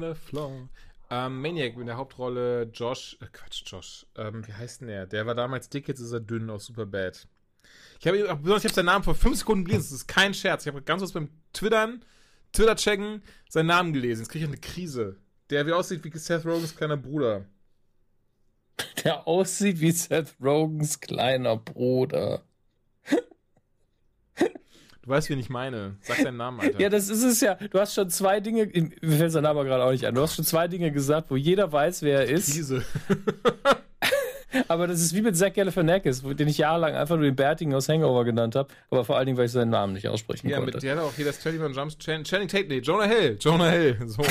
[1.15, 5.05] Ähm, Maniac in der Hauptrolle Josh, äh, Quatsch, Josh, ähm, wie heißt denn der?
[5.05, 7.25] Der war damals dick, jetzt ist er dünn aus Superbad.
[8.01, 10.65] Ich habe besonders, ich habe seinen Namen vor fünf Sekunden gelesen, das ist kein Scherz.
[10.65, 12.03] Ich habe ganz kurz beim Twittern,
[12.51, 14.23] Twitter-Checken, seinen Namen gelesen.
[14.23, 15.15] Jetzt kriege ich eine Krise.
[15.49, 17.45] Der wie aussieht wie Seth Rogans kleiner Bruder.
[19.05, 22.43] Der aussieht wie Seth Rogans kleiner Bruder.
[25.05, 25.95] Du weißt, wen ich meine.
[26.01, 26.79] Sag deinen Namen, Alter.
[26.81, 27.55] Ja, das ist es ja.
[27.55, 28.65] Du hast schon zwei Dinge,
[29.01, 30.15] mir fällt sein Name gerade auch nicht an.
[30.15, 32.51] Du hast schon zwei Dinge gesagt, wo jeder weiß, wer er ist.
[32.53, 32.83] Krise.
[34.67, 37.87] Aber das ist wie mit Zach Galifianakis, den ich jahrelang einfach nur den Bärtigen aus
[37.89, 38.69] Hangover genannt habe.
[38.89, 40.73] Aber vor allen Dingen, weil ich seinen Namen nicht aussprechen Ja, konnte.
[40.77, 41.97] mit der hat auch hier das 21 Jumps.
[41.99, 43.37] Chan Channing Tate, nee, Jonah Hill.
[43.39, 43.97] Jonah Hill.
[44.07, 44.23] So.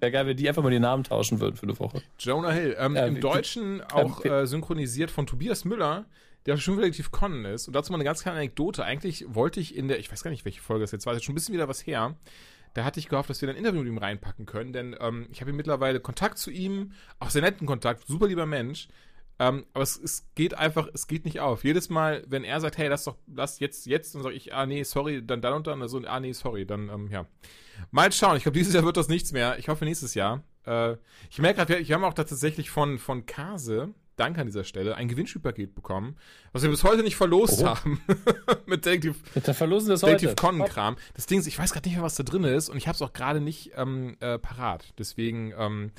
[0.00, 2.02] Wäre geil, wenn die einfach mal die Namen tauschen würden für eine Woche.
[2.18, 2.76] Jonah Hill.
[2.78, 6.04] Ähm, Ja, Im Deutschen auch wie- äh, synchronisiert von Tobias Müller,
[6.46, 7.68] der schon relativ Conan ist.
[7.68, 8.84] Und dazu mal eine ganz kleine Anekdote.
[8.84, 11.20] Eigentlich wollte ich in der, ich weiß gar nicht, welche Folge das jetzt war, das
[11.20, 12.16] ist schon ein bisschen wieder was her.
[12.74, 15.40] Da hatte ich gehofft, dass wir ein Interview mit ihm reinpacken können, denn ähm, ich
[15.40, 18.88] habe hier mittlerweile Kontakt zu ihm, auch sehr netten Kontakt, super lieber Mensch.
[19.38, 21.64] Ähm, aber es, es geht einfach, es geht nicht auf.
[21.64, 24.66] Jedes Mal, wenn er sagt, hey, lass doch, lass jetzt, jetzt, dann sage ich, ah
[24.66, 27.26] nee, sorry, dann dann und dann, also ah nee, sorry, dann, ähm, ja.
[27.90, 29.58] Mal schauen, ich glaube, dieses Jahr wird das nichts mehr.
[29.58, 30.44] Ich hoffe nächstes Jahr.
[30.64, 30.96] Äh,
[31.30, 35.08] ich merke gerade, wir haben auch tatsächlich von, von Kase, danke an dieser Stelle, ein
[35.08, 36.16] Gewinnspielpaket bekommen,
[36.52, 37.66] was wir bis heute nicht verlost Oh.
[37.66, 38.00] haben.
[38.66, 40.00] Mit Detective, Dann verlosen wir das.
[40.02, 40.96] Detective Conan-Kram.
[41.14, 42.96] Das Ding ist, ich weiß gerade nicht mehr, was da drin ist und ich habe
[42.96, 44.92] es auch gerade nicht ähm, äh, parat.
[44.98, 45.92] Deswegen ähm,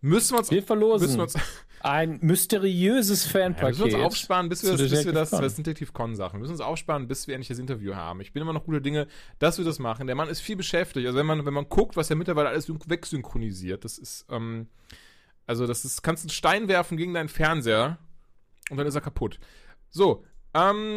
[0.00, 1.34] müssen wir uns, Wir müssen verlosen wir uns
[1.80, 3.78] ein mysteriöses ja, wir Fanpaket.
[3.78, 6.34] müssen uns aufsparen, bis wir, das, bis wir das, das sind Detective Con Sachen.
[6.36, 8.20] Wir müssen uns aufsparen, bis wir endlich das Interview haben.
[8.22, 9.06] Ich bin immer noch guter Dinge,
[9.38, 10.06] dass wir das machen.
[10.06, 11.06] Der Mann ist viel beschäftigt.
[11.06, 14.68] Also wenn man, wenn man guckt, was er mittlerweile alles wegsynchronisiert, das ist, ähm,
[15.46, 17.98] also das ist, kannst einen Stein werfen gegen deinen Fernseher
[18.70, 19.38] und dann ist er kaputt.
[19.90, 20.24] So,
[20.54, 20.96] ähm,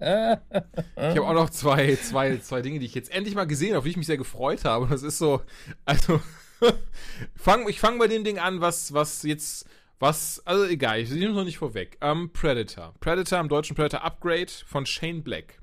[0.00, 3.78] ich habe auch noch zwei, zwei, zwei Dinge, die ich jetzt endlich mal gesehen habe,
[3.78, 4.86] auf die ich mich sehr gefreut habe.
[4.88, 5.42] Das ist so,
[5.84, 6.20] also,
[7.34, 11.30] fang, ich fange bei dem Ding an, was, was jetzt, was, also egal, ich nehme
[11.30, 11.98] es noch nicht vorweg.
[12.00, 12.94] Ähm, Predator.
[13.00, 15.59] Predator im deutschen Predator Upgrade von Shane Black.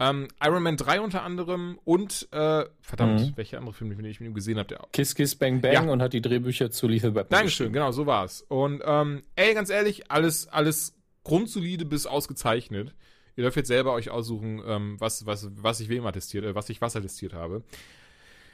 [0.00, 3.32] Ähm, Iron Man 3 unter anderem und, äh, verdammt, Mhm.
[3.36, 5.80] welche andere Filme, die ich mit ihm gesehen habe, der Kiss Kiss Bang Bang Ja.
[5.82, 8.42] und hat die Drehbücher zu Lethal Weapon Dankeschön, genau, so war's.
[8.42, 10.94] Und ähm, ey, ganz ehrlich, alles, alles
[11.24, 12.94] grundsolide bis ausgezeichnet.
[13.34, 16.68] Ihr dürft jetzt selber euch aussuchen, ähm, was, was, was ich wem attestiert, äh, was
[16.70, 17.62] ich was attestiert habe.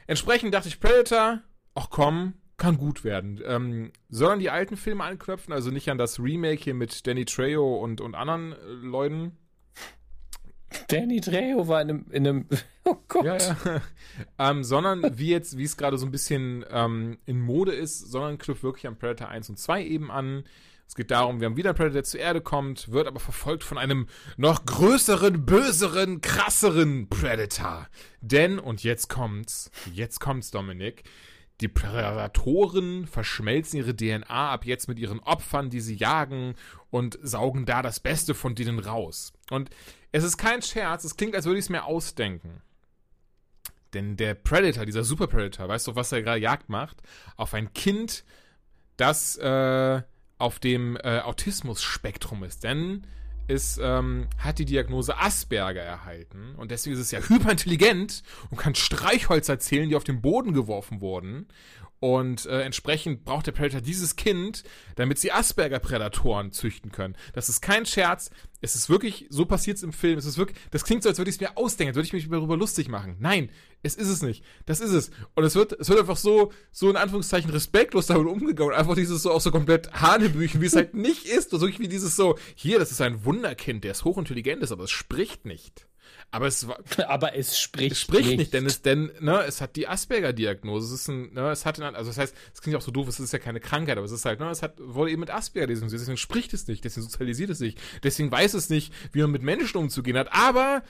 [0.07, 1.41] Entsprechend dachte ich, Predator,
[1.73, 3.41] ach komm, kann gut werden.
[3.45, 7.25] Ähm, soll an die alten Filme anknüpfen, also nicht an das Remake hier mit Danny
[7.25, 9.37] Trejo und, und anderen äh, Leuten.
[10.87, 12.45] Danny Trejo war in einem, in einem
[12.83, 13.25] oh Gott.
[13.25, 13.81] Ja, ja.
[14.39, 18.37] ähm, sondern wie jetzt, wie es gerade so ein bisschen ähm, in Mode ist, sondern
[18.37, 20.43] knüpft wirklich an Predator 1 und 2 eben an.
[20.87, 23.63] Es geht darum, wir haben wieder einen Predator, der zur Erde kommt, wird aber verfolgt
[23.63, 24.07] von einem
[24.37, 27.87] noch größeren, böseren, krasseren Predator.
[28.21, 31.03] Denn, und jetzt kommt's, jetzt kommt's, Dominik,
[31.61, 36.55] die Prädatoren verschmelzen ihre DNA ab jetzt mit ihren Opfern, die sie jagen
[36.89, 39.33] und saugen da das Beste von denen raus.
[39.49, 39.69] Und
[40.15, 42.61] es ist kein Scherz, es klingt, als würde ich es mir ausdenken.
[43.93, 47.01] Denn der Predator, dieser Super Predator, weißt du, was er gerade Jagd macht?
[47.35, 48.23] Auf ein Kind,
[48.95, 50.01] das äh,
[50.37, 52.63] auf dem äh, Autismus-Spektrum ist.
[52.63, 53.05] Denn
[53.49, 58.73] es ähm, hat die Diagnose Asperger erhalten und deswegen ist es ja hyperintelligent und kann
[58.73, 61.47] Streichholz erzählen, die auf den Boden geworfen wurden.
[62.05, 64.63] Und äh, entsprechend braucht der Predator dieses Kind,
[64.95, 67.15] damit sie Asperger-Prädatoren züchten können.
[67.33, 68.29] Das ist kein Scherz.
[68.61, 70.19] Es ist wirklich, so passiert es im Film.
[70.19, 72.13] Es ist wirklich, das klingt so, als würde ich es mir ausdenken, als würde ich
[72.13, 73.15] mich darüber lustig machen.
[73.19, 73.49] Nein,
[73.81, 74.43] es ist es nicht.
[74.67, 75.09] Das ist es.
[75.33, 78.73] Und es wird, es wird einfach so, so in Anführungszeichen respektlos damit umgegangen.
[78.73, 81.53] Und einfach dieses so auch so komplett Hanebüchen, wie es halt nicht ist.
[81.53, 84.71] Und so wirklich wie dieses so, hier, das ist ein Wunderkind, der ist hochintelligent ist,
[84.71, 85.87] aber es spricht nicht.
[86.31, 89.87] Aber es war, Aber es spricht, spricht nicht, denn es, denn, ne, es hat die
[89.87, 90.87] Asperger-Diagnose.
[90.87, 93.19] Es ist ein, ne, es hat, also das heißt, es klingt auch so doof, es
[93.19, 95.67] ist ja keine Krankheit, aber es ist halt, ne, es hat, wurde eben mit Asperger
[95.67, 99.31] diagnostiziert, deswegen spricht es nicht, deswegen sozialisiert es nicht, deswegen weiß es nicht, wie man
[99.31, 100.83] mit Menschen umzugehen hat, aber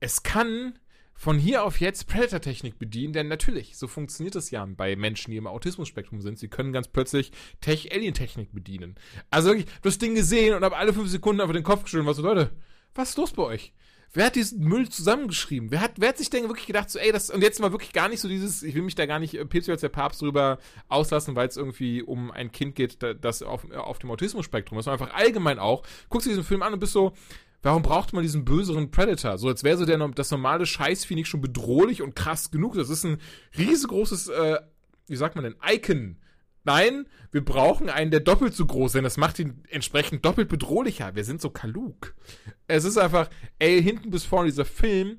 [0.00, 0.78] es kann
[1.14, 5.36] von hier auf jetzt Predator-Technik bedienen, denn natürlich, so funktioniert es ja bei Menschen, die
[5.36, 6.38] im Autismus-Spektrum sind.
[6.38, 7.30] Sie können ganz plötzlich
[7.60, 8.96] Tech-Alien-Technik bedienen.
[9.30, 12.06] Also wirklich, das Ding gesehen und habe alle fünf Sekunden einfach den Kopf geschüttelt und
[12.08, 12.50] war so, Leute,
[12.94, 13.72] was ist los bei euch?
[14.14, 15.70] Wer hat diesen Müll zusammengeschrieben?
[15.70, 17.92] Wer hat, wer hat sich denn wirklich gedacht, so, ey, das, und jetzt mal wirklich
[17.94, 20.20] gar nicht so dieses, ich will mich da gar nicht äh, Päpst als der Papst
[20.20, 20.58] drüber
[20.88, 24.84] auslassen, weil es irgendwie um ein Kind geht, da- das auf, auf dem Autismus-Spektrum ist,
[24.84, 25.82] sondern einfach allgemein auch.
[26.10, 27.14] Guckst dir diesen Film an und bist so,
[27.62, 29.38] warum braucht man diesen böseren Predator?
[29.38, 32.74] So, als wäre so der, das normale Scheißvieh nicht schon bedrohlich und krass genug.
[32.74, 33.18] Das ist ein
[33.56, 34.58] riesengroßes, äh,
[35.06, 36.18] wie sagt man denn, Icon.
[36.64, 40.48] Nein, wir brauchen einen, der doppelt so groß ist, denn das macht ihn entsprechend doppelt
[40.48, 41.14] bedrohlicher.
[41.14, 42.14] Wir sind so Kaluk.
[42.68, 45.18] Es ist einfach, ey, hinten bis vorne dieser Film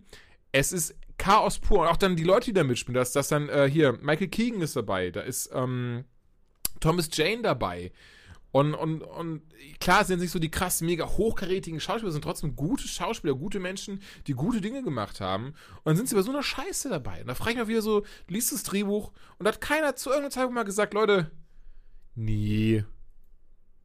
[0.51, 1.81] Es ist Chaos pur.
[1.81, 2.95] Und auch dann die Leute, die da mitspielen.
[2.95, 5.11] Da ist das dann, äh, hier, Michael Keegan ist dabei.
[5.11, 6.05] Da ist, ähm,
[6.79, 7.91] Thomas Jane dabei.
[8.53, 9.41] Und, und, und
[9.79, 13.99] klar sind nicht so die krassen, mega hochkarätigen Schauspieler, sind trotzdem gute Schauspieler, gute Menschen,
[14.27, 15.55] die gute Dinge gemacht haben.
[15.77, 17.21] Und dann sind sie bei so einer Scheiße dabei.
[17.21, 20.29] Und da frage ich mich wieder so, liest das Drehbuch und hat keiner zu irgendeiner
[20.29, 21.31] Zeitpunkt mal gesagt, Leute,
[22.13, 22.85] nee,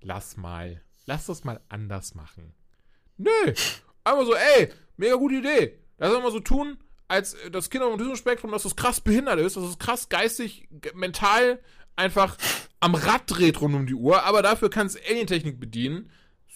[0.02, 2.52] lass mal, lass das mal anders machen.
[3.16, 3.30] Nö,
[4.04, 5.78] einfach so, ey, mega gute Idee.
[5.96, 6.76] Lass das mal so tun,
[7.08, 10.68] als das Kind auf dem Spektrum, dass das krass behindert ist, dass das krass geistig,
[10.92, 11.58] mental
[11.96, 12.36] einfach
[12.81, 16.11] am Rad dreht rund um die Uhr, aber dafür kann es Alien-Technik bedienen.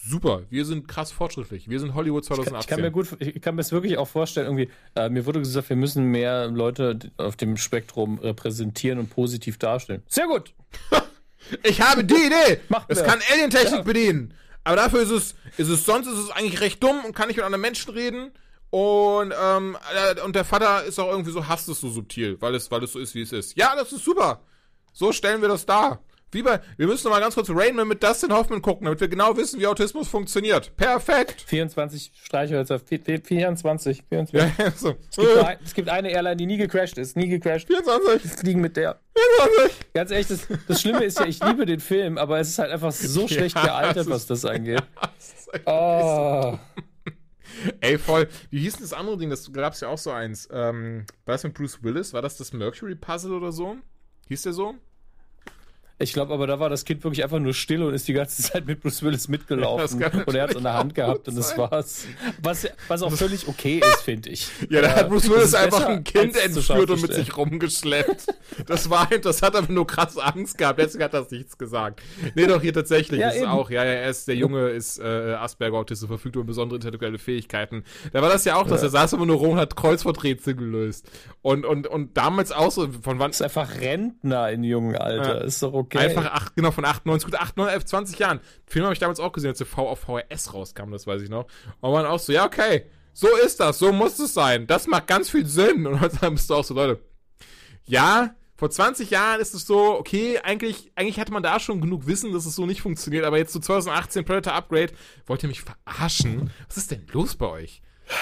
[0.05, 1.69] Super, wir sind krass fortschrittlich.
[1.69, 2.59] Wir sind Hollywood 2018.
[2.59, 5.09] Ich kann, ich kann mir gut, ich kann mir es wirklich auch vorstellen, irgendwie, äh,
[5.09, 10.03] mir wurde gesagt, wir müssen mehr Leute auf dem Spektrum repräsentieren und positiv darstellen.
[10.07, 10.53] Sehr gut!
[11.63, 12.59] ich habe die Idee!
[12.69, 13.83] Macht es kann Alien-Technik ja.
[13.83, 14.33] bedienen.
[14.65, 17.37] Aber dafür ist es, ist es, sonst ist es eigentlich recht dumm und kann nicht
[17.37, 18.31] mit anderen Menschen reden.
[18.71, 22.55] Und, ähm, äh, und der Vater ist auch irgendwie so, hasst es so subtil, weil
[22.55, 23.55] es, weil es so ist, wie es ist.
[23.55, 24.41] Ja, das ist super.
[24.93, 26.01] So stellen wir das dar.
[26.33, 29.07] Wie bei, wir müssen noch mal ganz kurz Rainman mit Dustin Hoffman gucken, damit wir
[29.07, 30.75] genau wissen, wie Autismus funktioniert.
[30.75, 31.41] Perfekt.
[31.41, 32.79] 24 Streichhölzer.
[32.79, 34.03] 24.
[34.09, 34.57] 24.
[34.57, 34.95] Ja, so.
[35.09, 37.15] es, gibt ein, es, gibt eine Airline, die nie gecrashed ist.
[37.15, 37.67] Nie gecrashed.
[37.67, 38.23] 24.
[38.23, 38.99] Wir fliegen mit der.
[39.37, 39.93] 24.
[39.93, 42.71] Ganz ehrlich, das, das Schlimme ist ja, ich liebe den Film, aber es ist halt
[42.71, 44.81] einfach so schlecht ja, gealtert, was das angeht.
[44.81, 46.57] Ja, das oh.
[47.81, 48.27] Ey, voll.
[48.49, 49.29] Wie hieß denn das andere Ding?
[49.29, 50.49] Das gab es ja auch so eins.
[50.51, 52.13] Ähm, war das mit Bruce Willis?
[52.13, 53.77] War das das Mercury Puzzle oder so?
[54.27, 54.75] Hieß der so?
[55.99, 58.41] Ich glaube aber, da war das Kind wirklich einfach nur still und ist die ganze
[58.51, 59.99] Zeit mit Bruce Willis mitgelaufen.
[59.99, 62.07] Ja, und er hat es in der Hand gehabt und das war's.
[62.41, 64.47] Was, was auch völlig okay ist, finde ich.
[64.69, 68.25] Ja, da hat Bruce Willis einfach ein Kind entführt und mit sich rumgeschleppt.
[68.65, 70.79] Das war, das hat aber nur krass Angst gehabt.
[70.79, 72.01] Deswegen hat das nichts gesagt.
[72.35, 73.45] Nee, doch, hier tatsächlich ja, ist eben.
[73.45, 77.19] auch, ja, ja, er ist, der Junge ist äh, Asperger-Autist und verfügt über besondere intellektuelle
[77.19, 77.83] Fähigkeiten.
[78.11, 78.87] Da war das ja auch, dass ja.
[78.87, 81.09] er saß immer nur rum und hat Kreuzworträtsel gelöst.
[81.41, 83.33] Und, und, und damals auch so, von wann.
[83.33, 85.43] Ist einfach Rentner in jungen Alter.
[85.43, 85.82] Ist doch okay.
[86.01, 88.39] Einfach acht, genau, von 98, gut, 8, 9, 11, 20 Jahren.
[88.65, 91.29] Film habe ich damals auch gesehen, als der V auf VHS rauskam, das weiß ich
[91.29, 91.45] noch.
[91.81, 94.67] Und man auch so, ja, okay, so ist das, so muss es sein.
[94.67, 95.85] Das macht ganz viel Sinn.
[95.85, 96.99] Und dann bist du auch so, Leute,
[97.85, 102.07] ja, vor 20 Jahren ist es so, okay, eigentlich, eigentlich hatte man da schon genug
[102.07, 104.93] Wissen, dass es so nicht funktioniert, aber jetzt zu so 2018 Predator Upgrade,
[105.25, 106.51] wollt ihr mich verarschen?
[106.67, 107.81] Was ist denn los bei euch?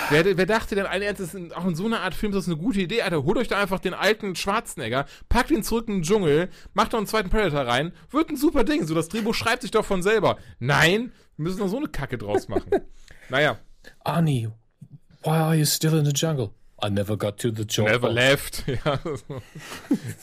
[0.09, 2.61] Wer, wer dachte denn allen Ernstes, auch in so einer Art Film, das ist eine
[2.61, 6.03] gute Idee, Alter, holt euch da einfach den alten Schwarzenegger, packt ihn zurück in den
[6.03, 9.63] Dschungel, macht doch einen zweiten Predator rein, wird ein super Ding, so das Drehbuch schreibt
[9.63, 10.37] sich doch von selber.
[10.59, 12.69] Nein, wir müssen doch so eine Kacke draus machen.
[13.29, 13.57] naja.
[14.03, 14.49] Arnie,
[15.23, 16.51] why are you still in the jungle?
[16.83, 17.87] I never got to the job.
[17.87, 18.63] Never left.
[18.85, 18.99] Ja,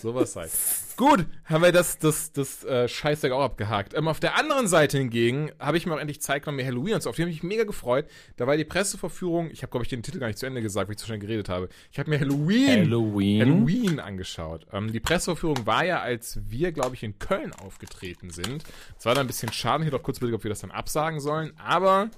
[0.01, 0.51] sowas halt.
[0.97, 3.95] Gut, haben wir das, das, das äh, Scheißdreck auch abgehakt.
[3.95, 6.95] Ähm, auf der anderen Seite hingegen habe ich mir auch endlich Zeit genommen, mir Halloween
[6.95, 7.11] und so.
[7.11, 8.07] Auf die habe ich mich mega gefreut.
[8.37, 10.89] Da war die Presseverführung, ich habe, glaube ich, den Titel gar nicht zu Ende gesagt,
[10.89, 11.69] weil ich zu schnell geredet habe.
[11.93, 13.41] Ich habe mir Halloween, Halloween.
[13.41, 14.67] Halloween angeschaut.
[14.73, 18.65] Ähm, die Presseverführung war ja, als wir, glaube ich, in Köln aufgetreten sind.
[18.99, 20.73] Es war dann ein bisschen schade, ich hätte auch kurz überlegt, ob wir das dann
[20.73, 22.11] absagen sollen, aber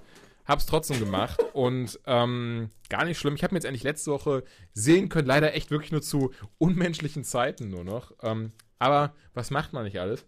[0.50, 3.36] Hab's trotzdem gemacht und ähm, gar nicht schlimm.
[3.36, 4.42] Ich habe mir jetzt endlich letzte Woche
[4.72, 8.12] sehen können, leider echt wirklich nur zu unmenschlichen Zeiten nur noch.
[8.20, 10.26] Ähm, aber was macht man nicht alles?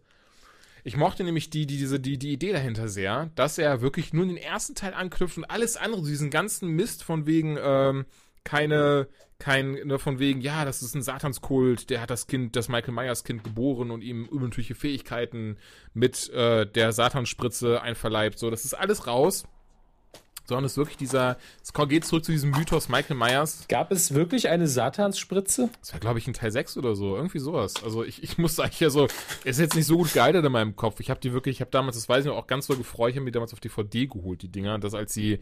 [0.85, 4.25] Ich mochte nämlich die, die, diese, die, die Idee dahinter sehr, dass er wirklich nur
[4.25, 8.07] den ersten Teil anknüpft und alles andere, diesen ganzen Mist von wegen, ähm,
[8.45, 9.09] keine,
[9.41, 12.95] kein, nur von wegen, ja, das ist ein Satanskult, der hat das Kind, das Michael
[12.95, 15.57] Myers Kind geboren und ihm übernatürliche Fähigkeiten
[15.95, 18.39] mit äh, der Satansspritze einverleibt.
[18.39, 19.49] So, das ist alles raus
[20.45, 23.67] sondern es ist wirklich dieser, es geht zurück zu diesem Mythos Michael Myers.
[23.69, 25.71] Gab es wirklich eine Satansspritze?
[25.81, 27.75] Das war, glaube ich, in Teil 6 oder so, irgendwie sowas.
[27.85, 29.09] Also ich, ich musste eigentlich ja so,
[29.45, 31.01] ist jetzt nicht so gut gealtert in meinem Kopf.
[31.01, 33.11] Ich habe die wirklich, ich habe damals, das weiß ich noch, auch ganz so gefreut,
[33.11, 35.39] ich habe mir damals auf DVD geholt, die Dinger, das als sie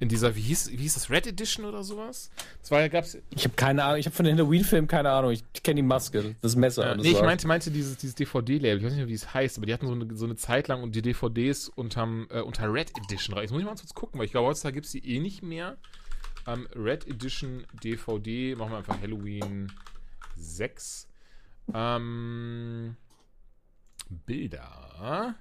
[0.00, 2.30] in dieser, wie hieß, wie hieß das, Red Edition oder sowas?
[2.60, 3.16] Das war gab's.
[3.30, 6.34] Ich habe keine Ahnung, ich habe von den Halloween-Filmen keine Ahnung, ich kenne die Maske,
[6.40, 6.86] das Messer.
[6.86, 9.56] Ja, nee, ich meinte, meinte dieses, dieses DVD-Label, ich weiß nicht mehr, wie es heißt,
[9.56, 12.72] aber die hatten so eine, so eine Zeit lang und die DVDs unterm, äh, unter
[12.72, 15.16] Red Edition Jetzt muss ich mal kurz gucken, weil ich glaube, heutzutage gibt es die
[15.16, 15.76] eh nicht mehr.
[16.46, 19.72] Ähm, Red Edition DVD, machen wir einfach Halloween
[20.36, 21.08] 6.
[21.72, 22.96] Ähm,
[24.26, 25.36] Bilder.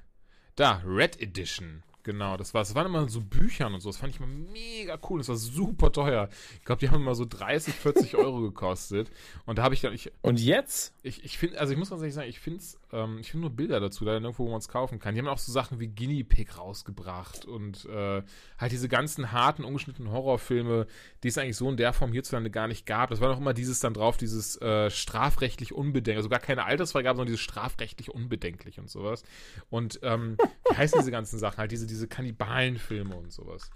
[0.56, 1.84] Da, Red Edition.
[2.04, 3.90] Genau, das war, das waren immer so Büchern und so.
[3.90, 5.20] Das fand ich immer mega cool.
[5.20, 6.28] Das war super teuer.
[6.56, 9.10] Ich glaube, die haben immer so 30, 40 Euro gekostet.
[9.46, 9.94] Und da habe ich dann.
[9.94, 10.94] Ich, und jetzt?
[11.02, 12.62] Ich, ich finde, also ich muss ganz ehrlich sagen, ich finde
[12.94, 15.16] ähm, ich finde nur Bilder dazu, da nirgendwo, wo man es kaufen kann.
[15.16, 18.22] Die haben auch so Sachen wie Guinea Pig rausgebracht und äh,
[18.58, 20.88] halt diese ganzen harten, ungeschnittenen Horrorfilme,
[21.24, 23.10] die es eigentlich so in der Form hierzulande gar nicht gab.
[23.10, 27.18] Das war noch immer dieses dann drauf, dieses äh, strafrechtlich unbedenklich, also gar keine Altersfreigabe,
[27.18, 29.24] sondern dieses strafrechtlich unbedenklich und sowas.
[29.70, 30.38] Und ähm,
[30.70, 31.58] wie heißen diese ganzen Sachen?
[31.58, 33.72] Halt diese, diese Kannibalenfilme und sowas.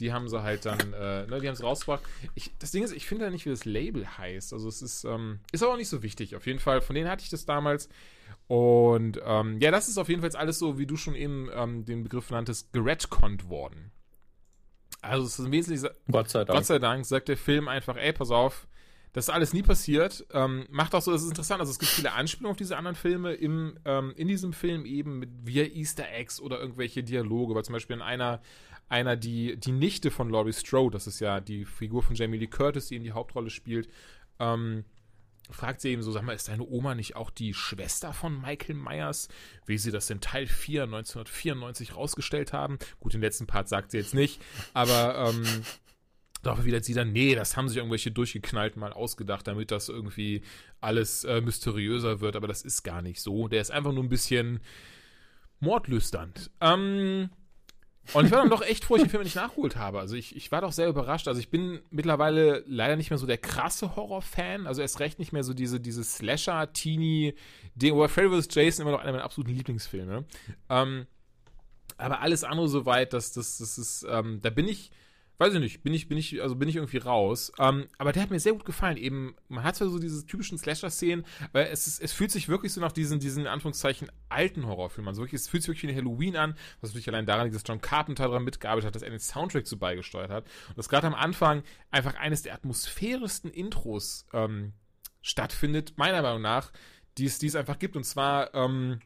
[0.00, 2.02] Die haben sie halt dann, äh, ne, die haben es rausgebracht.
[2.34, 4.52] Ich, das Ding ist, ich finde ja nicht, wie das Label heißt.
[4.52, 6.36] Also es ist, ähm, ist aber auch nicht so wichtig.
[6.36, 7.88] Auf jeden Fall, von denen hatte ich das damals.
[8.48, 11.84] Und ähm, ja, das ist auf jeden Fall alles so, wie du schon eben ähm,
[11.84, 13.90] den Begriff nanntest, geredconnt worden.
[15.02, 16.56] Also es ist im Wesentlichen, Gott sei Dank.
[16.56, 18.66] Gott sei Dank sagt der Film einfach, ey, pass auf,
[19.12, 20.26] das ist alles nie passiert.
[20.32, 21.60] Ähm, macht auch so, das ist interessant.
[21.60, 25.18] Also es gibt viele Anspielungen auf diese anderen Filme im, ähm, in diesem Film eben
[25.18, 28.42] mit via Easter Eggs oder irgendwelche Dialoge, weil zum Beispiel in einer,
[28.88, 32.46] einer die, die Nichte von Laurie Strode, das ist ja die Figur von Jamie Lee
[32.46, 33.88] Curtis, die in die Hauptrolle spielt,
[34.38, 34.84] ähm,
[35.50, 38.76] fragt sie eben so, sag mal, ist deine Oma nicht auch die Schwester von Michael
[38.76, 39.28] Myers,
[39.66, 42.78] wie sie das in Teil 4 1994 rausgestellt haben?
[43.00, 44.40] Gut, den letzten Part sagt sie jetzt nicht,
[44.74, 45.44] aber ähm,
[46.46, 50.42] Darauf erwidert sie dann, nee, das haben sich irgendwelche durchgeknallten mal ausgedacht, damit das irgendwie
[50.80, 53.48] alles äh, mysteriöser wird, aber das ist gar nicht so.
[53.48, 54.60] Der ist einfach nur ein bisschen
[55.58, 56.52] mordlüsternd.
[56.60, 57.30] Ähm,
[58.12, 60.00] und ich war dann doch echt froh, ich den Film nicht nachgeholt habe.
[60.00, 61.28] Also ich, ich war doch sehr überrascht.
[61.28, 64.66] Also ich bin mittlerweile leider nicht mehr so der krasse Horror-Fan.
[64.66, 67.92] Also erst recht nicht mehr so diese, diese Slasher-Teenie-Ding.
[67.92, 68.48] Aber Freddy vs.
[68.54, 70.24] Jason immer noch einer meiner absoluten Lieblingsfilme.
[70.68, 71.06] Ähm,
[71.98, 74.90] aber alles andere soweit, das, das, das ist, ähm, da bin ich
[75.38, 77.52] weiß ich nicht, bin ich, bin ich, also bin ich irgendwie raus.
[77.58, 78.96] Ähm, aber der hat mir sehr gut gefallen.
[78.96, 82.72] Eben, man hat zwar so diese typischen Slasher-Szenen, weil es, ist, es fühlt sich wirklich
[82.72, 85.12] so nach diesen, diesen, in Anführungszeichen, alten Horrorfilmen an.
[85.12, 87.56] Also wirklich, es fühlt sich wirklich wie eine Halloween an, was natürlich allein daran liegt,
[87.56, 90.44] dass John Carpenter daran mitgearbeitet hat, dass er den Soundtrack zu beigesteuert hat.
[90.68, 94.72] Und dass gerade am Anfang einfach eines der atmosphärischsten Intros ähm,
[95.22, 96.72] stattfindet, meiner Meinung nach,
[97.18, 97.96] die es, die es einfach gibt.
[97.96, 99.00] Und zwar, ähm,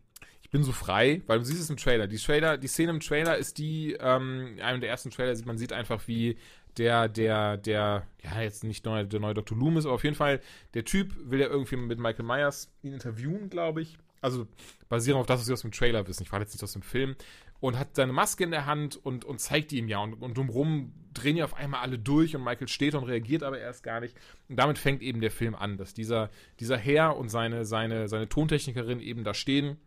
[0.50, 2.08] ich bin so frei, weil du siehst es im Trailer.
[2.08, 5.58] Die Trailer, die Szene im Trailer ist die, ähm, in einem der ersten Trailer man
[5.58, 6.38] sieht einfach, wie
[6.76, 9.56] der, der, der, ja, jetzt nicht neu, der neue Dr.
[9.56, 10.40] Loomis, aber auf jeden Fall,
[10.74, 13.96] der Typ will ja irgendwie mit Michael Myers ihn interviewen, glaube ich.
[14.22, 14.48] Also
[14.88, 16.24] basierend auf das, was wir aus dem Trailer wissen.
[16.24, 17.14] Ich war jetzt nicht aus dem Film.
[17.60, 20.00] Und hat seine Maske in der Hand und, und zeigt die ihm ja.
[20.00, 23.60] Und, und drumherum drehen ja auf einmal alle durch und Michael steht und reagiert aber
[23.60, 24.16] erst gar nicht.
[24.48, 26.28] Und damit fängt eben der Film an, dass dieser,
[26.58, 29.78] dieser Herr und seine, seine, seine Tontechnikerin eben da stehen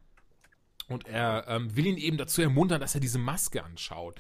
[0.87, 4.19] und er ähm, will ihn eben dazu ermuntern, dass er diese Maske anschaut.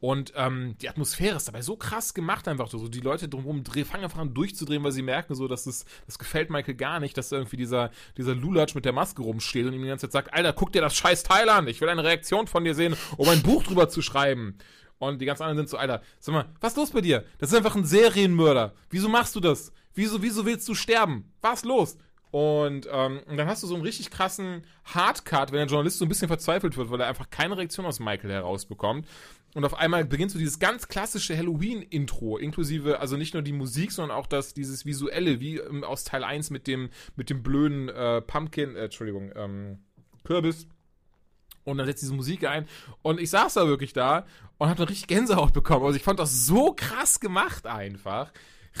[0.00, 2.88] Und ähm, die Atmosphäre ist dabei so krass gemacht, einfach so.
[2.88, 6.50] Die Leute drumherum fangen einfach an durchzudrehen, weil sie merken, so, dass es, das gefällt
[6.50, 9.88] Michael gar nicht, dass irgendwie dieser, dieser Lulatsch mit der Maske rumsteht und ihm die
[9.88, 12.64] ganze Zeit sagt, Alter, guck dir das scheiß Teil an, ich will eine Reaktion von
[12.64, 14.58] dir sehen, um ein Buch drüber zu schreiben.
[14.98, 17.24] Und die ganz anderen sind so, Alter, sag mal, was ist los bei dir?
[17.38, 18.74] Das ist einfach ein Serienmörder.
[18.90, 19.72] Wieso machst du das?
[19.94, 21.32] Wieso, wieso willst du sterben?
[21.40, 21.96] Was ist los?
[22.34, 26.08] Und, ähm, dann hast du so einen richtig krassen Hardcut, wenn der Journalist so ein
[26.08, 29.06] bisschen verzweifelt wird, weil er einfach keine Reaktion aus Michael herausbekommt.
[29.54, 33.92] Und auf einmal beginnt so dieses ganz klassische Halloween-Intro, inklusive, also nicht nur die Musik,
[33.92, 37.88] sondern auch das, dieses Visuelle, wie ähm, aus Teil 1 mit dem, mit dem blöden
[37.88, 39.78] äh, Pumpkin, äh, Entschuldigung, ähm,
[40.24, 40.66] Kürbis.
[41.62, 42.66] Und dann setzt diese Musik ein.
[43.02, 44.26] Und ich saß da wirklich da
[44.58, 45.86] und hab dann richtig Gänsehaut bekommen.
[45.86, 48.32] Also ich fand das so krass gemacht einfach.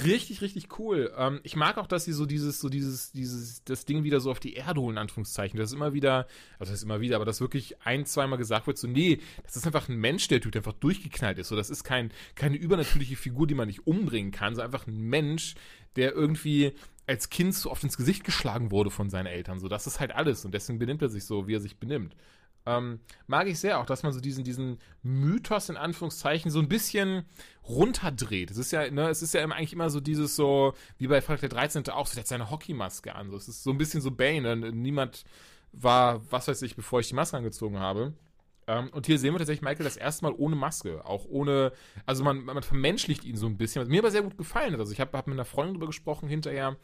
[0.02, 1.12] Richtig, richtig cool.
[1.16, 4.32] Ähm, ich mag auch, dass sie so dieses, so dieses, dieses, das Ding wieder so
[4.32, 5.56] auf die Erde holen, in Anführungszeichen.
[5.56, 6.26] Das ist immer wieder,
[6.58, 9.54] also das ist immer wieder, aber das wirklich ein, zweimal gesagt wird, so, nee, das
[9.54, 11.46] ist einfach ein Mensch, der Typ, der einfach durchgeknallt ist.
[11.46, 14.98] So, das ist kein, keine übernatürliche Figur, die man nicht umbringen kann, so einfach ein
[15.00, 15.54] Mensch,
[15.94, 16.72] der irgendwie
[17.06, 19.60] als Kind so oft ins Gesicht geschlagen wurde von seinen Eltern.
[19.60, 20.44] So, das ist halt alles.
[20.44, 22.16] Und deswegen benimmt er sich so, wie er sich benimmt.
[22.66, 26.68] Ähm, mag ich sehr auch, dass man so diesen, diesen Mythos in Anführungszeichen so ein
[26.68, 27.24] bisschen
[27.68, 28.50] runterdreht.
[28.50, 31.40] Es ist ja, ne, es ist ja eigentlich immer so dieses so, wie bei Freitag
[31.40, 31.88] der 13.
[31.90, 33.30] auch, so, der hat seine Hockeymaske an.
[33.30, 34.56] So, es ist so ein bisschen so Bane.
[34.56, 34.72] Ne?
[34.72, 35.24] Niemand
[35.72, 38.14] war, was weiß ich, bevor ich die Maske angezogen habe.
[38.66, 41.04] Ähm, und hier sehen wir tatsächlich Michael das erste Mal ohne Maske.
[41.04, 41.72] Auch ohne,
[42.06, 44.80] also man, man vermenschlicht ihn so ein bisschen, was mir aber sehr gut gefallen hat.
[44.80, 46.76] Also ich habe hab mit einer Freundin drüber gesprochen hinterher,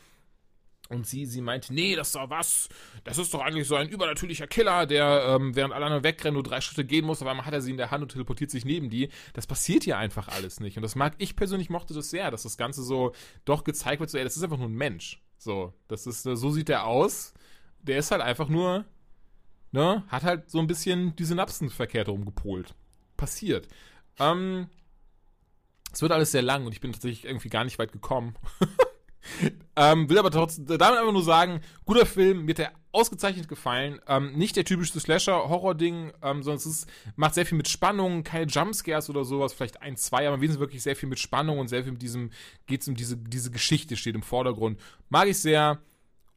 [0.91, 2.69] und sie, sie meinte, nee, das ist doch was.
[3.05, 6.43] Das ist doch eigentlich so ein übernatürlicher Killer, der, ähm, während alle anderen wegrennen, nur
[6.43, 7.23] drei Schritte gehen muss.
[7.23, 9.09] Auf einmal hat er sie in der Hand und teleportiert sich neben die.
[9.33, 10.77] Das passiert hier einfach alles nicht.
[10.77, 13.13] Und das mag ich persönlich mochte das sehr, dass das Ganze so
[13.45, 15.23] doch gezeigt wird, so, ey, das ist einfach nur ein Mensch.
[15.39, 17.35] So, das ist, so sieht der aus.
[17.83, 18.85] Der ist halt einfach nur,
[19.71, 22.75] ne, hat halt so ein bisschen die Synapsen verkehrt rumgepolt.
[23.17, 23.69] Passiert.
[24.19, 24.69] Ähm,
[25.93, 28.35] es wird alles sehr lang und ich bin tatsächlich irgendwie gar nicht weit gekommen.
[29.77, 34.01] ähm, will aber trotzdem damit einfach nur sagen, guter Film, mir hat der ausgezeichnet gefallen.
[34.09, 38.47] Ähm, nicht der typische Slasher-Horror-Ding, ähm, sondern es ist, macht sehr viel mit Spannung, keine
[38.47, 41.85] Jumpscares oder sowas, vielleicht ein, zwei, aber wesentlich wirklich sehr viel mit Spannung und sehr
[41.85, 42.31] viel mit diesem,
[42.67, 44.81] geht es um diese, diese Geschichte, steht im Vordergrund.
[45.09, 45.79] Mag ich sehr.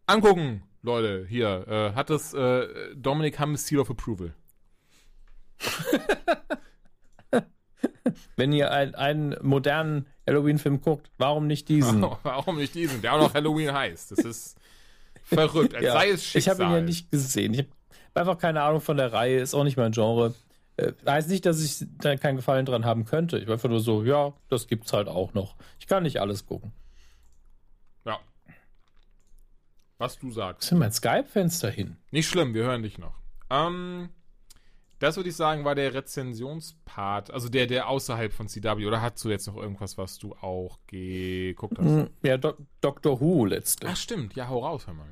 [0.06, 4.34] Angucken, Leute, hier, äh, hat das äh, Dominic Hammes Seal of Approval.
[8.36, 12.02] Wenn ihr ein, einen modernen Halloween-Film guckt, warum nicht diesen?
[12.24, 14.12] warum nicht diesen, der auch noch Halloween heißt?
[14.12, 14.58] Das ist
[15.24, 16.40] verrückt, als ja, sei es Schicksal.
[16.42, 17.54] Ich habe ihn ja nicht gesehen.
[17.54, 17.70] Ich habe
[18.14, 20.34] einfach keine Ahnung von der Reihe, ist auch nicht mein Genre.
[20.78, 23.38] Äh, heißt nicht, dass ich da keinen Gefallen dran haben könnte.
[23.38, 25.56] Ich war einfach nur so, ja, das gibt's halt auch noch.
[25.80, 26.72] Ich kann nicht alles gucken.
[28.06, 28.20] Ja.
[29.98, 30.64] Was du sagst.
[30.64, 31.98] Was ist mein Skype-Fenster hin?
[32.12, 33.16] Nicht schlimm, wir hören dich noch.
[33.50, 34.10] Ähm,
[35.04, 38.86] das würde ich sagen, war der Rezensionspart, also der, der außerhalb von CW.
[38.86, 41.86] Oder hast du jetzt noch irgendwas, was du auch geguckt hast?
[41.86, 43.90] Hm, Ja, Do Doctor Who letztlich.
[43.92, 44.36] Ach, stimmt.
[44.36, 45.08] Ja, hau raus, hör mal.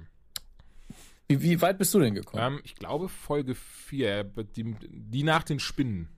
[1.27, 2.55] Wie, wie weit bist du denn gekommen?
[2.55, 4.23] Ähm, ich glaube Folge 4,
[4.55, 6.09] die, die nach den Spinnen.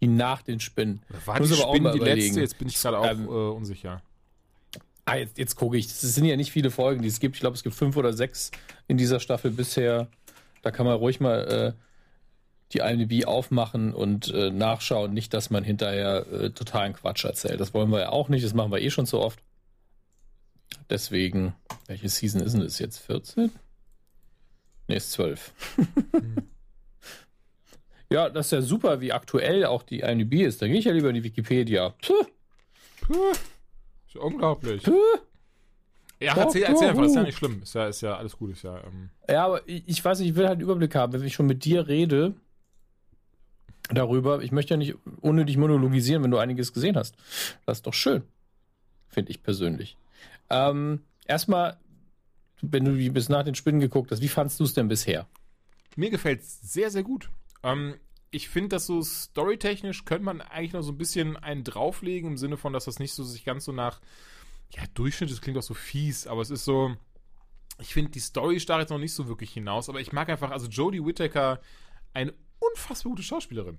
[0.00, 1.02] Die nach den Spinnen.
[1.24, 2.40] War die aber auch Spinnen die letzte?
[2.40, 4.02] Jetzt bin ich gerade auch Ähm, äh, unsicher.
[5.06, 5.86] Ah, jetzt, jetzt gucke ich.
[5.86, 7.36] Es sind ja nicht viele Folgen, die es gibt.
[7.36, 8.50] Ich glaube, es gibt fünf oder sechs
[8.86, 10.08] in dieser Staffel bisher.
[10.62, 11.84] Da kann man ruhig mal äh,
[12.74, 15.12] die IMDb aufmachen und äh, nachschauen.
[15.14, 17.60] Nicht, dass man hinterher äh, totalen Quatsch erzählt.
[17.60, 18.44] Das wollen wir ja auch nicht.
[18.44, 19.38] Das machen wir eh schon so oft.
[20.90, 21.54] Deswegen,
[21.86, 22.98] welche Season ist denn das jetzt?
[22.98, 23.50] 14?
[24.88, 25.52] Ne, ist 12.
[28.10, 30.60] ja, das ist ja super, wie aktuell auch die IMDb ist.
[30.60, 31.90] Da gehe ich ja lieber in die Wikipedia.
[32.02, 32.24] Puh,
[33.00, 33.32] Puh,
[34.06, 34.82] ist ja unglaublich.
[34.82, 34.92] puh.
[36.20, 37.62] Ja, erzähl, erzähl einfach, das ist ja nicht schlimm.
[37.62, 38.78] Ist ja, ist ja alles gut, ist ja.
[38.84, 41.34] Ähm, Ja, aber ich, ich weiß nicht, ich will halt einen Überblick haben, wenn ich
[41.34, 42.34] schon mit dir rede
[43.90, 44.42] darüber.
[44.42, 47.16] Ich möchte ja nicht unnötig monologisieren, wenn du einiges gesehen hast.
[47.66, 48.22] Das ist doch schön.
[49.08, 49.96] Finde ich persönlich.
[50.50, 51.78] Ähm, erstmal,
[52.62, 55.26] wenn du bis nach den Spinnen geguckt hast, wie fandst du es denn bisher?
[55.96, 57.30] Mir gefällt es sehr, sehr gut.
[57.62, 57.94] Ähm,
[58.30, 62.36] ich finde, dass so storytechnisch könnte man eigentlich noch so ein bisschen einen drauflegen, im
[62.36, 64.00] Sinne von, dass das nicht so sich ganz so nach,
[64.70, 66.96] ja, Durchschnitt, das klingt auch so fies, aber es ist so,
[67.78, 70.50] ich finde, die Story stach jetzt noch nicht so wirklich hinaus, aber ich mag einfach,
[70.50, 71.60] also Jodie Whittaker,
[72.12, 72.34] eine
[72.70, 73.78] unfassbar gute Schauspielerin.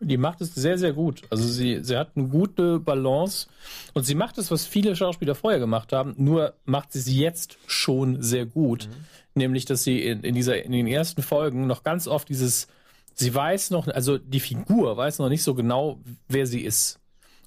[0.00, 1.22] Die macht es sehr, sehr gut.
[1.30, 3.46] Also sie, sie hat eine gute Balance
[3.94, 7.58] und sie macht es, was viele Schauspieler vorher gemacht haben, nur macht sie es jetzt
[7.66, 8.88] schon sehr gut.
[9.34, 12.66] Nämlich, dass sie in, in, dieser, in den ersten Folgen noch ganz oft dieses,
[13.14, 16.98] sie weiß noch, also die Figur weiß noch nicht so genau, wer sie ist.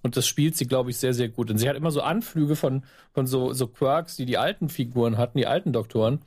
[0.02, 1.50] Und das spielt sie, glaube ich, sehr, sehr gut.
[1.52, 5.18] Und sie hat immer so Anflüge von, von so, so Quirks, die die alten Figuren
[5.18, 6.20] hatten, die alten Doktoren.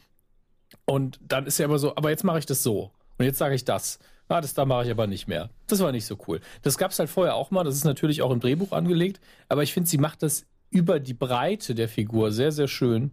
[0.84, 2.90] Und dann ist sie aber so, aber jetzt mache ich das so.
[3.18, 3.98] Und jetzt sage ich das.
[4.28, 5.48] Ah, das da mache ich aber nicht mehr.
[5.68, 6.40] Das war nicht so cool.
[6.62, 7.64] Das gab es halt vorher auch mal.
[7.64, 9.20] Das ist natürlich auch im Drehbuch angelegt.
[9.48, 13.12] Aber ich finde, sie macht das über die Breite der Figur sehr, sehr schön.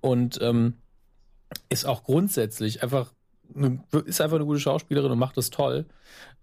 [0.00, 0.74] Und ähm,
[1.68, 3.12] ist auch grundsätzlich einfach,
[3.54, 5.84] eine- ist einfach eine gute Schauspielerin und macht das toll.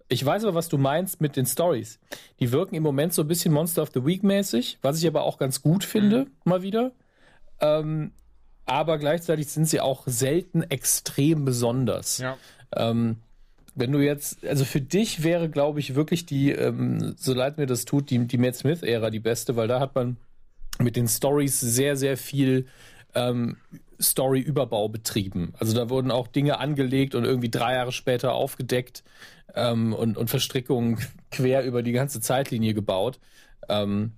[0.08, 1.98] Ich weiß aber, was du meinst mit den Stories.
[2.38, 5.22] Die wirken im Moment so ein bisschen Monster of the Week mäßig, was ich aber
[5.22, 6.92] auch ganz gut finde, mal wieder.
[7.60, 8.12] Ähm,
[8.66, 12.18] aber gleichzeitig sind sie auch selten extrem besonders.
[12.18, 12.36] Ja.
[12.76, 13.16] Ähm,
[13.74, 17.66] wenn du jetzt, also für dich wäre, glaube ich, wirklich die, ähm, so leid mir
[17.66, 20.18] das tut, die, die Matt Smith-Ära die beste, weil da hat man
[20.78, 22.66] mit den Stories sehr, sehr viel
[23.14, 23.56] ähm,
[24.00, 25.54] Story-Überbau betrieben.
[25.58, 29.04] Also da wurden auch Dinge angelegt und irgendwie drei Jahre später aufgedeckt
[29.54, 30.98] ähm, und, und Verstrickungen
[31.30, 33.20] quer über die ganze Zeitlinie gebaut.
[33.68, 34.12] Ähm,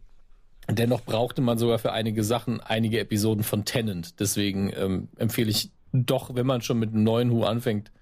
[0.68, 4.18] dennoch brauchte man sogar für einige Sachen einige Episoden von Tennant.
[4.20, 7.92] Deswegen ähm, empfehle ich doch, wenn man schon mit einem neuen Who anfängt,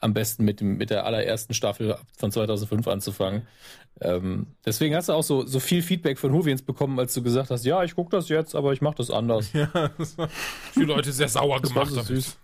[0.00, 3.46] am besten mit, dem, mit der allerersten Staffel von 2005 anzufangen.
[4.00, 7.50] Ähm, deswegen hast du auch so, so viel Feedback von Whovians bekommen, als du gesagt
[7.50, 9.50] hast, ja, ich gucke das jetzt, aber ich mache das anders.
[9.54, 10.28] Ja, das war
[10.74, 12.06] die Leute sehr sauer Das war gemacht.
[12.06, 12.38] so süß.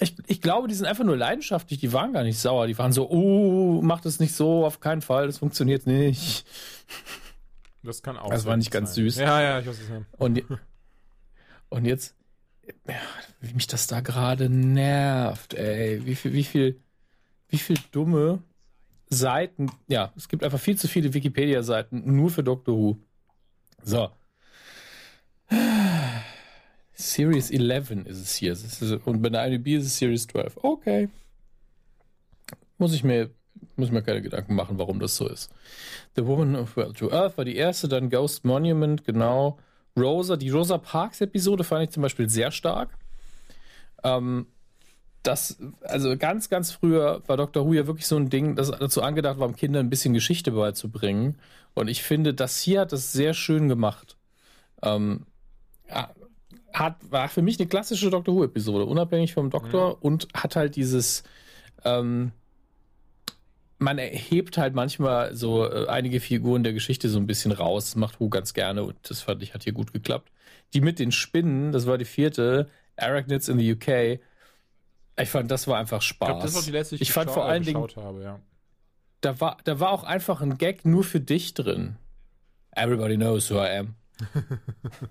[0.00, 2.66] Ich, ich glaube, die sind einfach nur leidenschaftlich, die waren gar nicht sauer.
[2.66, 6.44] Die waren so, oh, mach das nicht so, auf keinen Fall, das funktioniert nicht.
[7.82, 9.04] Das kann auch Das war nicht gut ganz sein.
[9.04, 9.16] süß.
[9.18, 10.06] Ja, ja, ich weiß es nicht.
[10.18, 10.42] Und,
[11.68, 12.14] und jetzt,
[12.88, 12.94] ja,
[13.48, 16.04] wie mich das da gerade nervt, ey.
[16.04, 16.80] Wie viel, wie viel,
[17.48, 18.42] wie viel dumme
[19.08, 19.70] Seiten.
[19.86, 22.96] Ja, es gibt einfach viel zu viele Wikipedia-Seiten nur für Doctor Who.
[23.82, 24.10] So.
[26.92, 28.56] Series 11 ist es hier.
[29.04, 30.56] Und bei der IMDb ist es Series 12.
[30.56, 31.08] Okay.
[32.78, 33.30] Muss ich mir,
[33.76, 35.52] muss ich mir keine Gedanken machen, warum das so ist.
[36.16, 39.58] The Woman of Well to Earth war die erste, dann Ghost Monument, genau.
[39.96, 42.98] Rosa, die Rosa Parks Episode fand ich zum Beispiel sehr stark.
[44.06, 44.46] Ähm,
[45.22, 49.02] das, also ganz, ganz früher war Doctor Who ja wirklich so ein Ding, das dazu
[49.02, 51.38] angedacht war, um Kindern ein bisschen Geschichte beizubringen.
[51.74, 54.16] Und ich finde, das hier hat das sehr schön gemacht.
[54.82, 55.26] Ähm,
[55.88, 56.10] ja,
[56.72, 61.24] hat, war für mich eine klassische Doctor Who-Episode, unabhängig vom Doktor und hat halt dieses,
[61.84, 62.32] ähm,
[63.78, 67.96] man erhebt halt manchmal so äh, einige Figuren der Geschichte so ein bisschen raus.
[67.96, 70.30] Macht Who ganz gerne und das fand ich, hat hier gut geklappt.
[70.72, 74.20] Die mit den Spinnen, das war die vierte, Arachnids in the UK.
[75.18, 76.28] Ich fand, das war einfach Ich Spaß.
[76.28, 78.40] glaube, das war die letzte, die ich fand vor äh, allen Dingen, geschaut habe, ja.
[79.22, 81.96] da war, da war auch einfach ein Gag nur für dich drin.
[82.72, 83.94] Everybody knows who I am.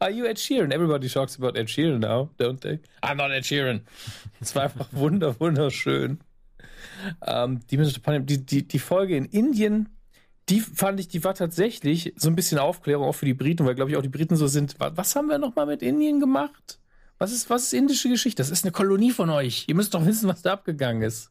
[0.00, 0.72] Are you Ed Sheeran?
[0.72, 2.80] Everybody talks about Ed Sheeran now, don't they?
[3.02, 3.82] I'm not Ed Sheeran.
[4.40, 6.20] Es war einfach wunder, wunderschön.
[7.24, 9.88] Ähm, die, die, die Folge in Indien,
[10.48, 13.74] die fand ich, die war tatsächlich so ein bisschen Aufklärung auch für die Briten, weil
[13.74, 14.76] glaube ich auch die Briten so sind.
[14.78, 16.78] Was haben wir nochmal mit Indien gemacht?
[17.18, 18.42] Was ist, was ist indische Geschichte?
[18.42, 19.64] Das ist eine Kolonie von euch.
[19.68, 21.30] Ihr müsst doch wissen, was da abgegangen ist.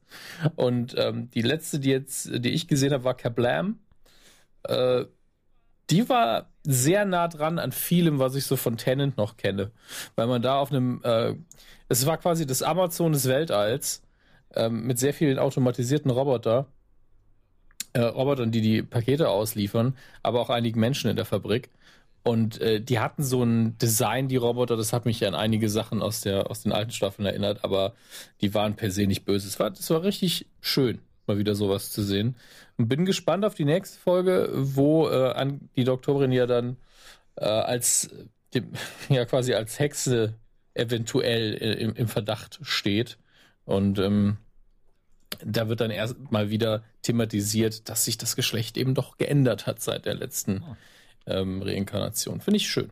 [0.56, 3.80] Und ähm, die letzte, die jetzt, die ich gesehen habe, war Kablam.
[4.64, 5.06] Äh,
[5.92, 9.72] die war sehr nah dran an vielem, was ich so von Tennant noch kenne.
[10.16, 11.36] Weil man da auf einem, äh,
[11.88, 14.02] es war quasi das Amazon des Weltalls
[14.56, 16.68] ähm, mit sehr vielen automatisierten Roboter,
[17.96, 21.70] äh, Robotern, die die Pakete ausliefern, aber auch einigen Menschen in der Fabrik.
[22.24, 26.02] Und äh, die hatten so ein Design, die Roboter, das hat mich an einige Sachen
[26.02, 27.94] aus, der, aus den alten Staffeln erinnert, aber
[28.42, 29.48] die waren per se nicht böse.
[29.48, 32.36] Es war, das war richtig schön, mal wieder sowas zu sehen.
[32.78, 36.78] Und bin gespannt auf die nächste Folge, wo äh, an, die Doktorin ja dann
[37.36, 38.10] äh, als
[39.10, 40.34] ja quasi als Hexe
[40.74, 43.18] eventuell äh, im, im Verdacht steht.
[43.66, 44.38] Und ähm,
[45.44, 49.82] da wird dann erst mal wieder thematisiert, dass sich das Geschlecht eben doch geändert hat
[49.82, 50.76] seit der letzten oh
[51.28, 52.42] ähm, Reinkarnation.
[52.42, 52.92] Finde ich schön.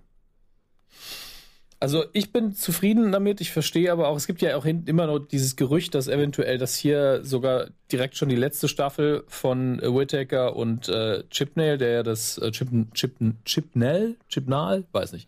[1.84, 3.42] Also ich bin zufrieden damit.
[3.42, 6.78] Ich verstehe aber auch, es gibt ja auch immer noch dieses Gerücht, dass eventuell das
[6.78, 12.04] hier sogar direkt schon die letzte Staffel von äh, Whittaker und äh, Chipnail, der ja
[12.04, 15.28] das äh, Chip, Chip, Chipnell, Chipnal, weiß nicht,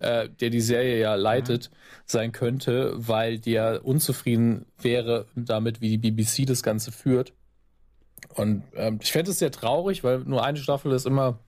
[0.00, 1.76] äh, der die Serie ja leitet, mhm.
[2.04, 7.32] sein könnte, weil der unzufrieden wäre damit, wie die BBC das Ganze führt.
[8.34, 11.38] Und ähm, ich fände es sehr traurig, weil nur eine Staffel ist immer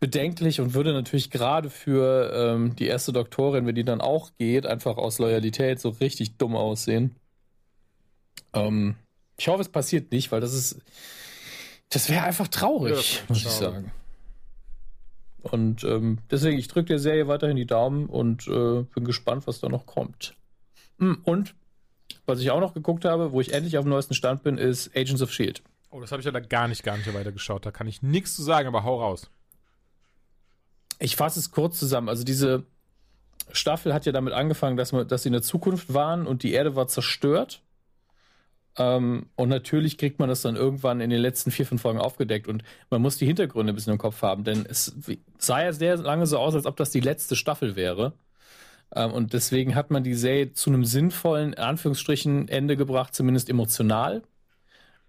[0.00, 4.66] bedenklich und würde natürlich gerade für ähm, die erste Doktorin, wenn die dann auch geht,
[4.66, 7.16] einfach aus Loyalität so richtig dumm aussehen.
[8.52, 8.96] Ähm,
[9.38, 10.80] ich hoffe, es passiert nicht, weil das ist,
[11.88, 13.92] das wäre einfach traurig, ja, muss ich sagen.
[15.42, 19.60] Und ähm, deswegen, ich drücke der Serie weiterhin die Daumen und äh, bin gespannt, was
[19.60, 20.34] da noch kommt.
[20.98, 21.54] Hm, und
[22.24, 24.96] was ich auch noch geguckt habe, wo ich endlich auf dem neuesten Stand bin, ist
[24.96, 25.62] Agents of Shield.
[25.90, 27.64] Oh, das habe ich ja da gar nicht, gar nicht weiter geschaut.
[27.64, 29.30] Da kann ich nichts zu sagen, aber hau raus.
[30.98, 32.08] Ich fasse es kurz zusammen.
[32.08, 32.64] Also diese
[33.52, 36.52] Staffel hat ja damit angefangen, dass, wir, dass sie in der Zukunft waren und die
[36.52, 37.62] Erde war zerstört.
[38.78, 42.48] Ähm, und natürlich kriegt man das dann irgendwann in den letzten vier, fünf Folgen aufgedeckt
[42.48, 44.94] und man muss die Hintergründe ein bisschen im Kopf haben, denn es
[45.38, 48.12] sah ja sehr lange so aus, als ob das die letzte Staffel wäre.
[48.94, 53.48] Ähm, und deswegen hat man die Serie zu einem sinnvollen, in Anführungsstrichen, Ende gebracht, zumindest
[53.48, 54.22] emotional.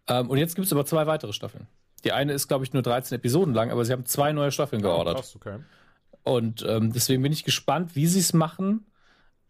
[0.08, 1.68] Ähm, und jetzt gibt es aber zwei weitere Staffeln.
[2.04, 4.82] Die eine ist, glaube ich, nur 13 Episoden lang, aber sie haben zwei neue Staffeln
[4.82, 5.18] oh, geordert.
[5.18, 5.60] Krass, okay.
[6.24, 8.86] Und ähm, deswegen bin ich gespannt, wie sie es machen.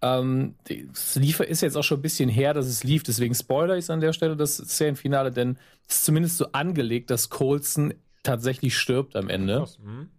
[0.01, 3.77] Ähm, das Liefer ist jetzt auch schon ein bisschen her, dass es lief, deswegen spoiler
[3.77, 8.77] ich an der Stelle das Serienfinale, denn es ist zumindest so angelegt, dass Colson tatsächlich
[8.77, 9.57] stirbt am Ende.
[9.57, 10.09] Krass, mhm.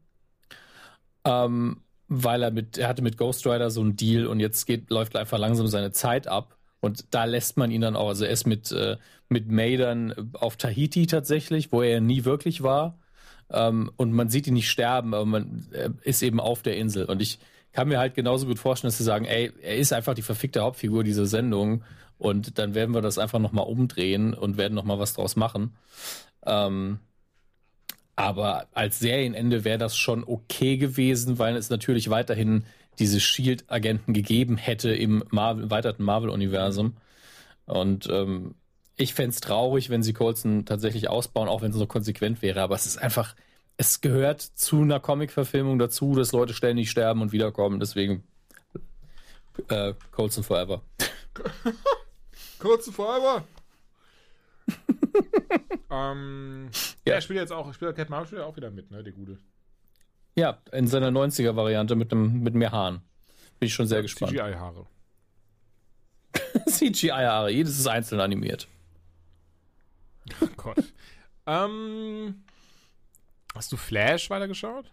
[1.24, 4.90] ähm, weil er mit, er hatte mit Ghost Rider so einen Deal und jetzt geht,
[4.90, 6.57] läuft einfach langsam seine Zeit ab.
[6.80, 8.96] Und da lässt man ihn dann auch, also er ist mit, äh,
[9.28, 12.98] mit May dann auf Tahiti tatsächlich, wo er nie wirklich war.
[13.50, 15.66] Ähm, und man sieht ihn nicht sterben, aber man
[16.02, 17.06] ist eben auf der Insel.
[17.06, 17.38] Und ich
[17.72, 20.60] kann mir halt genauso gut vorstellen, dass sie sagen, ey, er ist einfach die verfickte
[20.62, 21.82] Hauptfigur dieser Sendung.
[22.18, 25.76] Und dann werden wir das einfach nochmal umdrehen und werden nochmal was draus machen.
[26.44, 26.98] Ähm,
[28.16, 32.64] aber als Serienende wäre das schon okay gewesen, weil es natürlich weiterhin
[32.98, 36.96] diese Shield-Agenten gegeben hätte im Marvel, erweiterten Marvel-Universum.
[37.66, 38.54] Und ähm,
[38.96, 42.60] ich fände es traurig, wenn sie Colson tatsächlich ausbauen, auch wenn es so konsequent wäre.
[42.60, 43.34] Aber es ist einfach,
[43.76, 47.78] es gehört zu einer Comic-Verfilmung dazu, dass Leute ständig sterben und wiederkommen.
[47.78, 48.24] Deswegen
[49.68, 50.82] äh, Colson Forever.
[52.58, 53.44] Colson Forever!
[55.90, 56.70] ähm,
[57.06, 57.14] ja.
[57.14, 59.38] er spielt jetzt auch, spielt Captain Marvel spielt auch wieder mit, ne, der Gute.
[60.38, 63.02] Ja, in seiner 90er-Variante mit, mit mehr Haaren.
[63.58, 64.30] Bin ich schon sehr ja, gespannt.
[64.30, 64.86] CGI-Haare.
[66.68, 68.68] CGI-Haare, jedes ist einzeln animiert.
[70.40, 70.76] Oh Gott.
[71.46, 72.44] ähm,
[73.52, 74.92] hast du Flash weitergeschaut?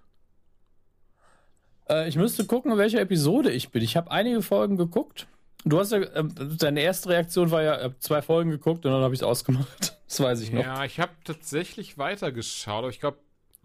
[1.89, 3.83] Äh, ich müsste gucken, welche Episode ich bin.
[3.83, 5.27] Ich habe einige Folgen geguckt.
[5.63, 6.23] Du hast ja, äh,
[6.57, 9.91] deine erste Reaktion war ja, zwei Folgen geguckt und dann habe ich es ausgemacht.
[10.07, 10.61] Das weiß ich noch.
[10.61, 13.17] Ja, ich habe tatsächlich weitergeschaut, aber ich glaube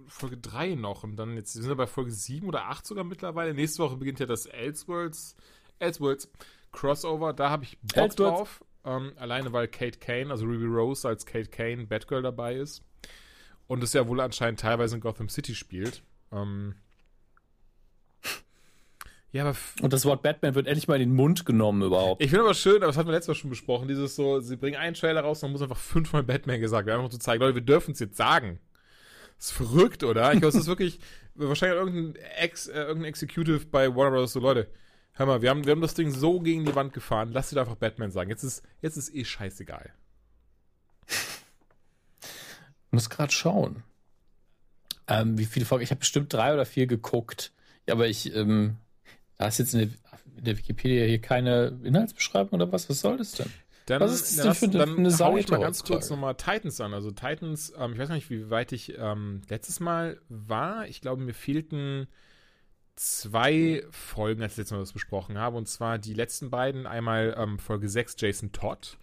[0.07, 3.55] Folge 3 noch und dann jetzt sind wir bei Folge 7 oder 8 sogar mittlerweile.
[3.55, 5.36] Nächste Woche beginnt ja das Elseworlds,
[5.78, 6.31] Elseworlds
[6.72, 7.32] Crossover.
[7.32, 8.16] Da habe ich Bock Elseworlds.
[8.16, 8.64] drauf.
[8.85, 12.82] Ähm, alleine weil Kate Kane, also Ruby Rose als Kate Kane, Batgirl dabei ist.
[13.66, 16.02] Und es ja wohl anscheinend teilweise in Gotham City spielt.
[16.32, 16.74] Ähm,
[19.32, 22.20] ja, aber und das Wort Batman wird endlich mal in den Mund genommen überhaupt.
[22.20, 24.56] Ich finde aber schön, aber das hatten wir letztes Mal schon besprochen, dieses so, sie
[24.56, 27.55] bringen einen Trailer raus, dann muss einfach fünfmal Batman gesagt werden, einfach zu zeigen, Leute,
[27.55, 28.59] wir dürfen es jetzt sagen.
[29.40, 30.34] Das ist verrückt, oder?
[30.34, 31.00] Ich glaube, es ist wirklich
[31.34, 34.34] wahrscheinlich irgendein, Ex, äh, irgendein Executive bei Warner Bros.
[34.34, 34.68] so, Leute,
[35.14, 37.54] hör mal, wir haben, wir haben das Ding so gegen die Wand gefahren, lass dir
[37.54, 38.28] da einfach Batman sagen.
[38.28, 39.94] Jetzt ist, jetzt ist eh scheißegal.
[42.90, 43.82] muss gerade schauen.
[45.08, 45.84] Ähm, wie viele Folgen?
[45.84, 47.52] Ich habe bestimmt drei oder vier geguckt.
[47.86, 48.76] Ja, aber ich, ähm,
[49.38, 49.88] da ist jetzt in der,
[50.36, 52.90] in der, Wikipedia hier keine Inhaltsbeschreibung oder was?
[52.90, 53.50] Was soll das denn?
[53.86, 56.35] Dann, was ist das denn für, dann, für eine hau ich mal ganz kurz nochmal
[56.36, 56.94] Titans an.
[56.94, 60.86] Also Titans, ähm, ich weiß nicht, wie weit ich ähm, letztes Mal war.
[60.86, 62.07] Ich glaube, mir fehlten
[62.97, 65.57] zwei Folgen, als ich letztes Mal das besprochen habe.
[65.57, 66.86] Und zwar die letzten beiden.
[66.86, 68.98] Einmal ähm, Folge 6, Jason Todd.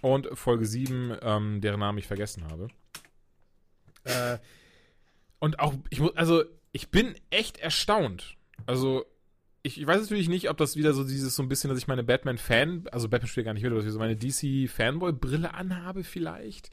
[0.00, 2.68] Und Folge 7, ähm, deren Namen ich vergessen habe.
[4.04, 4.38] Äh,
[5.38, 8.36] und auch, ich muss, also, ich bin echt erstaunt.
[8.66, 9.04] Also,
[9.66, 11.88] ich, ich, weiß natürlich nicht, ob das wieder so dieses so ein bisschen, dass ich
[11.88, 16.04] meine Batman-Fan, also Batman spielt gar nicht mit, oder dass ich so meine DC-Fanboy-Brille anhabe
[16.04, 16.70] vielleicht.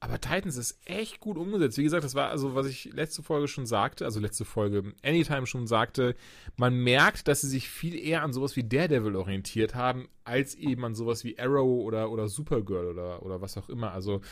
[0.00, 1.78] Aber Titans ist echt gut umgesetzt.
[1.78, 5.46] Wie gesagt, das war also, was ich letzte Folge schon sagte, also letzte Folge Anytime
[5.46, 6.16] schon sagte,
[6.56, 10.84] man merkt, dass sie sich viel eher an sowas wie Daredevil orientiert haben, als eben
[10.84, 13.92] an sowas wie Arrow oder, oder Supergirl oder, oder was auch immer.
[13.92, 14.22] Also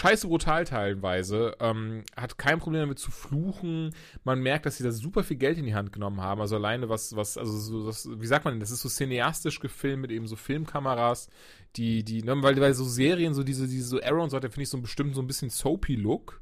[0.00, 3.94] scheiße brutal teilweise, ähm, hat kein Problem damit zu fluchen.
[4.24, 6.40] Man merkt, dass sie da super viel Geld in die Hand genommen haben.
[6.40, 10.02] Also alleine was, was, also so, das, wie sagt man, das ist so cineastisch gefilmt
[10.02, 11.28] mit eben so Filmkameras,
[11.76, 14.48] die, die, ne, weil, weil so Serien, so diese, diese so Arrow und so weiter,
[14.48, 16.40] finde ich so einen bestimmten, so ein bisschen soapy Look.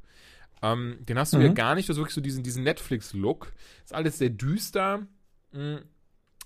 [0.61, 1.43] Ähm, den hast du mhm.
[1.43, 3.51] ja gar nicht, das ist wirklich so diesen, diesen Netflix-Look.
[3.83, 5.05] Ist alles sehr düster.
[5.51, 5.79] Mhm.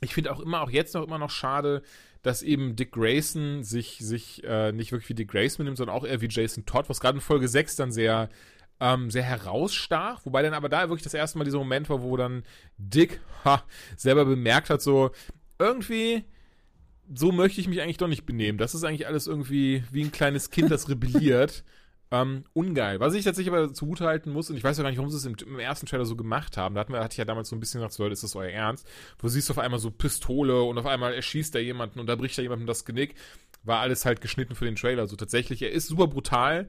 [0.02, 1.84] Ich finde auch immer, auch jetzt noch immer noch schade,
[2.23, 6.05] dass eben Dick Grayson sich, sich äh, nicht wirklich wie Dick Grayson nimmt, sondern auch
[6.05, 8.29] eher wie Jason Todd, was gerade in Folge 6 dann sehr,
[8.79, 10.25] ähm, sehr herausstach.
[10.25, 12.43] Wobei dann aber da wirklich das erste Mal dieser Moment war, wo dann
[12.77, 13.63] Dick ha,
[13.95, 15.11] selber bemerkt hat, so
[15.59, 16.23] irgendwie
[17.13, 18.57] so möchte ich mich eigentlich doch nicht benehmen.
[18.57, 21.63] Das ist eigentlich alles irgendwie wie ein kleines Kind, das rebelliert.
[22.14, 22.99] Ähm, ungeil.
[22.99, 25.26] Was ich tatsächlich aber zugutehalten muss, und ich weiß ja gar nicht, warum sie es
[25.26, 26.76] im, im, ersten Trailer so gemacht haben.
[26.76, 28.52] Da hatten wir, hatte ich ja damals so ein bisschen gedacht, so, ist das euer
[28.52, 28.88] Ernst?
[29.18, 32.15] Wo siehst du auf einmal so Pistole und auf einmal erschießt er jemanden und da
[32.15, 33.15] bricht er jemandem das Genick.
[33.64, 35.07] War alles halt geschnitten für den Trailer.
[35.07, 36.68] So tatsächlich, er ist super brutal.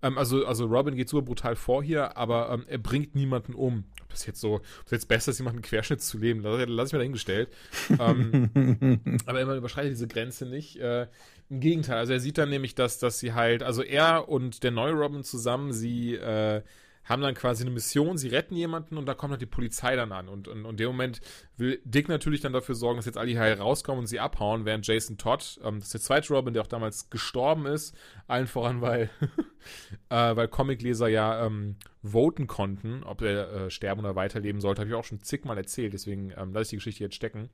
[0.00, 3.84] Ähm, also, also Robin geht super brutal vor hier, aber ähm, er bringt niemanden um.
[4.02, 6.88] Ob das jetzt so, ob das jetzt besser ist, jemanden Querschnitt zu leben, lass, lass
[6.88, 7.50] ich mir dahingestellt.
[7.98, 10.76] ähm, aber er überschreitet diese Grenze nicht.
[10.76, 11.06] Äh,
[11.48, 14.70] im Gegenteil, also er sieht dann nämlich, dass, dass sie halt, also er und der
[14.72, 16.62] neue Robin zusammen, sie äh,
[17.06, 20.12] haben dann quasi eine Mission, sie retten jemanden und da kommt halt die Polizei dann
[20.12, 20.28] an.
[20.28, 21.20] Und, in dem Moment
[21.56, 24.86] will Dick natürlich dann dafür sorgen, dass jetzt alle hier rauskommen und sie abhauen, während
[24.86, 27.96] Jason Todd, ähm, das ist der zweite Robin, der auch damals gestorben ist,
[28.26, 29.08] allen voran, weil,
[30.10, 34.90] äh, weil Comicleser ja ähm, voten konnten, ob er äh, sterben oder weiterleben sollte, habe
[34.90, 37.50] ich auch schon zigmal erzählt, deswegen ähm, lasse ich die Geschichte jetzt stecken.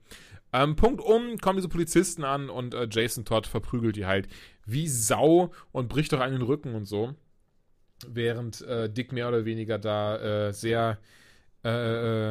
[0.51, 4.27] Ähm, Punkt um, kommen diese Polizisten an und äh, Jason Todd verprügelt die halt
[4.65, 7.15] wie Sau und bricht doch einen Rücken und so
[8.09, 10.97] während äh, Dick mehr oder weniger da äh, sehr,
[11.63, 11.69] äh,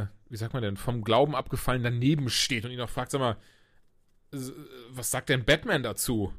[0.01, 3.20] äh, wie sagt man denn, vom Glauben abgefallen daneben steht und ihn auch fragt, sag
[3.20, 3.36] mal,
[4.90, 6.32] was sagt denn Batman dazu?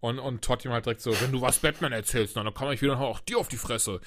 [0.00, 2.82] Und, und Todd ihm halt direkt so, wenn du was Batman erzählst, dann kann ich
[2.82, 4.00] wieder auch dir auf die Fresse.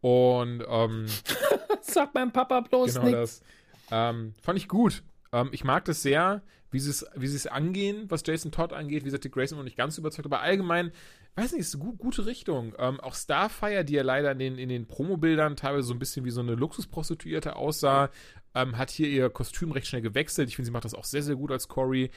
[0.00, 1.06] Und, ähm,
[1.82, 3.16] Sag mein Papa bloß genau nix.
[3.16, 3.42] das.
[3.90, 5.02] Ähm, fand ich gut.
[5.32, 6.42] Ähm, ich mag das sehr,
[6.76, 9.00] wie sie es wie es angehen, was Jason Todd angeht.
[9.00, 10.92] Wie gesagt, Dick Grayson noch nicht ganz überzeugt, aber allgemein
[11.36, 12.74] weiß nicht, ist eine gut, gute Richtung.
[12.78, 16.26] Ähm, auch Starfire, die ja leider in den, in den Promobildern teilweise so ein bisschen
[16.26, 18.10] wie so eine Luxusprostituierte aussah,
[18.54, 20.50] ähm, hat hier ihr Kostüm recht schnell gewechselt.
[20.50, 22.10] Ich finde, sie macht das auch sehr, sehr gut als Cory.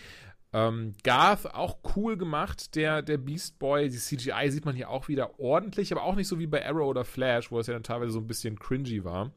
[0.52, 3.88] Ähm, Garth auch cool gemacht, der, der Beast Boy.
[3.88, 6.90] Die CGI sieht man hier auch wieder ordentlich, aber auch nicht so wie bei Arrow
[6.90, 9.31] oder Flash, wo es ja dann teilweise so ein bisschen cringy war.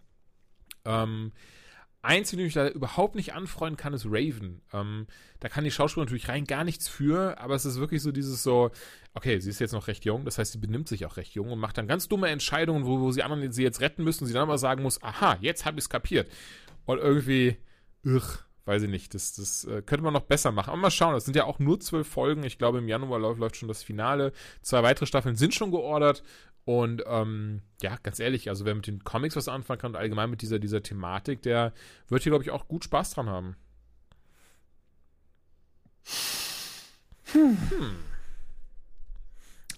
[0.84, 1.30] Ähm,
[2.02, 4.60] Einzige, die mich da überhaupt nicht anfreuen kann, ist Raven.
[4.72, 5.06] Ähm,
[5.40, 8.42] da kann die Schauspielerin natürlich rein gar nichts für, aber es ist wirklich so dieses
[8.42, 8.70] so,
[9.14, 11.50] okay, sie ist jetzt noch recht jung, das heißt, sie benimmt sich auch recht jung
[11.50, 14.32] und macht dann ganz dumme Entscheidungen, wo, wo sie anderen sie jetzt retten müssen, sie
[14.32, 16.28] dann aber sagen muss, aha, jetzt habe ich es kapiert.
[16.84, 17.56] Und irgendwie,
[18.04, 20.70] ugh, weiß ich nicht, das, das äh, könnte man noch besser machen.
[20.70, 22.44] Aber mal schauen, das sind ja auch nur zwölf Folgen.
[22.44, 24.32] Ich glaube, im Januar läuft, läuft schon das Finale.
[24.62, 26.22] Zwei weitere Staffeln sind schon geordert.
[26.64, 30.30] Und ähm, ja, ganz ehrlich, also wer mit den Comics was anfangen kann und allgemein
[30.30, 31.72] mit dieser, dieser Thematik, der
[32.08, 33.56] wird hier, glaube ich, auch gut Spaß dran haben.
[37.32, 37.58] Hm.
[37.70, 37.96] hm.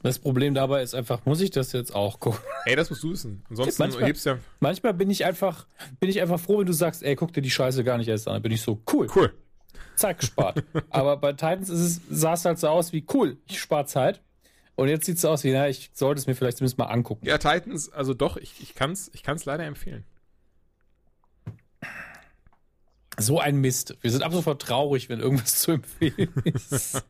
[0.02, 2.40] Das Problem dabei ist einfach, muss ich das jetzt auch gucken?
[2.66, 3.42] Ey, das musst du wissen.
[3.48, 4.38] Ansonsten manchmal, hebst ja.
[4.60, 5.66] Manchmal bin ich einfach,
[5.98, 8.28] bin ich einfach froh, wenn du sagst, ey, guck dir die Scheiße gar nicht erst
[8.28, 8.34] an.
[8.34, 9.06] Dann bin ich so, cool.
[9.14, 9.32] Cool.
[9.96, 10.62] Zeit gespart.
[10.90, 14.20] Aber bei Titans ist es, sah es halt so aus wie, cool, ich spare Zeit.
[14.76, 17.26] Und jetzt sieht es aus wie, na, ich sollte es mir vielleicht zumindest mal angucken.
[17.26, 20.04] Ja, Titans, also doch, ich, ich kann es ich kann's leider empfehlen.
[23.16, 23.96] So ein Mist.
[24.00, 27.04] Wir sind ab sofort traurig, wenn irgendwas zu empfehlen ist.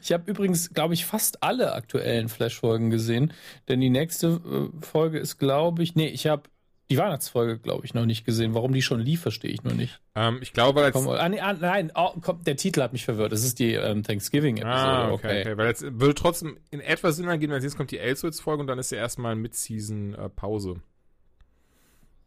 [0.00, 3.32] Ich habe übrigens, glaube ich, fast alle aktuellen Flash-Folgen gesehen,
[3.68, 6.44] denn die nächste äh, Folge ist, glaube ich, nee, ich habe
[6.90, 8.52] die Weihnachtsfolge, glaube ich, noch nicht gesehen.
[8.52, 10.00] Warum die schon lief, verstehe ich nur nicht.
[10.16, 10.92] Ähm, ich glaube, als.
[10.92, 13.30] Komm, ah, nee, ah, nein, oh, komm, der Titel hat mich verwirrt.
[13.30, 14.76] Das ist die ähm, Thanksgiving-Episode.
[14.76, 15.40] Ah, okay, okay.
[15.40, 15.56] okay.
[15.56, 18.80] Weil jetzt würde trotzdem in etwa Sinn ergeben, wenn jetzt kommt die Elsewitz-Folge und dann
[18.80, 20.80] ist ja erstmal Mid-Season-Pause.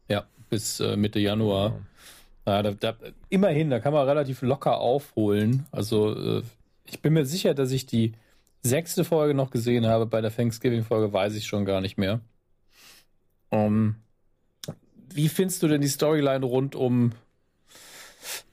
[0.08, 1.70] Äh, ja, bis äh, Mitte Januar.
[1.70, 1.82] Genau.
[2.46, 2.96] Ja, da, da,
[3.30, 5.66] immerhin, da kann man relativ locker aufholen.
[5.72, 6.44] Also, äh,
[6.86, 8.14] ich bin mir sicher, dass ich die
[8.62, 10.06] sechste Folge noch gesehen habe.
[10.06, 12.22] Bei der Thanksgiving-Folge weiß ich schon gar nicht mehr.
[13.50, 13.98] Um,
[15.16, 17.14] wie findest du denn die Storyline rund um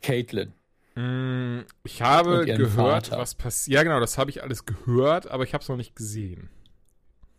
[0.02, 0.52] Caitlin?
[0.94, 3.18] Mm, ich habe gehört, Vater.
[3.18, 3.74] was passiert.
[3.74, 6.50] Ja, genau, das habe ich alles gehört, aber ich habe es noch nicht gesehen.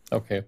[0.09, 0.43] Okay.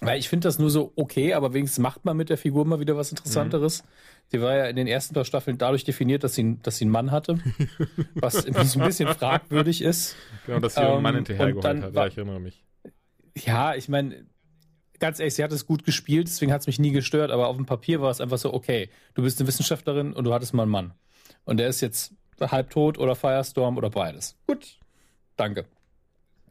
[0.00, 2.80] Weil ich finde das nur so okay, aber wenigstens macht man mit der Figur mal
[2.80, 3.82] wieder was Interessanteres.
[3.82, 3.88] Mhm.
[4.32, 6.92] Sie war ja in den ersten paar Staffeln dadurch definiert, dass sie, dass sie einen
[6.92, 7.38] Mann hatte,
[8.14, 10.16] was so ein bisschen fragwürdig ist.
[10.46, 12.64] Genau, dass sie ähm, einen Mann hinterhergeholt hat, ja, ich erinnere mich.
[13.36, 14.26] Ja, ich meine,
[14.98, 17.56] ganz ehrlich, sie hat es gut gespielt, deswegen hat es mich nie gestört, aber auf
[17.56, 20.62] dem Papier war es einfach so, okay, du bist eine Wissenschaftlerin und du hattest mal
[20.62, 20.92] einen Mann.
[21.44, 24.36] Und der ist jetzt halbtot oder Firestorm oder beides.
[24.46, 24.78] Gut,
[25.36, 25.66] danke.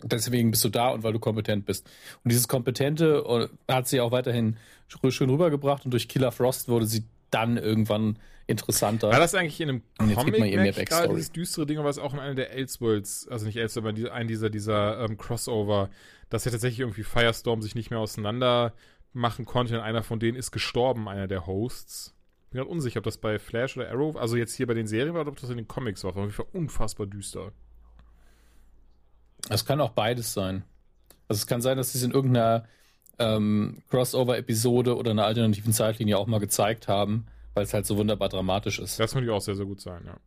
[0.03, 1.89] Deswegen bist du da und weil du kompetent bist.
[2.23, 4.57] Und dieses Kompetente äh, hat sie auch weiterhin
[4.87, 9.09] schön rübergebracht und durch Killer Frost wurde sie dann irgendwann interessanter.
[9.09, 11.09] War das eigentlich in einem Comic man ihr mehr Backstory.
[11.09, 14.49] dieses düstere Ding, es auch in einem der Elseworlds, also nicht Elseworlds, aber ein dieser,
[14.49, 15.89] dieser ähm, Crossover,
[16.29, 18.73] dass ja tatsächlich irgendwie Firestorm sich nicht mehr auseinander
[19.13, 22.15] machen konnte und einer von denen ist gestorben, einer der Hosts.
[22.49, 25.13] Bin gerade unsicher, ob das bei Flash oder Arrow, also jetzt hier bei den Serien
[25.13, 26.15] war oder ob das in den Comics war.
[26.15, 27.51] War auf jeden Fall unfassbar düster.
[29.49, 30.63] Es kann auch beides sein.
[31.27, 32.65] Also es kann sein, dass sie es in irgendeiner
[33.19, 38.29] ähm, Crossover-Episode oder einer alternativen Zeitlinie auch mal gezeigt haben, weil es halt so wunderbar
[38.29, 38.99] dramatisch ist.
[38.99, 40.17] Das würde ich auch sehr, sehr gut sein, ja.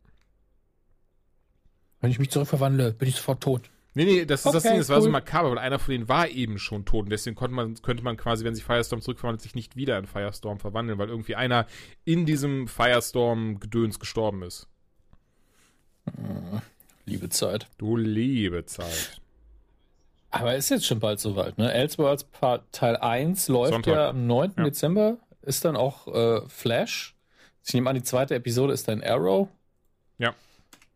[1.99, 3.69] Wenn ich mich zurückverwandle, bin ich sofort tot.
[3.95, 4.95] Nee, nee, das ist okay, das Ding, das cool.
[4.95, 7.81] war so makaber, weil einer von denen war eben schon tot und deswegen konnte man,
[7.81, 11.35] könnte man quasi, wenn sich Firestorm zurückverwandelt, sich nicht wieder in Firestorm verwandeln, weil irgendwie
[11.35, 11.65] einer
[12.05, 14.67] in diesem Firestorm-Gedöns gestorben ist.
[17.05, 17.67] Liebe Zeit.
[17.79, 19.19] Du liebe Zeit.
[20.29, 21.73] Aber ist jetzt schon bald soweit, ne?
[21.73, 22.27] Elseworlds
[22.71, 23.93] Teil 1 läuft Sonntag.
[23.93, 24.53] ja am 9.
[24.57, 24.63] Ja.
[24.65, 25.17] Dezember.
[25.41, 27.15] Ist dann auch äh, Flash.
[27.67, 29.49] Ich nehme an, die zweite Episode ist dann Arrow.
[30.17, 30.33] Ja.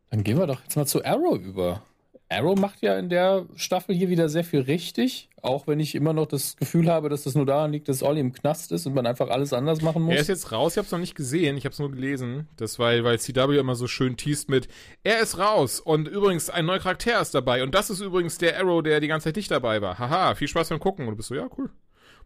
[0.10, 1.84] Dann gehen wir doch jetzt mal zu Arrow über.
[2.30, 6.14] Arrow macht ja in der Staffel hier wieder sehr viel richtig, auch wenn ich immer
[6.14, 8.94] noch das Gefühl habe, dass das nur daran liegt, dass Olli im Knast ist und
[8.94, 10.16] man einfach alles anders machen muss.
[10.16, 12.48] Er ist jetzt raus, ich habe es noch nicht gesehen, ich habe es nur gelesen.
[12.56, 14.70] Das war, weil CW immer so schön teast mit,
[15.04, 18.58] er ist raus und übrigens ein neuer Charakter ist dabei und das ist übrigens der
[18.58, 20.00] Arrow, der die ganze Zeit nicht dabei war.
[20.00, 21.06] Haha, viel Spaß beim Gucken.
[21.06, 21.70] Und du bist so, ja, cool.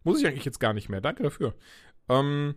[0.03, 1.01] Muss ich eigentlich jetzt gar nicht mehr.
[1.01, 1.55] Danke dafür.
[2.09, 2.53] Ähm,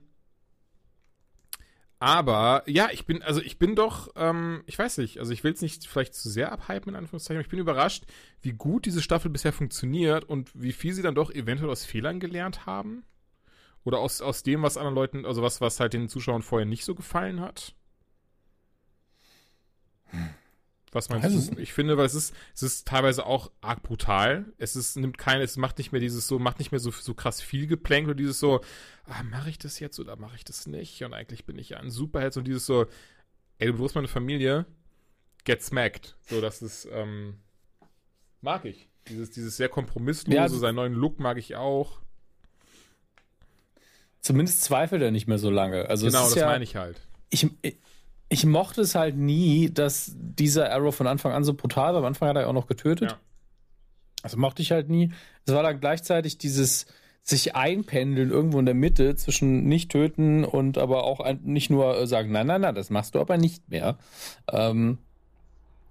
[2.00, 5.52] aber ja, ich bin, also ich bin doch, ähm, ich weiß nicht, also ich will
[5.52, 8.04] es nicht vielleicht zu sehr abhypen, in Anführungszeichen, aber ich bin überrascht,
[8.40, 12.20] wie gut diese Staffel bisher funktioniert und wie viel sie dann doch eventuell aus Fehlern
[12.20, 13.04] gelernt haben.
[13.84, 16.84] Oder aus, aus dem, was anderen Leuten, also was, was halt den Zuschauern vorher nicht
[16.84, 17.74] so gefallen hat.
[20.06, 20.30] Hm.
[20.92, 21.60] Was meinst also, du?
[21.60, 24.46] Ich finde, weil es ist, es ist teilweise auch arg brutal.
[24.58, 27.14] Es ist, nimmt keine, es macht nicht mehr dieses so, macht nicht mehr so, so
[27.14, 28.60] krass viel geplänkt oder dieses so,
[29.06, 31.02] ah, mache ich das jetzt oder mache ich das nicht?
[31.02, 32.86] Und eigentlich bin ich ja ein Superheld und dieses so,
[33.58, 34.66] ey, du bloß meine Familie,
[35.44, 36.16] get smacked.
[36.28, 37.34] So, das ist, ähm,
[38.40, 38.88] mag ich.
[39.08, 42.00] Dieses, dieses sehr kompromisslose, ja, seinen neuen Look mag ich auch.
[44.20, 45.88] Zumindest zweifelt er nicht mehr so lange.
[45.88, 47.00] Also genau, das ja, meine ich halt.
[47.30, 47.48] Ich,
[48.28, 52.00] ich mochte es halt nie, dass dieser Arrow von Anfang an so brutal war.
[52.00, 53.12] Am Anfang hat er auch noch getötet.
[53.12, 53.18] Ja.
[54.22, 55.12] Also mochte ich halt nie.
[55.46, 56.86] Es war dann gleichzeitig dieses
[57.22, 62.32] sich einpendeln irgendwo in der Mitte zwischen nicht töten und aber auch nicht nur sagen,
[62.32, 63.98] nein, nein, nein, das machst du aber nicht mehr.
[64.50, 64.98] Ähm,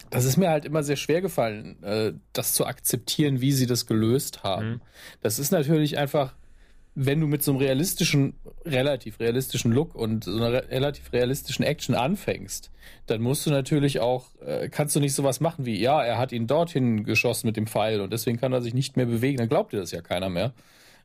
[0.09, 3.85] das ist mir halt immer sehr schwer gefallen, äh, das zu akzeptieren, wie sie das
[3.85, 4.69] gelöst haben.
[4.69, 4.81] Mhm.
[5.21, 6.33] Das ist natürlich einfach
[6.99, 8.33] wenn du mit so einem realistischen,
[8.65, 12.71] relativ realistischen Look und so einer re relativ realistischen Action anfängst,
[13.05, 16.31] dann musst du natürlich auch, äh, kannst du nicht sowas machen wie, ja, er hat
[16.31, 19.47] ihn dorthin geschossen mit dem Pfeil und deswegen kann er sich nicht mehr bewegen, dann
[19.47, 20.53] glaubt dir das ja keiner mehr.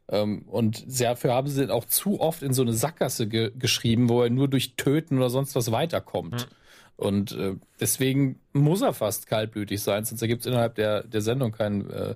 [0.09, 4.23] Ähm, und dafür haben sie auch zu oft in so eine Sackgasse ge geschrieben, wo
[4.23, 6.33] er nur durch Töten oder sonst was weiterkommt.
[6.33, 6.57] Mhm.
[6.97, 11.53] Und äh, deswegen muss er fast kaltblütig sein, sonst ergibt es innerhalb der, der Sendung
[11.53, 12.15] keinen, äh,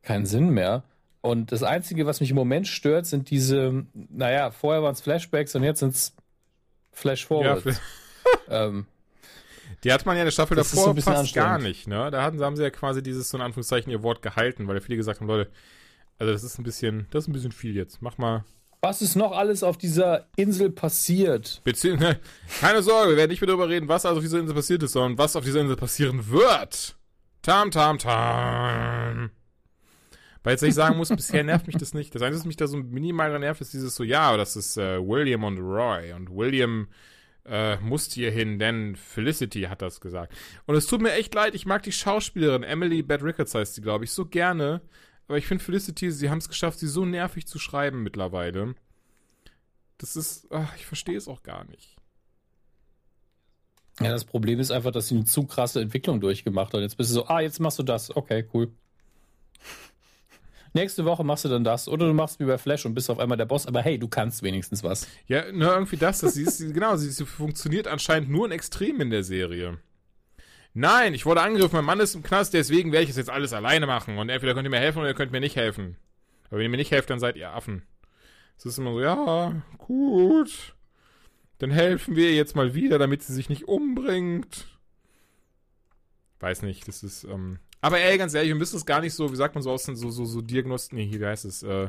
[0.00, 0.82] keinen Sinn mehr.
[1.22, 5.54] Und das Einzige, was mich im Moment stört, sind diese, naja, vorher waren es Flashbacks
[5.54, 6.14] und jetzt sind es
[6.90, 7.64] Flashforwards.
[7.64, 7.74] Ja,
[8.66, 8.86] ähm,
[9.84, 12.10] die hat man ja in der Staffel davor so fast gar nicht, ne?
[12.10, 14.80] Da hatten, haben sie ja quasi dieses, so in Anführungszeichen, ihr Wort gehalten, weil ja
[14.80, 15.50] viele gesagt haben, Leute,
[16.18, 18.02] also das ist ein bisschen, das ist ein bisschen viel jetzt.
[18.02, 18.44] Mach mal.
[18.80, 21.60] Was ist noch alles auf dieser Insel passiert?
[21.62, 22.18] Bezieh ne,
[22.60, 24.92] keine Sorge, wir werden nicht mehr darüber reden, was also auf dieser Insel passiert ist,
[24.92, 26.96] sondern was auf dieser Insel passieren wird.
[27.42, 29.30] Tam, tam, tam.
[30.42, 32.14] Weil jetzt ich sagen muss, bisher nervt mich das nicht.
[32.14, 34.98] Das Einzige, was mich da so minimal nervt, ist dieses so, ja, das ist äh,
[34.98, 36.12] William und Roy.
[36.12, 36.88] Und William
[37.44, 40.34] äh, musste hier hin, denn Felicity hat das gesagt.
[40.66, 43.82] Und es tut mir echt leid, ich mag die Schauspielerin, Emily Bad Ricketts heißt sie,
[43.82, 44.80] glaube ich, so gerne.
[45.28, 48.74] Aber ich finde Felicity, sie haben es geschafft, sie so nervig zu schreiben mittlerweile.
[49.98, 51.96] Das ist, ach, ich verstehe es auch gar nicht.
[54.00, 56.80] Ja, das Problem ist einfach, dass sie eine zu krasse Entwicklung durchgemacht hat.
[56.80, 58.14] Jetzt bist du so, ah, jetzt machst du das.
[58.14, 58.72] Okay, cool.
[60.74, 61.88] Nächste Woche machst du dann das.
[61.88, 63.66] Oder du machst wie bei Flash und bist auf einmal der Boss.
[63.66, 65.06] Aber hey, du kannst wenigstens was.
[65.26, 66.20] Ja, nur irgendwie das.
[66.20, 69.78] das ist, genau, sie, sie funktioniert anscheinend nur in Extrem in der Serie.
[70.74, 73.52] Nein, ich wurde angegriffen, mein Mann ist im Knast, deswegen werde ich es jetzt alles
[73.52, 74.16] alleine machen.
[74.16, 75.96] Und entweder könnt ihr mir helfen oder ihr könnt mir nicht helfen.
[76.48, 77.82] Aber wenn ihr mir nicht helft, dann seid ihr Affen.
[78.56, 80.74] Es ist immer so, ja, gut.
[81.58, 84.66] Dann helfen wir jetzt mal wieder, damit sie sich nicht umbringt.
[86.40, 87.58] Weiß nicht, das ist, ähm.
[87.82, 89.84] Aber ey, ganz ehrlich, wir müssen es gar nicht so, wie sagt man so aus,
[89.84, 91.88] so, so, so Diagnosten, nee, hier, wie heißt es, äh.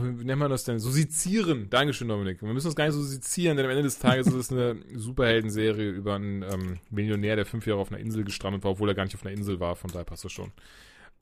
[0.00, 0.78] Wie nennt man das denn?
[0.78, 1.68] So sezieren.
[1.68, 2.40] Dankeschön, Dominik.
[2.40, 4.76] Wir müssen uns gar nicht so sezieren, denn am Ende des Tages ist es eine
[4.94, 8.94] Superheldenserie über einen ähm, Millionär, der fünf Jahre auf einer Insel gestrandet war, obwohl er
[8.94, 9.74] gar nicht auf einer Insel war.
[9.74, 10.52] Von daher passt das schon.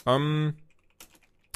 [0.05, 0.55] Ähm,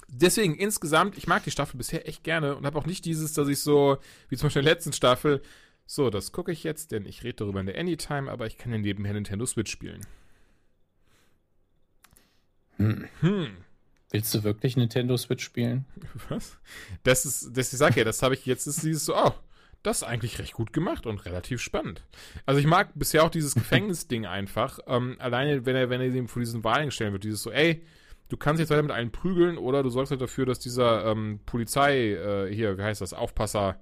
[0.08, 3.48] deswegen insgesamt, ich mag die Staffel bisher echt gerne und habe auch nicht dieses, dass
[3.48, 3.98] ich so,
[4.30, 5.42] wie zum Beispiel in der letzten Staffel,
[5.86, 8.72] so, das gucke ich jetzt, denn ich rede darüber in der Anytime, aber ich kann
[8.72, 10.00] ja nebenher Nintendo Switch spielen.
[12.78, 13.06] Hm.
[13.20, 13.56] hm.
[14.10, 15.86] Willst du wirklich Nintendo Switch spielen?
[16.28, 16.58] Was?
[17.02, 19.32] Das ist, das, ich sag ja, das habe ich jetzt, ist dieses so, oh,
[19.82, 22.04] das ist eigentlich recht gut gemacht und relativ spannend.
[22.46, 24.78] Also ich mag bisher auch dieses Gefängnisding einfach.
[24.86, 27.84] Ähm, alleine, wenn er, wenn er ihm vor diesen Wahlen gestellt wird, dieses so, ey,
[28.28, 31.40] du kannst jetzt weiter mit allen prügeln oder du sorgst halt dafür, dass dieser ähm,
[31.44, 33.80] Polizei, äh, hier, wie heißt das, Aufpasser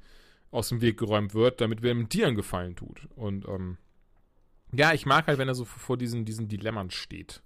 [0.51, 3.09] aus dem Weg geräumt wird, damit wer mit dir einen Gefallen tut.
[3.15, 3.79] Und ähm,
[4.73, 7.43] ja, ich mag halt, wenn er so vor diesen, diesen Dilemmern steht.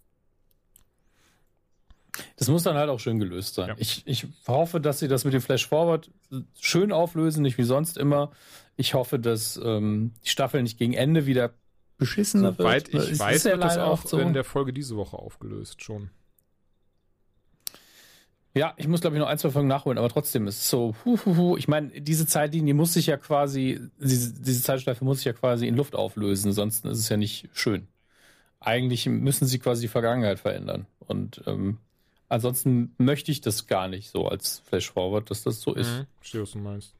[2.36, 3.68] Das muss dann halt auch schön gelöst sein.
[3.68, 3.74] Ja.
[3.78, 6.10] Ich, ich hoffe, dass sie das mit dem Flash Forward
[6.58, 8.32] schön auflösen, nicht wie sonst immer.
[8.76, 11.52] Ich hoffe, dass ähm, die Staffel nicht gegen Ende wieder
[11.98, 13.02] beschissener Soweit wird.
[13.02, 14.18] Soweit ich weiß, wird das auch so.
[14.18, 16.10] in der Folge diese Woche aufgelöst schon.
[18.56, 20.96] Ja, ich muss, glaube ich, noch ein, zwei Folgen nachholen, aber trotzdem ist es so,
[21.04, 21.56] hu, hu, hu.
[21.58, 25.66] ich meine, diese Zeitlinie muss sich ja quasi, diese, diese Zeitschleife muss sich ja quasi
[25.66, 27.86] in Luft auflösen, sonst ist es ja nicht schön.
[28.58, 30.86] Eigentlich müssen sie quasi die Vergangenheit verändern.
[31.00, 31.76] Und ähm,
[32.28, 35.90] ansonsten möchte ich das gar nicht so als Flash-Forward, dass das so ist.
[35.90, 36.94] Mhm, verstehe, was du meinst.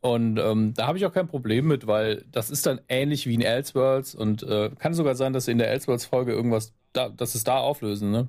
[0.00, 3.34] Und ähm, da habe ich auch kein Problem mit, weil das ist dann ähnlich wie
[3.34, 7.34] in Elseworlds und äh, kann sogar sein, dass sie in der Elseworlds-Folge irgendwas, da, dass
[7.34, 8.28] es da auflösen, ne?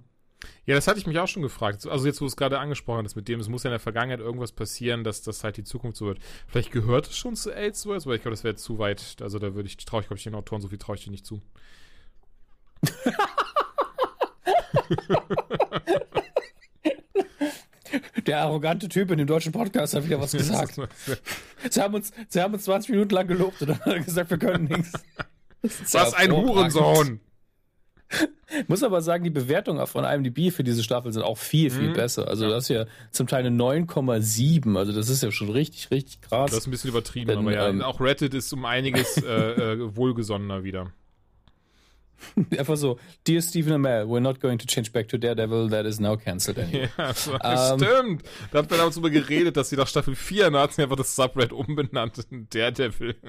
[0.66, 1.86] Ja, das hatte ich mich auch schon gefragt.
[1.88, 4.20] Also jetzt, wo es gerade angesprochen ist mit dem, es muss ja in der Vergangenheit
[4.20, 6.20] irgendwas passieren, dass das halt die Zukunft so wird.
[6.48, 9.18] Vielleicht gehört es schon zu Elseworlds, weil ich glaube, das wäre zu weit.
[9.22, 11.12] Also da würde ich, traue ich, glaube ich, den Autoren so viel traue ich dir
[11.12, 11.42] nicht zu.
[18.26, 20.80] Der arrogante Typ in dem deutschen Podcast hat wieder was gesagt.
[21.70, 24.30] Sie haben uns, sie haben uns 20 Minuten lang gelobt und dann hat er gesagt,
[24.30, 24.94] wir können nichts.
[25.92, 27.20] Was ein Hurensohn!
[28.68, 31.94] Muss aber sagen, die Bewertungen von IMDb für diese Staffel sind auch viel, viel mhm.
[31.94, 32.28] besser.
[32.28, 34.78] Also das ist ja zum Teil eine 9,7.
[34.78, 36.52] Also das ist ja schon richtig, richtig krass.
[36.52, 39.74] Das ist ein bisschen übertrieben, Denn, aber ja, ähm, auch Reddit ist um einiges äh,
[39.74, 40.92] äh, wohlgesonnener wieder.
[42.58, 46.00] Einfach so, Dear Stephen Amell, we're not going to change back to Daredevil, that is
[46.00, 46.90] now cancelled anyway.
[46.98, 48.24] Ja, so, um, stimmt.
[48.52, 51.16] Da hat man damals drüber geredet, dass sie nach Staffel 4 hat sie einfach das
[51.16, 53.16] Subred umbenannt in Daredevil.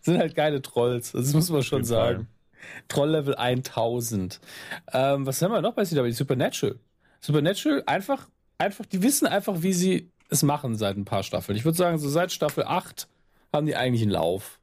[0.00, 2.28] sind halt geile Trolls, das muss man schon sagen.
[2.88, 4.40] Troll-Level 1000.
[4.92, 6.10] Ähm, was haben wir noch bei CW?
[6.10, 6.78] Supernatural.
[7.20, 8.28] Supernatural, einfach,
[8.58, 11.56] einfach, die wissen einfach, wie sie es machen seit ein paar Staffeln.
[11.56, 13.08] Ich würde sagen, so seit Staffel 8
[13.52, 14.58] haben die eigentlich einen Lauf.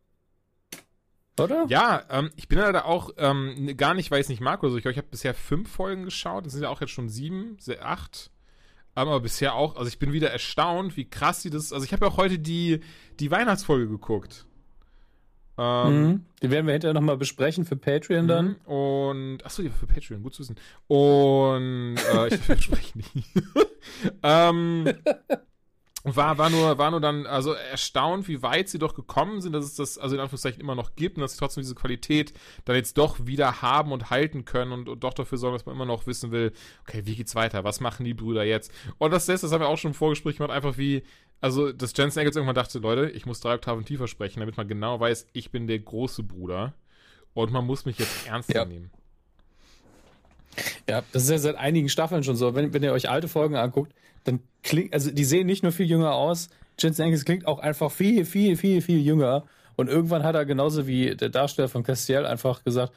[1.40, 1.66] Oder?
[1.68, 4.72] Ja, ähm, ich bin leider auch ähm, gar nicht, weil ich es nicht mag oder
[4.72, 4.78] so.
[4.78, 6.46] Ich ich habe bisher fünf Folgen geschaut.
[6.46, 8.30] Das sind ja auch jetzt schon sieben, acht.
[8.96, 11.74] Aber bisher auch, also ich bin wieder erstaunt, wie krass sie das.
[11.74, 12.82] Also ich habe ja auch heute die,
[13.20, 14.46] die Weihnachtsfolge geguckt.
[15.58, 16.26] Ähm, mhm.
[16.42, 18.58] Die werden wir hinterher nochmal besprechen für Patreon dann.
[18.66, 18.72] Mhm.
[18.72, 20.56] Und, achso, ja, für Patreon, gut zu wissen.
[20.88, 23.12] Und, äh, ich verspreche nicht.
[24.24, 24.94] ähm,
[26.04, 29.64] war, war nur, war nur dann, also erstaunt, wie weit sie doch gekommen sind, dass
[29.64, 32.34] es das, also in Anführungszeichen immer noch gibt und dass sie trotzdem diese Qualität
[32.66, 35.76] dann jetzt doch wieder haben und halten können und, und doch dafür sorgen, dass man
[35.76, 36.52] immer noch wissen will,
[36.82, 37.64] okay, wie geht's weiter?
[37.64, 38.72] Was machen die Brüder jetzt?
[38.98, 41.04] Und das, das haben wir auch schon im Vorgespräch gemacht, einfach wie,
[41.40, 44.68] also, dass Jensen Ackles irgendwann dachte, Leute, ich muss drei Oktaven tiefer sprechen, damit man
[44.68, 46.74] genau weiß, ich bin der große Bruder
[47.34, 48.66] und man muss mich jetzt ernst ja.
[48.66, 48.92] nehmen.
[50.88, 52.56] Ja, das ist ja seit einigen Staffeln schon so.
[52.56, 53.94] Wenn, wenn ihr euch alte Folgen anguckt,
[54.24, 57.92] dann klingt, also die sehen nicht nur viel jünger aus, Jensen Ackles klingt auch einfach
[57.92, 59.46] viel, viel, viel, viel jünger
[59.76, 62.94] Und irgendwann hat er genauso wie der Darsteller von Castiel einfach gesagt,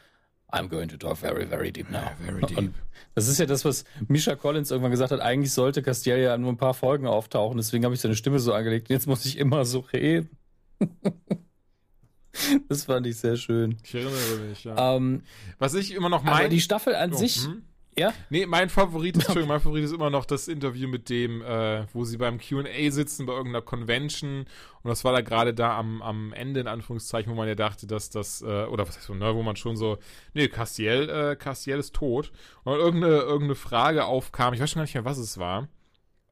[0.52, 2.10] I'm going to talk very, very deep now.
[2.24, 2.58] Very deep.
[2.58, 2.74] Und
[3.14, 5.20] das ist ja das, was Misha Collins irgendwann gesagt hat.
[5.20, 7.56] Eigentlich sollte Castiel ja nur ein paar Folgen auftauchen.
[7.56, 8.88] Deswegen habe ich seine Stimme so angelegt.
[8.88, 10.30] Jetzt muss ich immer so reden.
[12.68, 13.78] das fand ich sehr schön.
[13.82, 14.96] Ich erinnere mich, ja.
[14.96, 15.22] Ähm,
[15.58, 16.48] Was ich immer noch aber meine.
[16.48, 17.62] die Staffel an sich, hm?
[17.98, 21.86] Ja, Nee, mein Favorit, Entschuldigung, mein Favorit ist immer noch das Interview mit dem, äh,
[21.92, 24.40] wo sie beim Q&A sitzen bei irgendeiner Convention
[24.82, 27.86] und das war da gerade da am, am Ende in Anführungszeichen, wo man ja dachte,
[27.86, 29.98] dass das, äh, oder was heißt so, ne, wo man schon so,
[30.34, 32.32] nee, Castiel, äh, Castiel ist tot
[32.64, 35.68] und irgendeine, irgendeine Frage aufkam, ich weiß schon gar nicht mehr, was es war,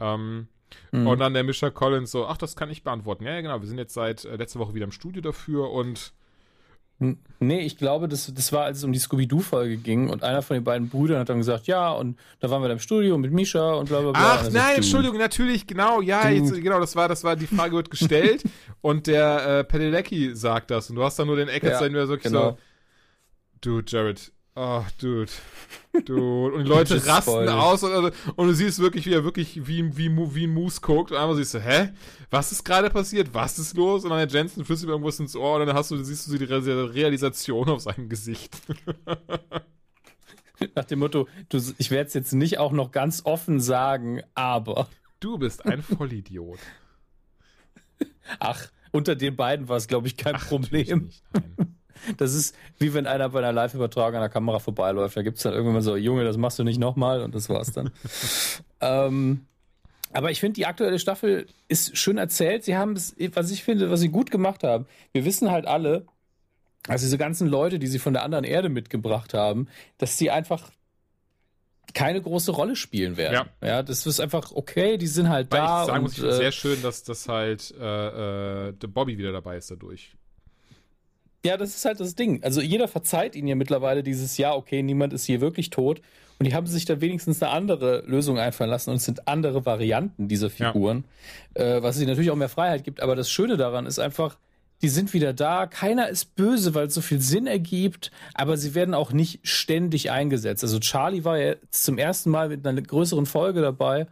[0.01, 0.49] ähm,
[0.91, 1.07] Mhm.
[1.07, 3.25] und dann der Misha Collins so, ach, das kann ich beantworten.
[3.25, 6.13] Ja, ja, genau, wir sind jetzt seit äh, letzter Woche wieder im Studio dafür und
[7.41, 10.55] Nee, ich glaube, das, das war, als es um die Scooby-Doo-Folge ging und einer von
[10.55, 13.33] den beiden Brüdern hat dann gesagt, ja, und da waren wir dann im Studio mit
[13.33, 14.21] Misha und bla bla bla.
[14.41, 14.77] Ach nein, du.
[14.77, 16.35] Entschuldigung, natürlich, genau, ja, Du.
[16.35, 18.43] jetzt, genau, das war, das war, die Frage wird gestellt
[18.81, 21.93] und der äh, Pedelecki sagt das und du hast dann nur den Eckert Ja, sein,
[21.93, 22.53] der wirklich genau.
[22.53, 22.59] so,
[23.61, 25.31] Dude, Jared, oh, Dude,
[26.05, 27.51] Dude, und die Leute rasten spoiled.
[27.51, 30.81] aus und, also, und du siehst wirklich, wie er wirklich wie, wie, wie ein Moose
[30.81, 31.91] guckt und einmal siehst du, hä,
[32.31, 34.05] was ist gerade passiert, was ist los?
[34.05, 36.39] Und dann der Jensen flüstert ihm irgendwas ins Ohr und dann hast du, siehst du
[36.39, 38.57] die Re Realisation auf seinem Gesicht.
[40.75, 44.89] Nach dem Motto, du, ich werde es jetzt nicht auch noch ganz offen sagen, aber.
[45.21, 46.59] Du bist ein Vollidiot.
[48.39, 51.05] Ach, unter den beiden war es, glaube ich, kein Ach, Problem.
[51.05, 51.74] Nicht, nein.
[52.17, 55.17] Das ist wie wenn einer bei einer Live-Übertragung an der Kamera vorbeiläuft.
[55.17, 57.49] Da gibt es dann irgendwann mal so, Junge, das machst du nicht nochmal und das
[57.49, 57.91] war's dann.
[58.81, 59.47] ähm,
[60.13, 62.65] aber ich finde, die aktuelle Staffel ist schön erzählt.
[62.65, 64.87] Sie haben es, was ich finde, was sie gut gemacht haben.
[65.13, 66.07] Wir wissen halt alle,
[66.87, 69.69] also diese ganzen Leute, die sie von der anderen Erde mitgebracht haben,
[69.99, 70.71] dass sie einfach
[71.95, 73.49] keine große Rolle spielen werden.
[73.63, 75.81] Ja, das ist einfach okay, die sind halt Weil da.
[75.83, 78.89] ich sagen muss, und, ich finde äh, sehr schön, dass das halt äh, äh, der
[78.89, 80.17] Bobby wieder dabei ist dadurch.
[81.45, 82.43] Ja, das ist halt das Ding.
[82.43, 86.01] Also jeder verzeiht ihnen ja mittlerweile dieses Jahr, okay, niemand ist hier wirklich tot.
[86.39, 89.65] Und die haben sich da wenigstens eine andere Lösung einfallen lassen und es sind andere
[89.67, 90.73] Varianten dieser Ja.
[90.73, 91.05] Figuren,
[91.55, 93.01] äh, was ihnen natürlich auch mehr Freiheit gibt.
[93.01, 94.37] Aber das Schöne daran ist einfach,
[94.83, 95.67] die sind wieder da.
[95.67, 100.11] Keiner ist böse, weil es so viel Sinn ergibt, aber sie werden auch nicht ständig
[100.11, 100.65] eingesetzt.
[100.65, 104.07] Also Charlie war ja zum ersten Mal mit einer größeren Folge dabei,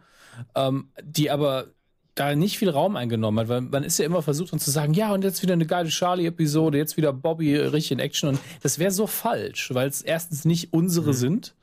[0.55, 1.67] ähm, die aber
[2.15, 4.93] da nicht viel Raum eingenommen hat, weil man ist ja immer versucht, uns zu sagen,
[4.93, 8.79] ja, und jetzt wieder eine geile Charlie-Episode, jetzt wieder Bobby richtig in Action und das
[8.79, 11.55] wäre so falsch, weil es erstens nicht unsere sind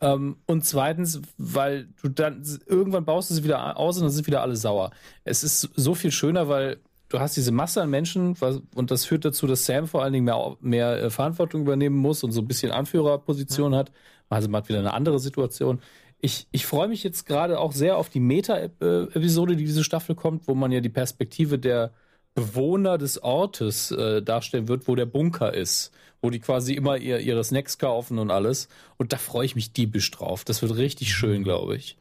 [0.00, 4.26] ähm, und zweitens, weil du dann irgendwann baust du sie wieder aus und dann sind
[4.26, 4.90] wieder alle sauer.
[5.24, 9.04] Es ist so viel schöner, weil du hast diese Masse an Menschen was, und das
[9.04, 12.40] führt dazu, dass Sam vor allen Dingen mehr, mehr äh, Verantwortung übernehmen muss und so
[12.40, 13.90] ein bisschen Anführerposition hat.
[14.28, 15.80] Also man hat wieder eine andere Situation.
[16.20, 20.46] Ich, ich freue mich jetzt gerade auch sehr auf die Meta-Episode, die diese Staffel kommt,
[20.48, 21.92] wo man ja die Perspektive der
[22.34, 27.20] Bewohner des Ortes äh, darstellen wird, wo der Bunker ist, wo die quasi immer ihr,
[27.20, 28.68] ihre Snacks kaufen und alles.
[28.98, 30.44] Und da freue ich mich diebisch drauf.
[30.44, 31.96] Das wird richtig schön, glaube ich.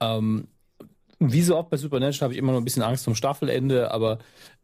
[0.00, 0.48] Ähm,
[1.18, 4.18] wie so oft bei Supernatural habe ich immer noch ein bisschen Angst zum Staffelende, aber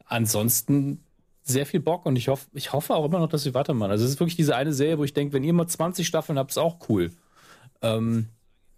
[0.06, 1.04] ansonsten
[1.42, 3.90] sehr viel Bock und ich hoffe, ich hoffe auch immer noch, dass sie weitermachen.
[3.90, 6.38] Also es ist wirklich diese eine Serie, wo ich denke, wenn ihr mal 20 Staffeln
[6.38, 7.12] habt, ist auch cool.
[7.82, 8.28] Ähm,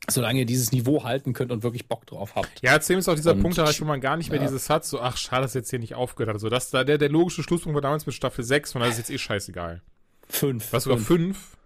[0.09, 2.63] solange ihr dieses Niveau halten könnt und wirklich Bock drauf habt.
[2.63, 4.47] Ja, erzähl ist auch dieser Und- Punkt erreicht, wo man gar nicht mehr Ja.
[4.47, 6.35] dieses hat, so, ach, schade, dass jetzt hier nicht aufgehört hat.
[6.37, 8.99] Also, das da, der, der logische Schlusspunkt war damals mit Staffel 6 und das ist
[8.99, 9.83] jetzt eh scheißegal.
[10.29, 10.73] Fünf.
[10.73, 11.37] Was sogar Fünf.
[11.39, 11.57] 5?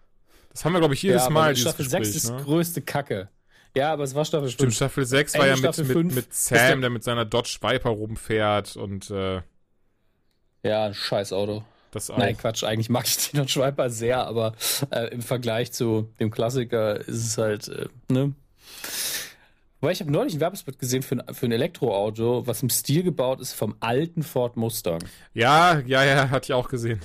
[0.52, 2.42] Das haben wir, glaube ich, jedes ja, Mal, Staffel Gespräch, 6 ist ne?
[2.42, 3.28] größte Kacke.
[3.76, 4.76] Ja, aber es war Staffel Stimmt, 5.
[4.76, 7.58] Staffel 6 war Ende ja mit, mit, mit ist der- Sam, der mit seiner Dodge
[7.60, 9.42] Viper rumfährt und äh,
[10.64, 11.62] Ja, ein scheiß Auto.
[11.90, 12.18] Das auch.
[12.18, 14.54] Nein, Quatsch, eigentlich mag ich den Schweiper sehr, aber
[14.90, 18.34] äh, im Vergleich zu dem Klassiker ist es halt, äh, ne?
[19.82, 23.02] Weil ich habe neulich ein Werbespot gesehen für ein, für ein Elektroauto, was im Stil
[23.02, 25.02] gebaut ist vom alten Ford Mustang.
[25.32, 27.00] Ja, ja, ja, hatte ich auch gesehen.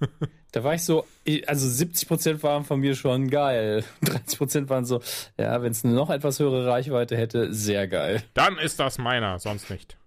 [0.52, 1.04] Da war ich so,
[1.46, 3.84] also 70% waren von mir schon geil.
[4.02, 5.02] 30% waren so,
[5.38, 8.22] ja, wenn es eine noch etwas höhere Reichweite hätte, sehr geil.
[8.32, 9.98] Dann ist das meiner, sonst nicht.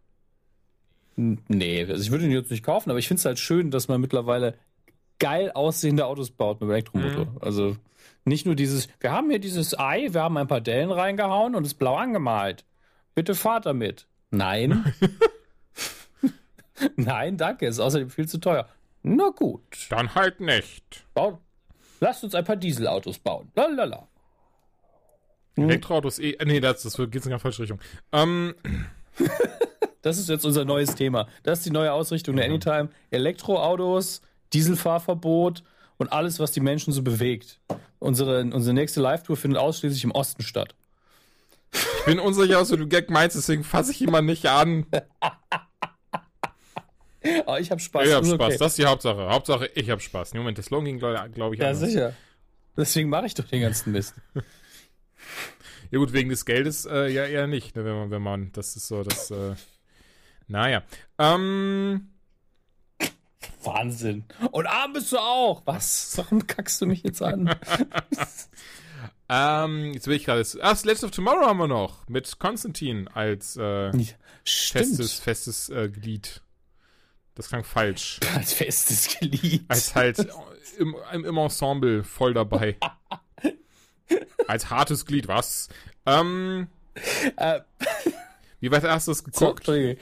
[1.49, 3.89] Nee, also ich würde ihn jetzt nicht kaufen, aber ich finde es halt schön, dass
[3.89, 4.53] man mittlerweile
[5.19, 7.25] geil aussehende Autos baut mit dem Elektromotor.
[7.25, 7.37] Mhm.
[7.41, 7.75] Also
[8.23, 11.65] nicht nur dieses, wir haben hier dieses Ei, wir haben ein paar Dellen reingehauen und
[11.65, 12.63] es blau angemalt.
[13.15, 14.07] Bitte fahrt damit.
[14.31, 14.93] Nein.
[16.95, 18.69] Nein, danke, ist außerdem viel zu teuer.
[19.03, 21.05] Na gut, Dann halt nicht.
[21.13, 21.39] baut,
[21.99, 23.51] lasst uns ein paar Dieselautos bauen.
[23.55, 24.07] Lalala.
[25.57, 26.31] Elektroautos eh.
[26.31, 27.81] äh, Nee, das, das geht in eine falsche Richtung.
[28.13, 28.55] Ähm,
[30.01, 31.27] Das ist jetzt unser neues Thema.
[31.43, 32.89] Das ist die neue Ausrichtung der Anytime.
[33.11, 34.21] Elektroautos,
[34.53, 35.63] Dieselfahrverbot
[35.97, 37.59] und alles, was die Menschen so bewegt.
[37.99, 40.73] Unsere, unsere nächste Live-Tour findet ausschließlich im Osten statt.
[41.73, 44.85] ich bin unsicher, was du Gag meinst, deswegen fasse ich mal nicht an.
[47.45, 48.07] Aber ich habe Spaß.
[48.07, 48.57] Ich hab ist Spaß, okay.
[48.57, 49.29] das ist die Hauptsache.
[49.29, 50.31] Hauptsache, ich hab Spaß.
[50.31, 51.81] Im Moment, der Slogan ging, glaube glaub ich, Ja, anders.
[51.89, 52.13] sicher.
[52.77, 54.15] Deswegen mache ich doch den ganzen Mist.
[55.91, 58.75] Ja gut, wegen des Geldes äh, ja eher nicht, ne, wenn man, wenn man, das
[58.75, 59.55] ist so, das, äh,
[60.49, 60.83] naja.
[61.17, 62.09] Ähm,
[63.63, 64.25] Wahnsinn.
[64.51, 65.61] Und arm bist du auch.
[65.65, 66.13] Was?
[66.17, 67.55] Warum kackst du mich jetzt an?
[69.29, 73.57] ähm, jetzt will ich gerade, ah, Slaves of Tomorrow haben wir noch, mit Konstantin als
[73.57, 73.91] äh,
[74.43, 74.87] Stimmt.
[74.87, 76.41] festes, festes äh, Glied.
[77.35, 78.19] Das klang falsch.
[78.35, 79.63] Als festes Glied.
[79.69, 80.27] Als halt
[80.77, 82.75] im, im, Ensemble voll dabei.
[84.47, 85.69] Als hartes Glied, was?
[86.05, 86.67] Ähm,
[87.37, 87.61] Äh,
[88.59, 89.59] wie weit hast du das so, geguckt?
[89.59, 89.97] Entschuldige.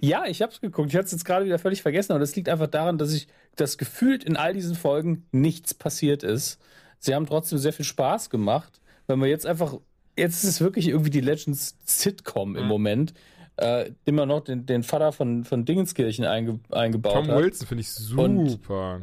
[0.00, 0.88] Ja, ich hab's geguckt.
[0.90, 3.28] Ich hatte es jetzt gerade wieder völlig vergessen, aber das liegt einfach daran, dass ich
[3.56, 6.58] das gefühlt in all diesen Folgen nichts passiert ist.
[6.98, 8.80] Sie haben trotzdem sehr viel Spaß gemacht.
[9.06, 9.74] Wenn man jetzt einfach,
[10.16, 12.68] jetzt ist es wirklich irgendwie die Legends Sitcom im Mhm.
[12.68, 13.14] Moment,
[13.58, 17.38] äh, immer noch den, den Vater von, von Dingenskirchen einge, eingebaut Tom hat.
[17.42, 19.02] Wilson finde ich Und- super.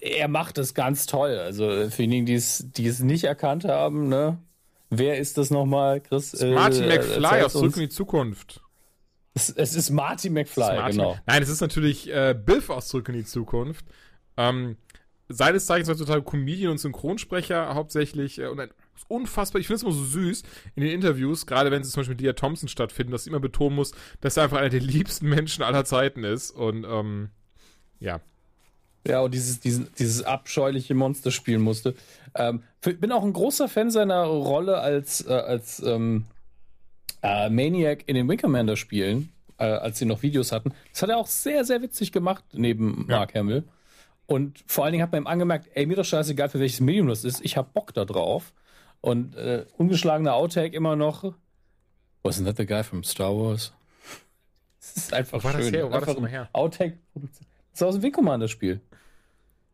[0.00, 1.38] Er macht das ganz toll.
[1.38, 4.38] Also für diejenigen, die es, die es nicht erkannt haben, ne?
[4.90, 6.34] Wer ist das nochmal, Chris?
[6.34, 8.60] Ist Martin Äh, McFly aus Zurück in die Zukunft.
[9.36, 11.18] Es, es ist Marty McFly, ist Martin- genau.
[11.26, 13.84] Nein, es ist natürlich äh, Biff aus Zurück in die Zukunft.
[14.38, 14.76] Ähm,
[15.28, 18.38] seines Zeichens heutzutage Comedian und Synchronsprecher hauptsächlich.
[18.38, 18.70] Äh, und ein
[19.08, 20.42] unfassbar, ich finde es immer so süß
[20.74, 23.38] in den Interviews, gerade wenn sie zum Beispiel mit Leah Thompson stattfinden, dass sie immer
[23.38, 23.92] betonen muss,
[24.22, 26.50] dass er einfach einer der liebsten Menschen aller Zeiten ist.
[26.50, 27.28] Und ähm,
[28.00, 28.20] ja.
[29.06, 31.94] Ja, und dieses, dieses, dieses abscheuliche Monster spielen musste.
[32.34, 36.24] Ähm, für- bin auch ein großer Fan seiner Rolle als, äh, als ähm,
[37.26, 40.72] äh, Maniac in den Wickermander-Spielen, äh, als sie noch Videos hatten.
[40.92, 43.18] Das hat er auch sehr, sehr witzig gemacht, neben Ja.
[43.18, 43.64] Mark Hamill.
[44.26, 47.06] Und vor allen Dingen hat man ihm angemerkt, ey, mir doch scheißegal, für welches Medium
[47.08, 48.52] das ist, ich hab Bock da drauf.
[49.00, 51.32] Und äh, ungeschlagener Outtake immer noch.
[52.24, 53.72] Wasn't that the guy from Star Wars?
[54.80, 55.74] Das ist einfach war das schön.
[55.74, 55.86] her?
[55.86, 56.48] Wo war das Einfach nochmal her?
[56.52, 57.46] Outtake-Produktion.
[57.72, 58.80] Das ist aus dem Wing Commander-Spiel.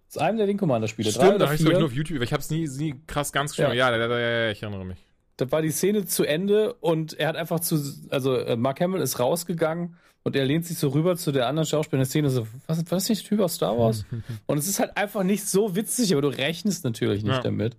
[0.07, 1.11] Das ist einem der Wing Commander-Spiele.
[1.13, 1.73] Drei Stimmt, da habe ich vier.
[1.73, 3.75] nur auf YouTube, ich habe es nie, nie krass ganz geschaut.
[3.75, 4.99] Ja, ja, ja, ja, ich erinnere mich.
[5.43, 9.01] Da war die Szene zu Ende und er hat einfach zu, also äh, Mark Hamill
[9.01, 12.47] ist rausgegangen und er lehnt sich so rüber zu der anderen Schauspielerin der Szene so,
[12.69, 14.05] was, was ist nicht der Typ aus Star Wars?
[14.47, 17.41] und es ist halt einfach nicht so witzig, aber du rechnest natürlich nicht Ja.
[17.41, 17.77] damit.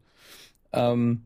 [0.73, 1.21] Ähm,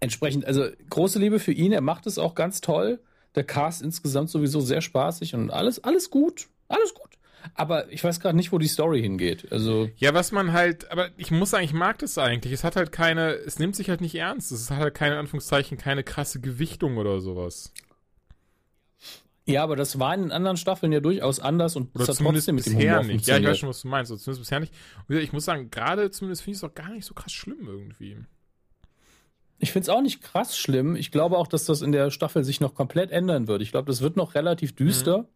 [0.00, 3.00] entsprechend, also große Liebe für ihn, er macht es auch ganz toll.
[3.34, 7.09] Der Cast insgesamt sowieso sehr spaßig und alles, alles gut, alles gut.
[7.54, 9.50] Aber ich weiß gerade nicht, wo die Story hingeht.
[9.52, 12.52] Also Ja, was man halt, aber ich muss sagen, ich mag das eigentlich.
[12.52, 14.52] Es hat halt keine, es nimmt sich halt nicht ernst.
[14.52, 17.72] Es hat halt keine, in Anführungszeichen, keine krasse Gewichtung oder sowas.
[19.46, 22.46] Ja, aber das war in den anderen Staffeln ja durchaus anders und Oder hat zumindest
[22.46, 23.26] trotzdem mit dem bisher Humor nicht.
[23.26, 24.12] Ja, ich weiß schon, was du meinst.
[24.12, 24.72] Oder zumindest bisher nicht.
[25.08, 27.66] Und ich muss sagen, gerade zumindest finde ich es auch gar nicht so krass schlimm
[27.66, 28.18] irgendwie.
[29.58, 30.96] Ich finde es auch nicht krass schlimm.
[30.96, 33.60] Ich glaube auch, dass das in der Staffel sich noch komplett ändern wird.
[33.60, 35.28] Ich glaube, das wird noch relativ düster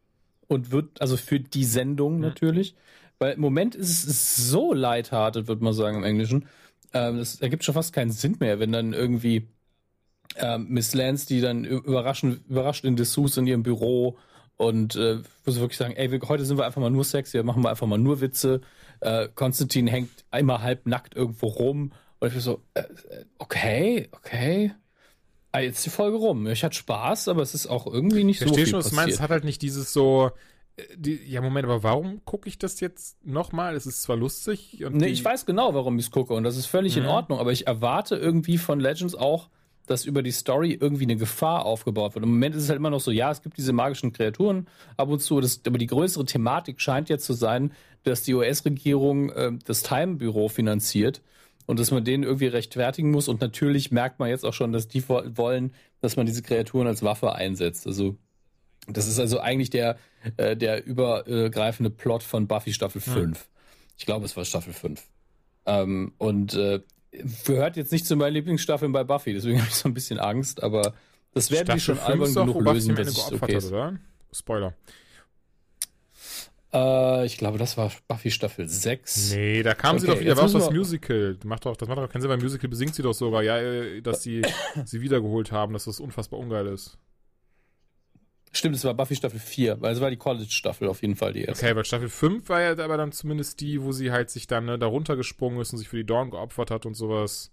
[0.49, 2.75] und wird, also für die Sendung natürlich.
[3.19, 6.49] Weil im Moment ist es so lighthearted, würde man sagen im Englischen.
[6.93, 9.49] Ähm, das ergibt schon fast keinen Sinn mehr, wenn dann irgendwie
[10.37, 14.19] ähm, Miss Lance, die dann ü- überraschen, überrascht in Dessous in ihrem Büro
[14.57, 17.63] und äh, sie wirklich sagen, ey, wir, heute sind wir einfach mal nur sexy, machen
[17.63, 18.61] wir einfach mal nur Witze.
[19.01, 21.93] Äh, Konstantin hängt einmal halb nackt irgendwo rum.
[22.21, 24.73] Und ich bin so, äh, äh, okay, okay.
[25.57, 26.47] Ah, jetzt ist die Folge rum.
[26.49, 28.91] Ich hatte Spaß, aber es ist auch irgendwie nicht Ich so viel schon, was du
[28.91, 28.97] passiert.
[29.07, 29.15] meinst.
[29.17, 30.33] Es hat halt nicht dieses so,
[30.77, 33.77] äh, die, ja, Moment, aber warum gucke ich das jetzt nochmal?
[33.77, 36.57] Es ist zwar lustig und Nee, ich weiß genau, warum ich es gucke und das
[36.57, 37.09] ist völlig in Mhm.
[37.11, 39.49] Ordnung, aber ich erwarte irgendwie von Legends auch,
[39.87, 42.25] dass über die Story irgendwie eine Gefahr aufgebaut wird.
[42.25, 44.67] Im Moment ist es halt immer noch so, ja, es gibt diese magischen Kreaturen
[44.97, 47.73] ab und zu, das, aber die größere Thematik scheint jetzt zu sein,
[48.03, 51.23] dass die US-Regierung äh, das Time-Büro finanziert
[51.67, 54.89] und dass man denen irgendwie rechtfertigen muss und natürlich merkt man jetzt auch schon, dass
[54.89, 57.87] die wo- wollen, dass man diese Kreaturen als Waffe einsetzt.
[57.87, 58.17] Also
[58.87, 59.97] das ist also eigentlich der,
[60.37, 63.49] äh, der übergreifende Plot von Buffy Staffel 5.
[63.97, 65.03] Ich glaube, es war Staffel 5.
[65.67, 66.81] Ähm, und äh,
[67.47, 70.63] gehört jetzt nicht zu meinen Lieblingsstaffeln bei Buffy, deswegen habe ich so ein bisschen Angst,
[70.63, 70.95] aber
[71.33, 73.71] das werden die schon albern genug lösen, dass Ende es okay ist.
[74.33, 74.75] Spoiler.
[76.75, 79.31] Äh, ich glaube, das war Buffy Staffel 6.
[79.33, 81.39] Nee, da kam sie Okay, doch wieder raus, wir- Musical.
[81.45, 84.01] Macht doch, das macht doch keinen Sinn, beim Musical besingt sie doch sogar, ja, äh,
[84.03, 84.43] dass sie
[84.85, 86.99] sie wiedergeholt haben, dass das unfassbar ungeil ist.
[88.53, 91.43] Stimmt, es war Buffy Staffel 4, weil es war die College-Staffel auf jeden Fall die
[91.43, 91.65] erste.
[91.67, 94.65] Okay, weil Staffel 5 war ja aber dann zumindest die, wo sie halt sich dann
[94.67, 97.51] ne, da runtergesprungen ist und sich für die Dawn geopfert hat und sowas.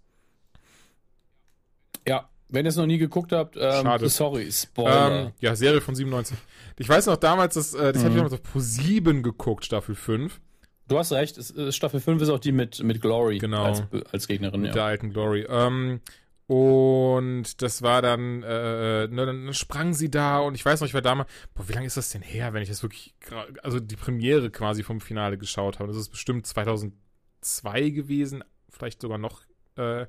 [2.08, 4.10] Ja, wenn ihr es noch nie geguckt habt, ähm, Schade.
[4.10, 5.26] sorry, Spoiler.
[5.28, 6.38] Ähm, ja, Serie von 97.
[6.78, 8.06] Ich weiß noch damals, dass, äh, das Mhm.
[8.06, 10.40] habe ich damals auf Pro 7 geguckt, Staffel 5.
[10.88, 13.64] du hast recht, es, äh, Staffel 5 ist auch die mit, mit Glory Genau.
[13.64, 14.60] als, als Gegnerin.
[14.62, 14.74] mit Ja.
[14.74, 15.46] der alten Glory.
[15.50, 16.02] Ähm,
[16.48, 20.94] Und das war dann, äh, ne, dann sprang sie da und ich weiß noch, ich
[20.94, 23.16] war damals, boah, wie lange ist das denn her, wenn ich das wirklich,
[23.64, 25.88] also die Premiere quasi vom Finale geschaut habe.
[25.88, 29.44] Das ist bestimmt 2002 gewesen, vielleicht sogar noch,
[29.78, 30.08] äh,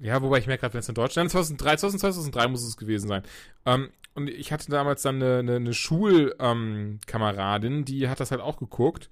[0.00, 3.08] ja, wobei ich merke gerade, wenn es in Deutschland, 2003, 2002, 2003 muss es gewesen
[3.08, 3.22] sein.
[3.64, 8.40] Ähm, und ich hatte damals dann eine, eine, eine Schulkameradin, ähm, die hat das halt
[8.40, 9.10] auch geguckt.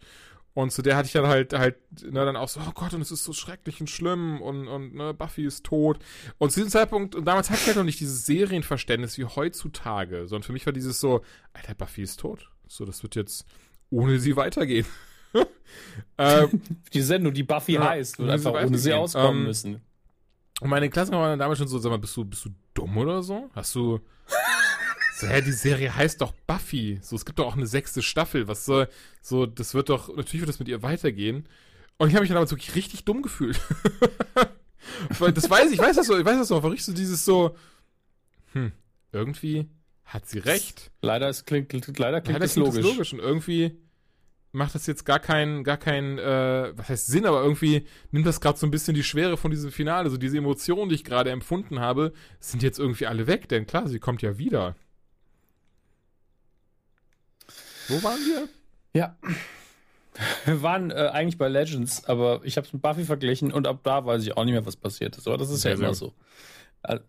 [0.54, 3.00] Und zu der hatte ich dann halt, halt, ne, dann auch so, oh Gott, und
[3.00, 5.98] es ist so schrecklich und schlimm und, und, ne, Buffy ist tot.
[6.36, 10.28] Und zu diesem Zeitpunkt, und damals hatte ich halt noch nicht dieses Serienverständnis wie heutzutage,
[10.28, 11.22] sondern für mich war dieses so,
[11.54, 12.50] Alter, Buffy ist tot.
[12.68, 13.46] So, das wird jetzt
[13.88, 14.86] ohne sie weitergehen.
[16.18, 16.60] ähm,
[16.92, 19.80] die Sendung, die Buffy ja, heißt, und einfach ohne sie auskommen ähm, müssen.
[20.60, 23.22] Und meine Klassen waren damals schon so, sag mal, bist du, bist du dumm oder
[23.22, 23.50] so?
[23.54, 24.00] Hast du,
[25.16, 26.98] so, hä, die Serie heißt doch Buffy.
[27.02, 28.48] So, es gibt doch auch eine sechste Staffel.
[28.48, 28.88] Was soll,
[29.20, 31.48] so, das wird doch, natürlich wird das mit ihr weitergehen.
[31.98, 33.60] Und ich habe mich dann aber wirklich richtig dumm gefühlt.
[35.18, 36.92] Weil das weiß ich, ich weiß das so, ich weiß das so, aber richtig so
[36.92, 37.56] dieses so,
[38.52, 38.72] hm,
[39.12, 39.68] irgendwie
[40.04, 40.90] hat sie recht.
[41.00, 42.84] Leider es klingt, leider klingt leider es logisch.
[42.84, 43.12] logisch.
[43.12, 43.78] Und irgendwie
[44.52, 48.40] macht das jetzt gar keinen, gar keinen, äh, was heißt Sinn, aber irgendwie nimmt das
[48.40, 50.10] gerade so ein bisschen die Schwere von diesem Finale.
[50.10, 53.88] So diese Emotionen, die ich gerade empfunden habe, sind jetzt irgendwie alle weg, denn klar,
[53.88, 54.76] sie kommt ja wieder.
[57.88, 58.48] Wo waren wir?
[58.94, 59.16] Ja.
[60.44, 63.80] Wir waren äh, eigentlich bei Legends, aber ich habe es mit Buffy verglichen und ab
[63.82, 65.26] da weiß ich auch nicht mehr, was passiert ist.
[65.26, 66.12] Aber das ist sehr, ja immer so.
[66.82, 67.02] Also,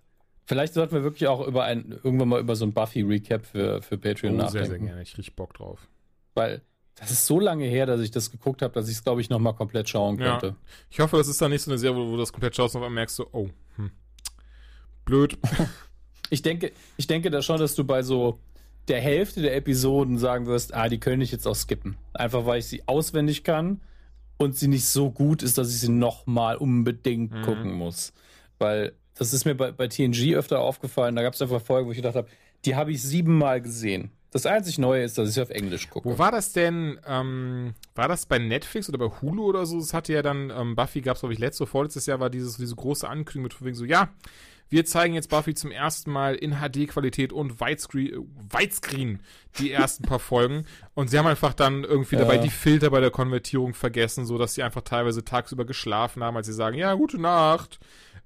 [0.45, 3.97] vielleicht sollten wir wirklich auch über ein, irgendwann mal über so ein Buffy-Recap für, für
[3.97, 4.67] Patreon oh, nachdenken.
[4.67, 5.01] Sehr, sehr gerne.
[5.01, 5.89] Ich richtig Bock drauf.
[6.33, 6.61] Weil
[6.95, 9.29] das ist so lange her, dass ich das geguckt habe, dass ich es, glaube ich,
[9.29, 10.47] nochmal komplett schauen könnte.
[10.47, 10.55] Ja.
[10.89, 12.81] Ich hoffe, das ist dann nicht so eine Serie, wo, du das komplett schaust und
[12.81, 13.91] auf einmal merkst du, oh, hm,
[15.05, 15.37] blöd.
[16.29, 18.39] ich denke, ich denke da schon, dass du bei so
[18.87, 21.97] der Hälfte der Episoden sagen wirst, ah, die könnte ich jetzt auch skippen.
[22.13, 23.81] Einfach weil ich sie auswendig kann
[24.37, 27.41] und sie nicht so gut ist, dass ich sie nochmal unbedingt mhm.
[27.43, 28.13] gucken muss.
[28.59, 31.15] Weil das ist mir bei, bei TNG öfter aufgefallen.
[31.15, 32.27] Da gab es einfach Folgen, wo ich gedacht habe,
[32.65, 34.11] die habe ich siebenmal gesehen.
[34.33, 36.09] Das einzig Neue ist, dass ich auf Englisch gucke.
[36.09, 36.99] Wo war das denn?
[37.07, 39.79] Ähm, war das bei Netflix oder bei Hulu oder so?
[39.79, 42.57] Das hatte ja dann, ähm, Buffy gab es, glaube ich, letztes, vorletztes Jahr war dieses,
[42.57, 44.09] diese große Ankündigung mit wegen so, ja,
[44.69, 49.19] wir zeigen jetzt Buffy zum ersten Mal in HD-Qualität und Widescreen, Widescreen
[49.59, 50.65] die ersten paar Folgen.
[50.95, 52.21] Und sie haben einfach dann irgendwie ja.
[52.21, 56.37] dabei die Filter bei der Konvertierung vergessen, so dass sie einfach teilweise tagsüber geschlafen haben,
[56.37, 57.79] als sie sagen, ja, gute Nacht.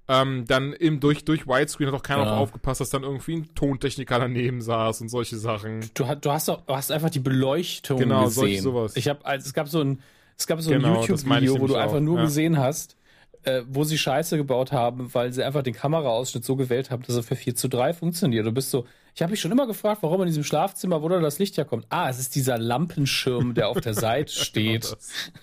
[0.09, 2.31] Ähm, dann im, durch, durch Widescreen hat auch keiner ja.
[2.33, 5.81] auf aufgepasst, dass dann irgendwie ein Tontechniker daneben saß und solche Sachen.
[5.93, 8.49] Du, du hast auch, du hast einfach die Beleuchtung genau, gesehen.
[8.49, 8.95] Genau, sowas.
[8.95, 10.01] Ich habe, also, es gab so ein,
[10.37, 12.25] es gab so ein genau, YouTube-Video, wo du einfach nur ja.
[12.25, 12.95] gesehen hast,
[13.43, 17.15] äh, wo sie Scheiße gebaut haben, weil sie einfach den Kameraausschnitt so gewählt haben, dass
[17.17, 18.45] er für 4 zu 3 funktioniert.
[18.45, 18.85] Du bist so,
[19.17, 21.87] ich habe mich schon immer gefragt, warum in diesem Schlafzimmer, wo da das Licht herkommt.
[21.89, 24.95] Ah, es ist dieser Lampenschirm, der auf der Seite genau steht,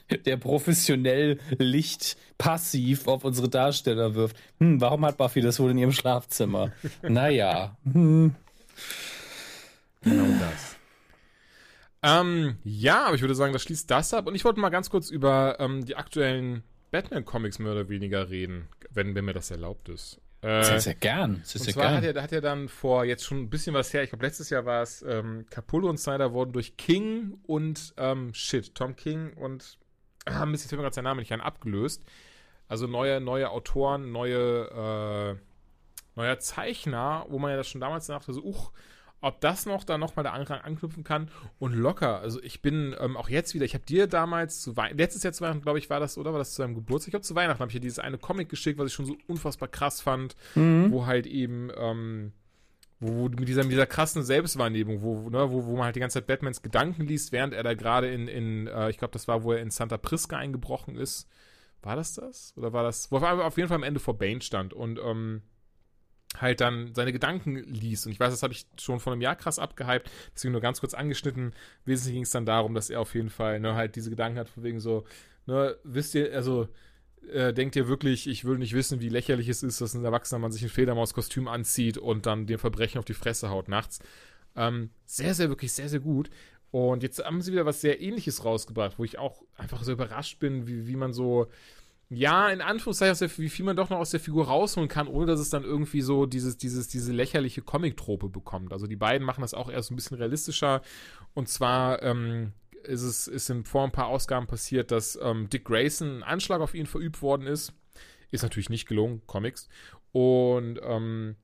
[0.06, 4.36] genau der professionell Licht passiv auf unsere Darsteller wirft.
[4.60, 6.70] Hm, warum hat Buffy das wohl in ihrem Schlafzimmer?
[7.02, 7.76] naja.
[7.82, 8.36] Hm.
[10.02, 10.76] Genau das.
[12.04, 14.28] Ähm, ja, aber ich würde sagen, das schließt das ab.
[14.28, 18.68] Und ich wollte mal ganz kurz über ähm, die aktuellen Batman-Comics mehr oder weniger reden,
[18.90, 20.20] wenn, wenn mir das erlaubt ist.
[20.44, 21.40] Äh, sehr, sehr gern.
[21.42, 21.96] Sehr, und sehr zwar gern.
[21.96, 24.50] Hat, er, hat er dann vor jetzt schon ein bisschen was her, ich glaube letztes
[24.50, 29.32] Jahr war es, ähm, Capullo und Snyder wurden durch King und, ähm, shit, Tom King
[29.34, 29.78] und,
[30.26, 32.04] ah, Mist, jetzt fällt mir gerade sein Name nicht an, abgelöst.
[32.68, 35.40] Also neue, neue Autoren, neue, äh,
[36.14, 38.70] neuer Zeichner, wo man ja das schon damals dachte, so, uch,
[39.24, 42.20] ob das noch da nochmal der Anrang anknüpfen kann und locker.
[42.20, 45.32] Also ich bin ähm, auch jetzt wieder, ich habe dir damals zu Weihnachten, letztes Jahr
[45.32, 46.32] zu Weihnachten, glaube ich, war das, oder?
[46.32, 47.08] War das zu deinem Geburtstag?
[47.08, 49.16] Ich glaube, zu Weihnachten habe ich dir dieses eine Comic geschickt, was ich schon so
[49.26, 50.92] unfassbar krass fand, mhm.
[50.92, 52.32] wo halt eben, ähm,
[53.00, 56.00] wo, wo mit, dieser, mit dieser krassen Selbstwahrnehmung, wo, ne, wo, wo man halt die
[56.00, 59.26] ganze Zeit Batmans Gedanken liest, während er da gerade in, in äh, ich glaube, das
[59.26, 61.28] war, wo er in Santa Prisca eingebrochen ist.
[61.82, 62.54] War das das?
[62.56, 65.42] Oder war das, wo er auf jeden Fall am Ende vor Bane stand und, ähm,
[66.40, 68.06] halt dann seine Gedanken liest.
[68.06, 70.80] Und ich weiß, das habe ich schon vor einem Jahr krass abgehypt, deswegen nur ganz
[70.80, 71.52] kurz angeschnitten.
[71.84, 74.48] Wesentlich ging es dann darum, dass er auf jeden Fall ne, halt diese Gedanken hat,
[74.48, 75.04] von wegen so,
[75.46, 76.68] ne, wisst ihr, also
[77.32, 80.38] äh, denkt ihr wirklich, ich will nicht wissen, wie lächerlich es ist, dass ein Erwachsener
[80.38, 84.00] Mann sich ein Fledermauskostüm anzieht und dann dem Verbrechen auf die Fresse haut nachts.
[84.56, 86.30] Ähm, sehr, sehr, wirklich sehr, sehr gut.
[86.70, 90.40] Und jetzt haben sie wieder was sehr ähnliches rausgebracht, wo ich auch einfach so überrascht
[90.40, 91.46] bin, wie, wie man so
[92.10, 95.40] ja, in Anführungszeichen, wie viel man doch noch aus der Figur rausholen kann, ohne dass
[95.40, 98.72] es dann irgendwie so dieses, dieses, diese lächerliche Comic-Trope bekommt.
[98.72, 100.82] Also die beiden machen das auch erst ein bisschen realistischer.
[101.32, 102.52] Und zwar ähm,
[102.84, 106.60] ist es ist in vor ein paar Ausgaben passiert, dass ähm, Dick Grayson ein Anschlag
[106.60, 107.72] auf ihn verübt worden ist.
[108.30, 109.68] Ist natürlich nicht gelungen, Comics.
[110.12, 111.36] Und ähm,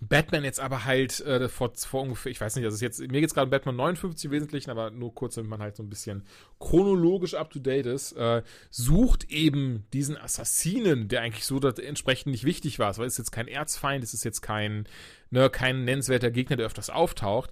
[0.00, 3.20] Batman jetzt aber halt äh, vor, vor ungefähr, ich weiß nicht, also ist jetzt, mir
[3.20, 5.90] geht's gerade um Batman 59 im Wesentlichen, aber nur kurz, damit man halt so ein
[5.90, 6.24] bisschen
[6.58, 12.44] chronologisch up to date ist, äh, sucht eben diesen Assassinen, der eigentlich so entsprechend nicht
[12.44, 12.90] wichtig war.
[12.90, 14.86] Es ist jetzt kein Erzfeind, es ist jetzt kein,
[15.30, 17.50] ne, kein nennenswerter Gegner, der öfters auftaucht.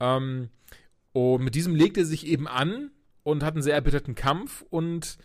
[0.00, 0.48] Ähm,
[1.12, 2.92] und mit diesem legt er sich eben an
[3.24, 5.18] und hat einen sehr erbitterten Kampf und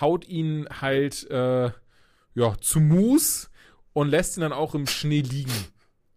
[0.00, 1.70] haut ihn halt, äh,
[2.34, 3.50] ja, zu Mus
[3.92, 5.52] und lässt ihn dann auch im Schnee liegen.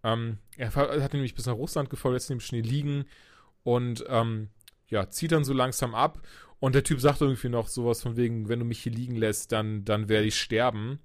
[0.05, 3.05] Ähm, er hat nämlich bis nach Russland gefolgt, lässt ihn im Schnee liegen
[3.63, 4.49] und ähm,
[4.87, 6.21] ja, zieht dann so langsam ab.
[6.59, 9.51] Und der Typ sagt irgendwie noch sowas von wegen, wenn du mich hier liegen lässt,
[9.51, 10.99] dann, dann werde ich sterben.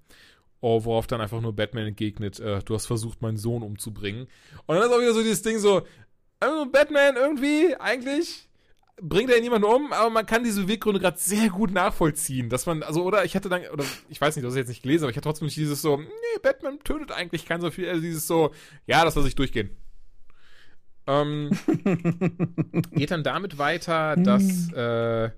[0.60, 4.28] Oh, worauf dann einfach nur Batman entgegnet, äh, du hast versucht, meinen Sohn umzubringen.
[4.66, 5.86] Und dann ist auch wieder so dieses Ding so,
[6.38, 8.49] also Batman irgendwie, eigentlich,
[9.00, 12.82] bringt er niemanden um, aber man kann diese Weggründe gerade sehr gut nachvollziehen, dass man,
[12.82, 15.10] also, oder ich hatte dann, oder ich weiß nicht, du hast jetzt nicht gelesen, aber
[15.10, 16.06] ich hatte trotzdem nicht dieses so, nee,
[16.42, 18.52] Batman tötet eigentlich kein so viel, also dieses so,
[18.86, 19.70] ja, das lasse ich durchgehen.
[21.06, 21.50] Ähm,
[22.92, 25.30] geht dann damit weiter, dass äh,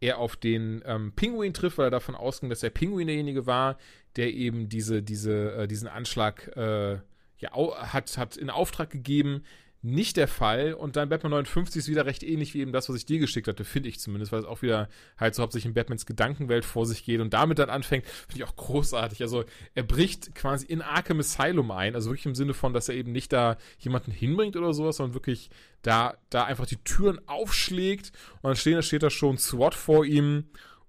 [0.00, 3.78] er auf den ähm, Pinguin trifft, weil er davon ausging, dass der Pinguin derjenige war,
[4.16, 6.98] der eben diese, diese, äh, diesen Anschlag äh,
[7.38, 9.44] ja, hat, hat in Auftrag gegeben
[9.84, 10.72] nicht der Fall.
[10.74, 13.46] Und dann Batman 59 ist wieder recht ähnlich wie eben das, was ich dir geschickt
[13.46, 14.88] hatte, finde ich zumindest, weil es auch wieder
[15.18, 18.44] halt so hauptsächlich in Batmans Gedankenwelt vor sich geht und damit dann anfängt, finde ich
[18.44, 19.20] auch großartig.
[19.22, 19.44] Also
[19.74, 23.12] er bricht quasi in Arkham Asylum ein, also wirklich im Sinne von, dass er eben
[23.12, 25.50] nicht da jemanden hinbringt oder sowas, sondern wirklich
[25.82, 30.06] da, da einfach die Türen aufschlägt und dann stehen, da steht da schon SWAT vor
[30.06, 30.44] ihm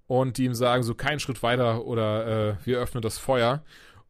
[0.08, 2.28] und die ihm sagen, so keinen Schritt weiter oder
[2.62, 3.64] äh, wir öffnen das Feuer.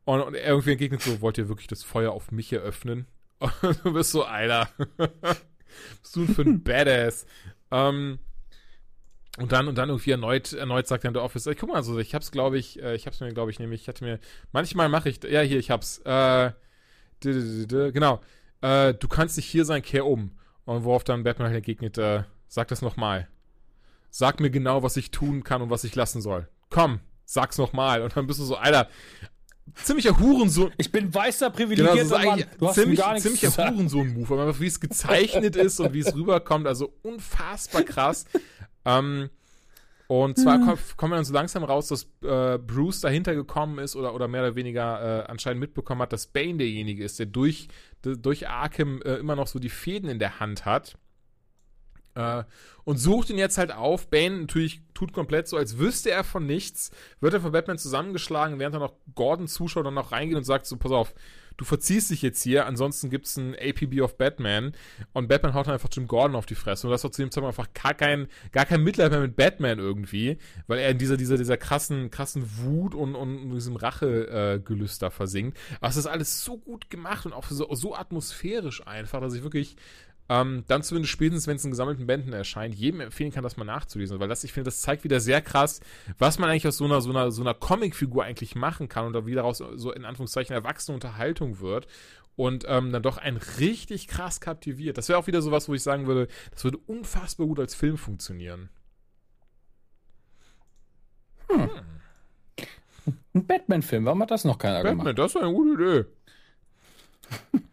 [0.03, 3.07] Und, und er irgendwie entgegnet so, wollt ihr wirklich das Feuer auf mich eröffnen?
[3.61, 4.69] Und du bist so, Alter.
[4.97, 7.25] bist du für ein Badass?
[7.71, 8.19] ähm,
[9.37, 12.15] und dann, und dann irgendwie erneut, erneut sagt dann der Officer, guck mal, so, ich
[12.15, 14.19] hab's, glaube ich, äh, ich hab's mir, glaube ich, nämlich, ich hatte mir,
[14.53, 16.51] manchmal mache ich, ja, hier, ich hab's, äh,
[17.21, 18.21] genau,
[18.61, 20.31] äh, du kannst nicht hier sein, kehr um.
[20.63, 23.27] Und worauf dann Batman halt entgegnet, äh, sag das nochmal.
[24.09, 26.47] Sag mir genau, was ich tun kann und was ich lassen soll.
[26.69, 28.01] Komm, sag's nochmal.
[28.01, 28.87] Und dann bist du so, Alter,
[29.73, 30.71] ziemlicher Hurensohn.
[30.77, 32.43] Ich bin weißer privilegierter genau, Mann.
[32.59, 36.15] Du hast ziemlich, gar nichts ziemlicher Hurensohn-Move, aber wie es gezeichnet ist und wie es
[36.15, 38.25] rüberkommt, also unfassbar krass.
[38.85, 39.29] ähm,
[40.07, 40.77] und zwar mhm.
[40.97, 44.41] kommen wir dann so langsam raus, dass äh, Bruce dahinter gekommen ist oder, oder mehr
[44.41, 47.69] oder weniger äh, anscheinend mitbekommen hat, dass Bane derjenige ist, der durch,
[48.03, 50.97] durch Arkham äh, immer noch so die Fäden in der Hand hat.
[52.15, 52.43] Äh,
[52.83, 54.09] und sucht ihn jetzt halt auf.
[54.09, 56.91] Bane natürlich tut komplett so, als wüsste er von nichts.
[57.19, 60.65] Wird er von Batman zusammengeschlagen, während er noch Gordon zuschaut und noch reingeht und sagt
[60.65, 61.13] so, pass auf,
[61.57, 64.73] du verziehst dich jetzt hier, ansonsten gibt's ein APB of Batman.
[65.13, 66.87] Und Batman haut dann einfach Jim Gordon auf die Fresse.
[66.87, 69.79] Und das hat zu dem Zeitpunkt einfach gar kein, gar kein Mitleid mehr mit Batman
[69.79, 70.37] irgendwie,
[70.67, 75.57] weil er in dieser, dieser, dieser krassen, krassen Wut und, und diesem Rachegelüster äh, versinkt.
[75.79, 79.43] Aber es ist alles so gut gemacht und auch so, so atmosphärisch einfach, dass ich
[79.43, 79.75] wirklich
[80.27, 83.63] ähm, dann zumindest spätestens, wenn es in gesammelten Bänden erscheint, jedem empfehlen kann, das mal
[83.63, 85.81] nachzulesen, weil das, ich finde, das zeigt wieder sehr krass,
[86.17, 89.25] was man eigentlich aus so einer, so einer, so einer Comicfigur eigentlich machen kann und
[89.25, 91.87] wieder daraus so in Anführungszeichen erwachsene Unterhaltung wird
[92.35, 94.97] und ähm, dann doch ein richtig krass kaptiviert.
[94.97, 97.97] Das wäre auch wieder sowas, wo ich sagen würde, das würde unfassbar gut als Film
[97.97, 98.69] funktionieren.
[101.49, 101.69] Hm.
[103.35, 105.15] Ein Batman-Film, warum hat das noch keiner Batman, gemacht?
[105.15, 106.05] Batman, das ist eine gute
[107.53, 107.61] Idee.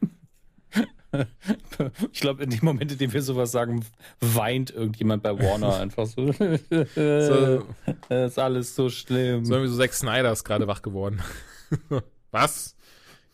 [2.12, 3.84] ich glaube, in dem Moment, in dem wir sowas sagen,
[4.20, 6.32] weint irgendjemand bei Warner einfach so.
[6.32, 7.66] so
[8.08, 9.44] ist alles so schlimm.
[9.44, 11.22] So wie so Zack Snyder ist gerade wach geworden.
[12.30, 12.76] Was?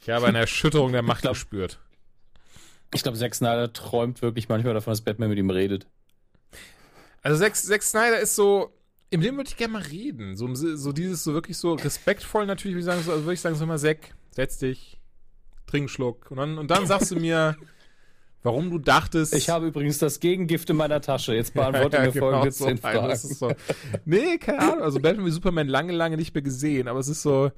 [0.00, 1.78] Ich habe eine Erschütterung der Macht glaub, gespürt.
[2.94, 5.86] Ich glaube, Zack Snyder träumt wirklich manchmal davon, dass Batman mit ihm redet.
[7.22, 8.72] Also Zack, Zack Snyder ist so,
[9.10, 10.36] in dem würde ich gerne mal reden.
[10.36, 13.40] So, so dieses so wirklich so respektvoll natürlich, würde ich sagen, so, also würde ich
[13.40, 14.97] sagen, so immer Zack, setz dich,
[15.68, 16.30] Trinkschluck.
[16.30, 17.56] Und dann, und dann sagst du mir,
[18.42, 19.34] warum du dachtest.
[19.34, 21.34] Ich habe übrigens das Gegengift in meiner Tasche.
[21.34, 23.16] Jetzt beantworte ja, ja, mir genau folgende so, zehn Fragen.
[23.16, 23.52] So.
[24.04, 24.82] Nee, keine Ahnung.
[24.82, 26.88] Also Batman wie Superman lange, lange nicht mehr gesehen.
[26.88, 27.50] Aber es ist so,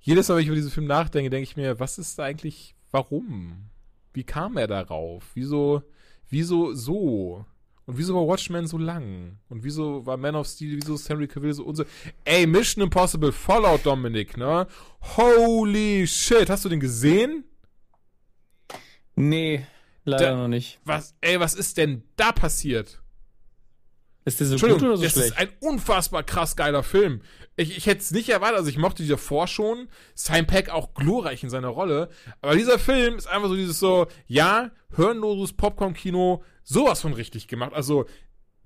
[0.00, 2.74] jedes Mal, wenn ich über diesen Film nachdenke, denke ich mir, was ist da eigentlich,
[2.90, 3.70] warum?
[4.12, 5.24] Wie kam er darauf?
[5.34, 5.82] Wieso,
[6.28, 7.46] wieso so?
[7.86, 9.38] Und wieso war Watchmen so lang?
[9.48, 11.84] Und wieso war Man of Steel, wieso ist Henry Cavill so unso?
[12.24, 14.66] Ey, Mission Impossible Fallout, Dominik, ne?
[15.16, 17.44] Holy shit, hast du den gesehen?
[19.16, 19.66] Nee,
[20.04, 20.80] leider da, noch nicht.
[20.84, 23.00] Was, ey, was ist denn da passiert?
[24.26, 25.28] Ist der so gut oder so das schlecht?
[25.28, 27.20] ist ein unfassbar krass geiler Film.
[27.56, 29.88] Ich, ich hätte es nicht erwartet, also ich mochte die davor schon.
[30.14, 32.08] Simon Peck auch glorreich in seiner Rolle.
[32.40, 37.74] Aber dieser Film ist einfach so dieses so, ja, hirnloses Popcorn-Kino, sowas von richtig gemacht.
[37.74, 38.06] Also,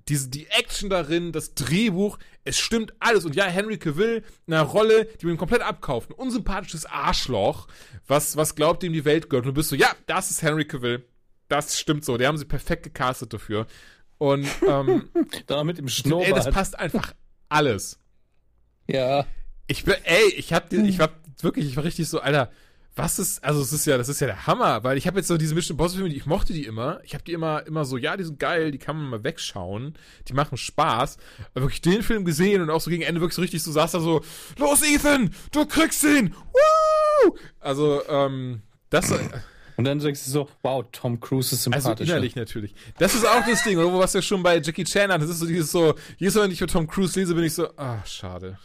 [0.09, 3.25] diese, die Action darin, das Drehbuch, es stimmt alles.
[3.25, 6.11] Und ja, Henry Cavill, eine Rolle, die man ihm komplett abkauft.
[6.11, 7.69] Ein unsympathisches Arschloch,
[8.07, 9.45] was, was glaubt, dem die Welt gehört.
[9.47, 11.05] Und du bist so, ja, das ist Henry Cavill.
[11.49, 12.17] Das stimmt so.
[12.19, 13.67] Die haben sie perfekt gecastet dafür.
[14.19, 15.09] Und, ähm,
[15.47, 16.37] Dann noch mit dem ey, Schnurrbart.
[16.47, 17.13] das passt einfach
[17.49, 17.99] alles.
[18.87, 19.27] Ja.
[19.67, 21.11] Ich bin, ey, ich hab, die- ich war
[21.41, 22.51] wirklich, ich war richtig so, Alter,
[22.99, 25.29] was ist, also es ist ja, das ist ja der Hammer, weil ich habe jetzt
[25.29, 27.97] so diese Mission Impossible Filme, ich mochte die immer, ich habe die immer, immer so,
[27.97, 29.95] ja, die sind geil, die kann man mal wegschauen,
[30.27, 31.17] die machen Spaß,
[31.55, 33.93] aber wirklich den Film gesehen und auch so gegen Ende wirklich so richtig so saß
[33.93, 34.23] da so,
[34.59, 37.37] los Ethan, du kriegst ihn, Woo!
[37.61, 39.13] Also, ähm, das,
[39.77, 42.09] Und dann denkst du so, wow, Tom Cruise ist also sympathisch.
[42.09, 42.75] innerlich natürlich.
[42.99, 45.31] Das ist auch das Ding, oder wo was wir schon bei Jackie Chan hatten, das
[45.31, 47.69] ist so dieses so, jedes Mal, wenn ich für Tom Cruise lese, bin ich so,
[47.77, 48.59] ah, schade.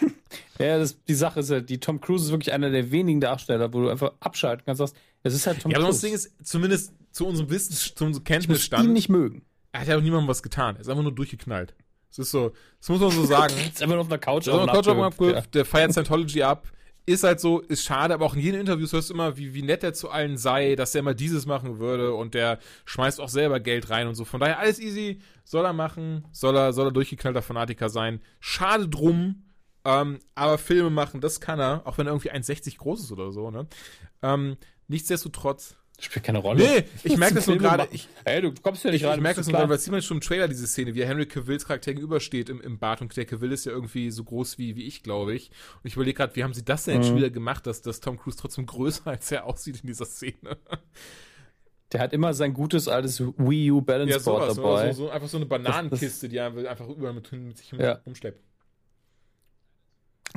[0.58, 3.74] Ja, das, die Sache ist ja, die Tom Cruise ist wirklich einer der wenigen Darsteller,
[3.74, 6.06] wo du einfach abschalten kannst sagst, es ist halt Tom Ja, aber das Cruise.
[6.06, 9.42] Ding ist, zumindest zu unserem Wissen, zu unserem ich muss ihn Kenntnisstand, nicht mögen.
[9.72, 10.76] er hat ja auch niemandem was getan.
[10.76, 11.74] Er ist einfach nur durchgeknallt.
[12.10, 13.52] Es ist so, das muss man so sagen.
[13.58, 16.68] Ist einfach nur auf einer Couch Der, Coach abgehüpft, abgehüpft, der feiert Scientology ab.
[17.04, 19.62] Ist halt so, ist schade, aber auch in jedem Interview hörst du immer, wie, wie
[19.62, 23.28] nett er zu allen sei, dass er immer dieses machen würde und der schmeißt auch
[23.28, 24.24] selber Geld rein und so.
[24.24, 28.20] Von daher alles easy, soll er machen, soll er, soll er durchgeknallter Fanatiker sein.
[28.40, 29.42] Schade drum,
[29.86, 33.30] ähm, aber Filme machen, das kann er, auch wenn er irgendwie 1,60 groß ist oder
[33.32, 33.66] so, ne?
[34.22, 34.56] Ähm,
[34.88, 35.76] nichtsdestotrotz.
[35.98, 36.62] Spielt keine Rolle.
[36.62, 39.16] Nee, ich merke das nur gerade, ich, Ey, du kommst ja nicht rein.
[39.16, 39.66] ich merke das nur, klar.
[39.70, 42.78] weil sieht man schon im Trailer diese Szene, wie Henry Cavills Charakter gegenübersteht im, im
[42.78, 45.50] Bad und der Cavill ist ja irgendwie so groß wie, wie ich, glaube ich.
[45.82, 47.08] Und ich überlege gerade, wie haben sie das denn jetzt Mhm.
[47.08, 50.58] schon wieder gemacht, dass, dass Tom Cruise trotzdem größer als er aussieht in dieser Szene?
[51.92, 54.56] Der hat immer sein gutes altes Wii U Balance ja, Board sowas.
[54.56, 54.68] dabei.
[54.84, 58.02] Oder so, so, einfach so eine Bananenkiste, die er einfach überall mit, mit sich Ja.
[58.04, 58.42] rumschleppt.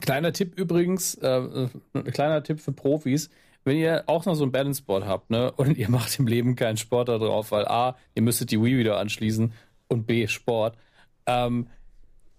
[0.02, 3.30] Kleiner Tipp übrigens, äh, äh, ein kleiner Tipp für Profis.
[3.66, 6.56] Wenn ihr auch noch so ein Balance Board habt, ne, und ihr macht im Leben
[6.56, 9.54] keinen Sport da drauf, weil A, ihr müsstet die Wii wieder anschließen
[9.90, 10.78] und B, Sport.
[11.26, 11.68] Ähm,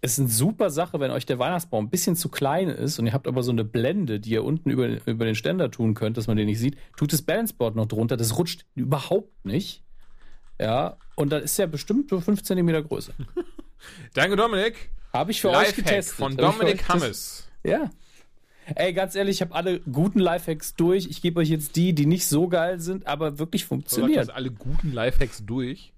[0.00, 3.06] es ist eine super Sache, wenn euch der Weihnachtsbaum ein bisschen zu klein ist und
[3.06, 6.16] ihr habt aber so eine Blende, die ihr unten über, über den Ständer tun könnt,
[6.16, 9.84] dass man den nicht sieht, tut das Balance Board noch drunter, das rutscht überhaupt nicht.
[10.58, 13.12] Ja, und dann ist er bestimmt so 5 cm größer.
[14.14, 14.90] Danke, Dominik.
[15.12, 16.16] Habe ich für euch Lifehack getestet.
[16.16, 17.48] von Dominik euch Hammes.
[17.64, 17.90] ja.
[18.76, 21.06] Ey, ganz ehrlich, ich habe alle guten Lifehacks durch.
[21.06, 24.24] Ich gebe euch jetzt die, die nicht so geil sind, aber wirklich Du funktionieren.
[24.24, 25.92] sagst alle guten Lifehacks durch.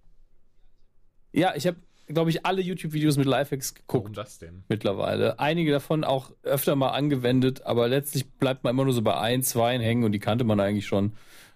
[1.32, 1.76] Ja, ich habe,
[2.08, 4.64] glaube ich, alle YouTube-Videos mit Lifehacks Warum geguckt das denn?
[4.68, 5.38] mittlerweile.
[5.38, 9.42] Einige davon auch öfter mal angewendet, aber letztlich bleibt man immer nur so bei ein,
[9.42, 11.12] zwei hängen und die kannte man eigentlich schon.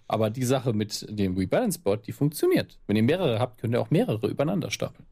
[0.07, 2.77] Aber die Sache mit dem Rebalance Board, die funktioniert.
[2.85, 5.05] Wenn ihr mehrere habt, könnt ihr auch mehrere übereinander stapeln.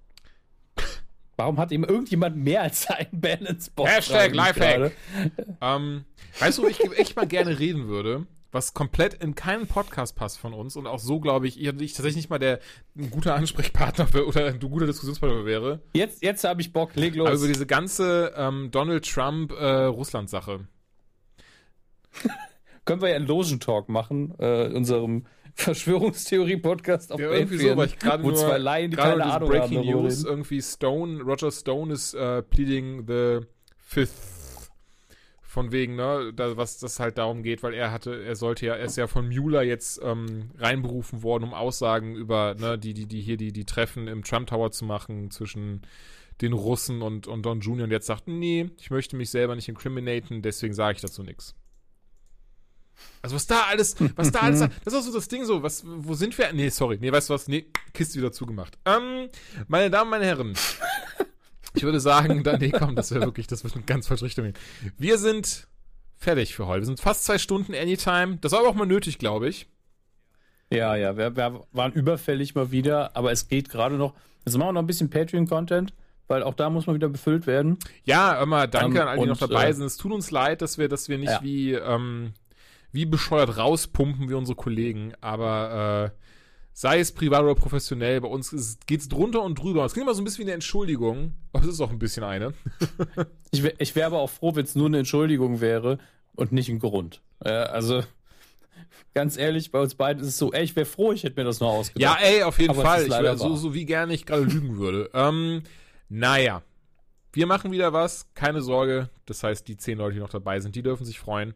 [1.38, 3.90] Warum hat ihm irgendjemand mehr als ein Balance Board?
[3.90, 4.91] Hashtag Lifehack.
[5.62, 6.06] Ähm,
[6.40, 10.38] weißt du, wo ich echt mal gerne reden würde, was komplett in keinen Podcast passt
[10.40, 12.60] von uns und auch so, glaube ich, ich, ich tatsächlich nicht mal der
[12.98, 17.16] ein guter Ansprechpartner für, oder ein guter Diskussionspartner wäre, Jetzt, jetzt habe ich Bock, leg
[17.16, 17.28] los.
[17.28, 20.68] aber über diese ganze ähm, Donald Trump-Russland-Sache.
[22.86, 25.26] Können wir ja einen Logen-Talk machen, äh, unserem
[25.56, 29.23] Verschwörungstheorie-Podcast auf Ja, irgendwie so, Patreon, weil ich gerade wo nur, zwei Laien, die keine
[29.26, 30.27] Ahnung Breaking haben, News, reden.
[30.27, 33.40] irgendwie Stone, Roger Stone ist äh, pleading the
[33.77, 34.36] fifth
[35.56, 38.76] von wegen, ne, da, was das halt darum geht, weil er hatte, er sollte ja,
[38.76, 43.06] er ist ja von Mueller jetzt ähm, reinberufen worden, um Aussagen über, ne, die, die,
[43.06, 45.84] die hier die, die Treffen im Trump Tower zu machen zwischen
[46.41, 47.86] den Russen und, und Don Jr.
[47.86, 51.56] und jetzt sagt, nee, ich möchte mich selber nicht incriminaten, deswegen sage ich dazu nichts.
[53.22, 55.84] Also was da alles, was da alles, das ist auch so das Ding so, was,
[55.85, 56.51] wo sind wir?
[56.53, 58.77] Nee, sorry, nee, weißt du was, nee, Kiste wieder zugemacht.
[58.85, 59.30] Ähm,
[59.67, 60.53] meine Damen, meine Herren,
[61.73, 64.45] ich würde sagen, dann, nee, komm, das wäre wirklich, das wird eine ganz falsche Richtung
[64.45, 64.53] gehen.
[64.97, 65.67] Wir sind
[66.17, 66.81] fertig für heute.
[66.81, 68.38] Wir sind fast zwei Stunden Anytime.
[68.41, 69.67] Das war aber auch mal nötig, glaube ich.
[70.72, 74.13] Ja, ja, wir, wir waren überfällig mal wieder, aber es geht gerade noch.
[74.45, 75.93] Jetzt machen wir noch ein bisschen Patreon-Content,
[76.27, 77.77] weil auch da muss man wieder befüllt werden.
[78.03, 79.85] Ja, immer danke Ähm, an alle, die noch dabei äh, sind.
[79.85, 81.43] Es tut uns leid, dass wir, dass wir nicht Ja.
[81.43, 82.34] wie, ähm,
[82.95, 86.19] wie bescheuert rauspumpen wie unsere Kollegen, aber äh,
[86.73, 89.85] sei es privat oder professionell, bei uns ist- geht's drunter und drüber.
[89.85, 92.23] Es klingt immer so ein bisschen wie eine Entschuldigung, aber es ist auch ein bisschen
[92.23, 92.53] eine.
[93.51, 95.97] Ich, wär- ich wäre aber auch froh, wenn es nur eine Entschuldigung wäre
[96.35, 97.22] und nicht ein Grund.
[97.39, 98.03] Äh, also,
[99.13, 101.45] ganz ehrlich, bei uns beiden ist es so, ey, ich wäre froh, ich hätte mir
[101.45, 102.19] das noch Ja, ausgedacht.
[102.22, 103.03] ey, auf jeden Aber es Fall.
[103.03, 105.09] Ich wär, so, so wie gerne ich gerade lügen würde.
[105.13, 105.63] Ähm,
[106.09, 106.61] naja.
[107.31, 109.09] Wir machen wieder was, keine Sorge.
[109.26, 111.53] Das heißt, die zehn Leute, die noch dabei sind, die dürfen sich freuen.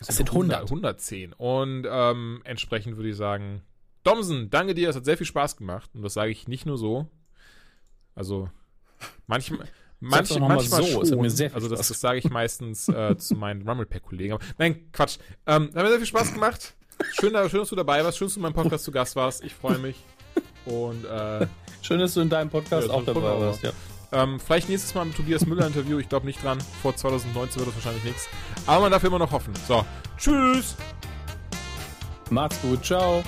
[0.00, 0.62] Es sind 100.
[0.62, 1.32] 110.
[1.32, 3.62] Und ähm, entsprechend würde ich sagen,
[4.02, 5.90] Domsen, danke dir, es hat sehr viel Spaß gemacht.
[5.94, 7.08] Und das sage ich nicht nur so.
[8.14, 8.50] Also,
[9.26, 9.68] manchmal.
[9.98, 11.52] Manch, manchmal so, schon.
[11.54, 14.34] also das, das sage ich meistens äh, zu meinen Rumblepack-Kollegen.
[14.34, 15.16] Aber Nein, Quatsch.
[15.46, 16.76] Ähm, hat mir sehr viel Spaß gemacht.
[17.18, 18.18] Schön, dass schön, dass du dabei warst.
[18.18, 19.42] Schön, dass du in meinem Podcast zu Gast warst.
[19.42, 19.96] Ich freue mich.
[20.66, 21.46] Und äh,
[21.86, 23.62] Schön, dass du in deinem Podcast Ja, auch dabei warst.
[23.62, 23.70] Ja.
[24.12, 25.98] Ähm, vielleicht nächstes Mal mit Tobias Müller Interview.
[25.98, 26.58] Ich glaube nicht dran.
[26.82, 28.28] Vor 2019 wird das wahrscheinlich nichts.
[28.66, 29.52] Aber man darf immer noch hoffen.
[29.66, 29.84] So,
[30.16, 30.76] tschüss.
[32.30, 32.84] Macht's gut.
[32.84, 33.22] Ciao.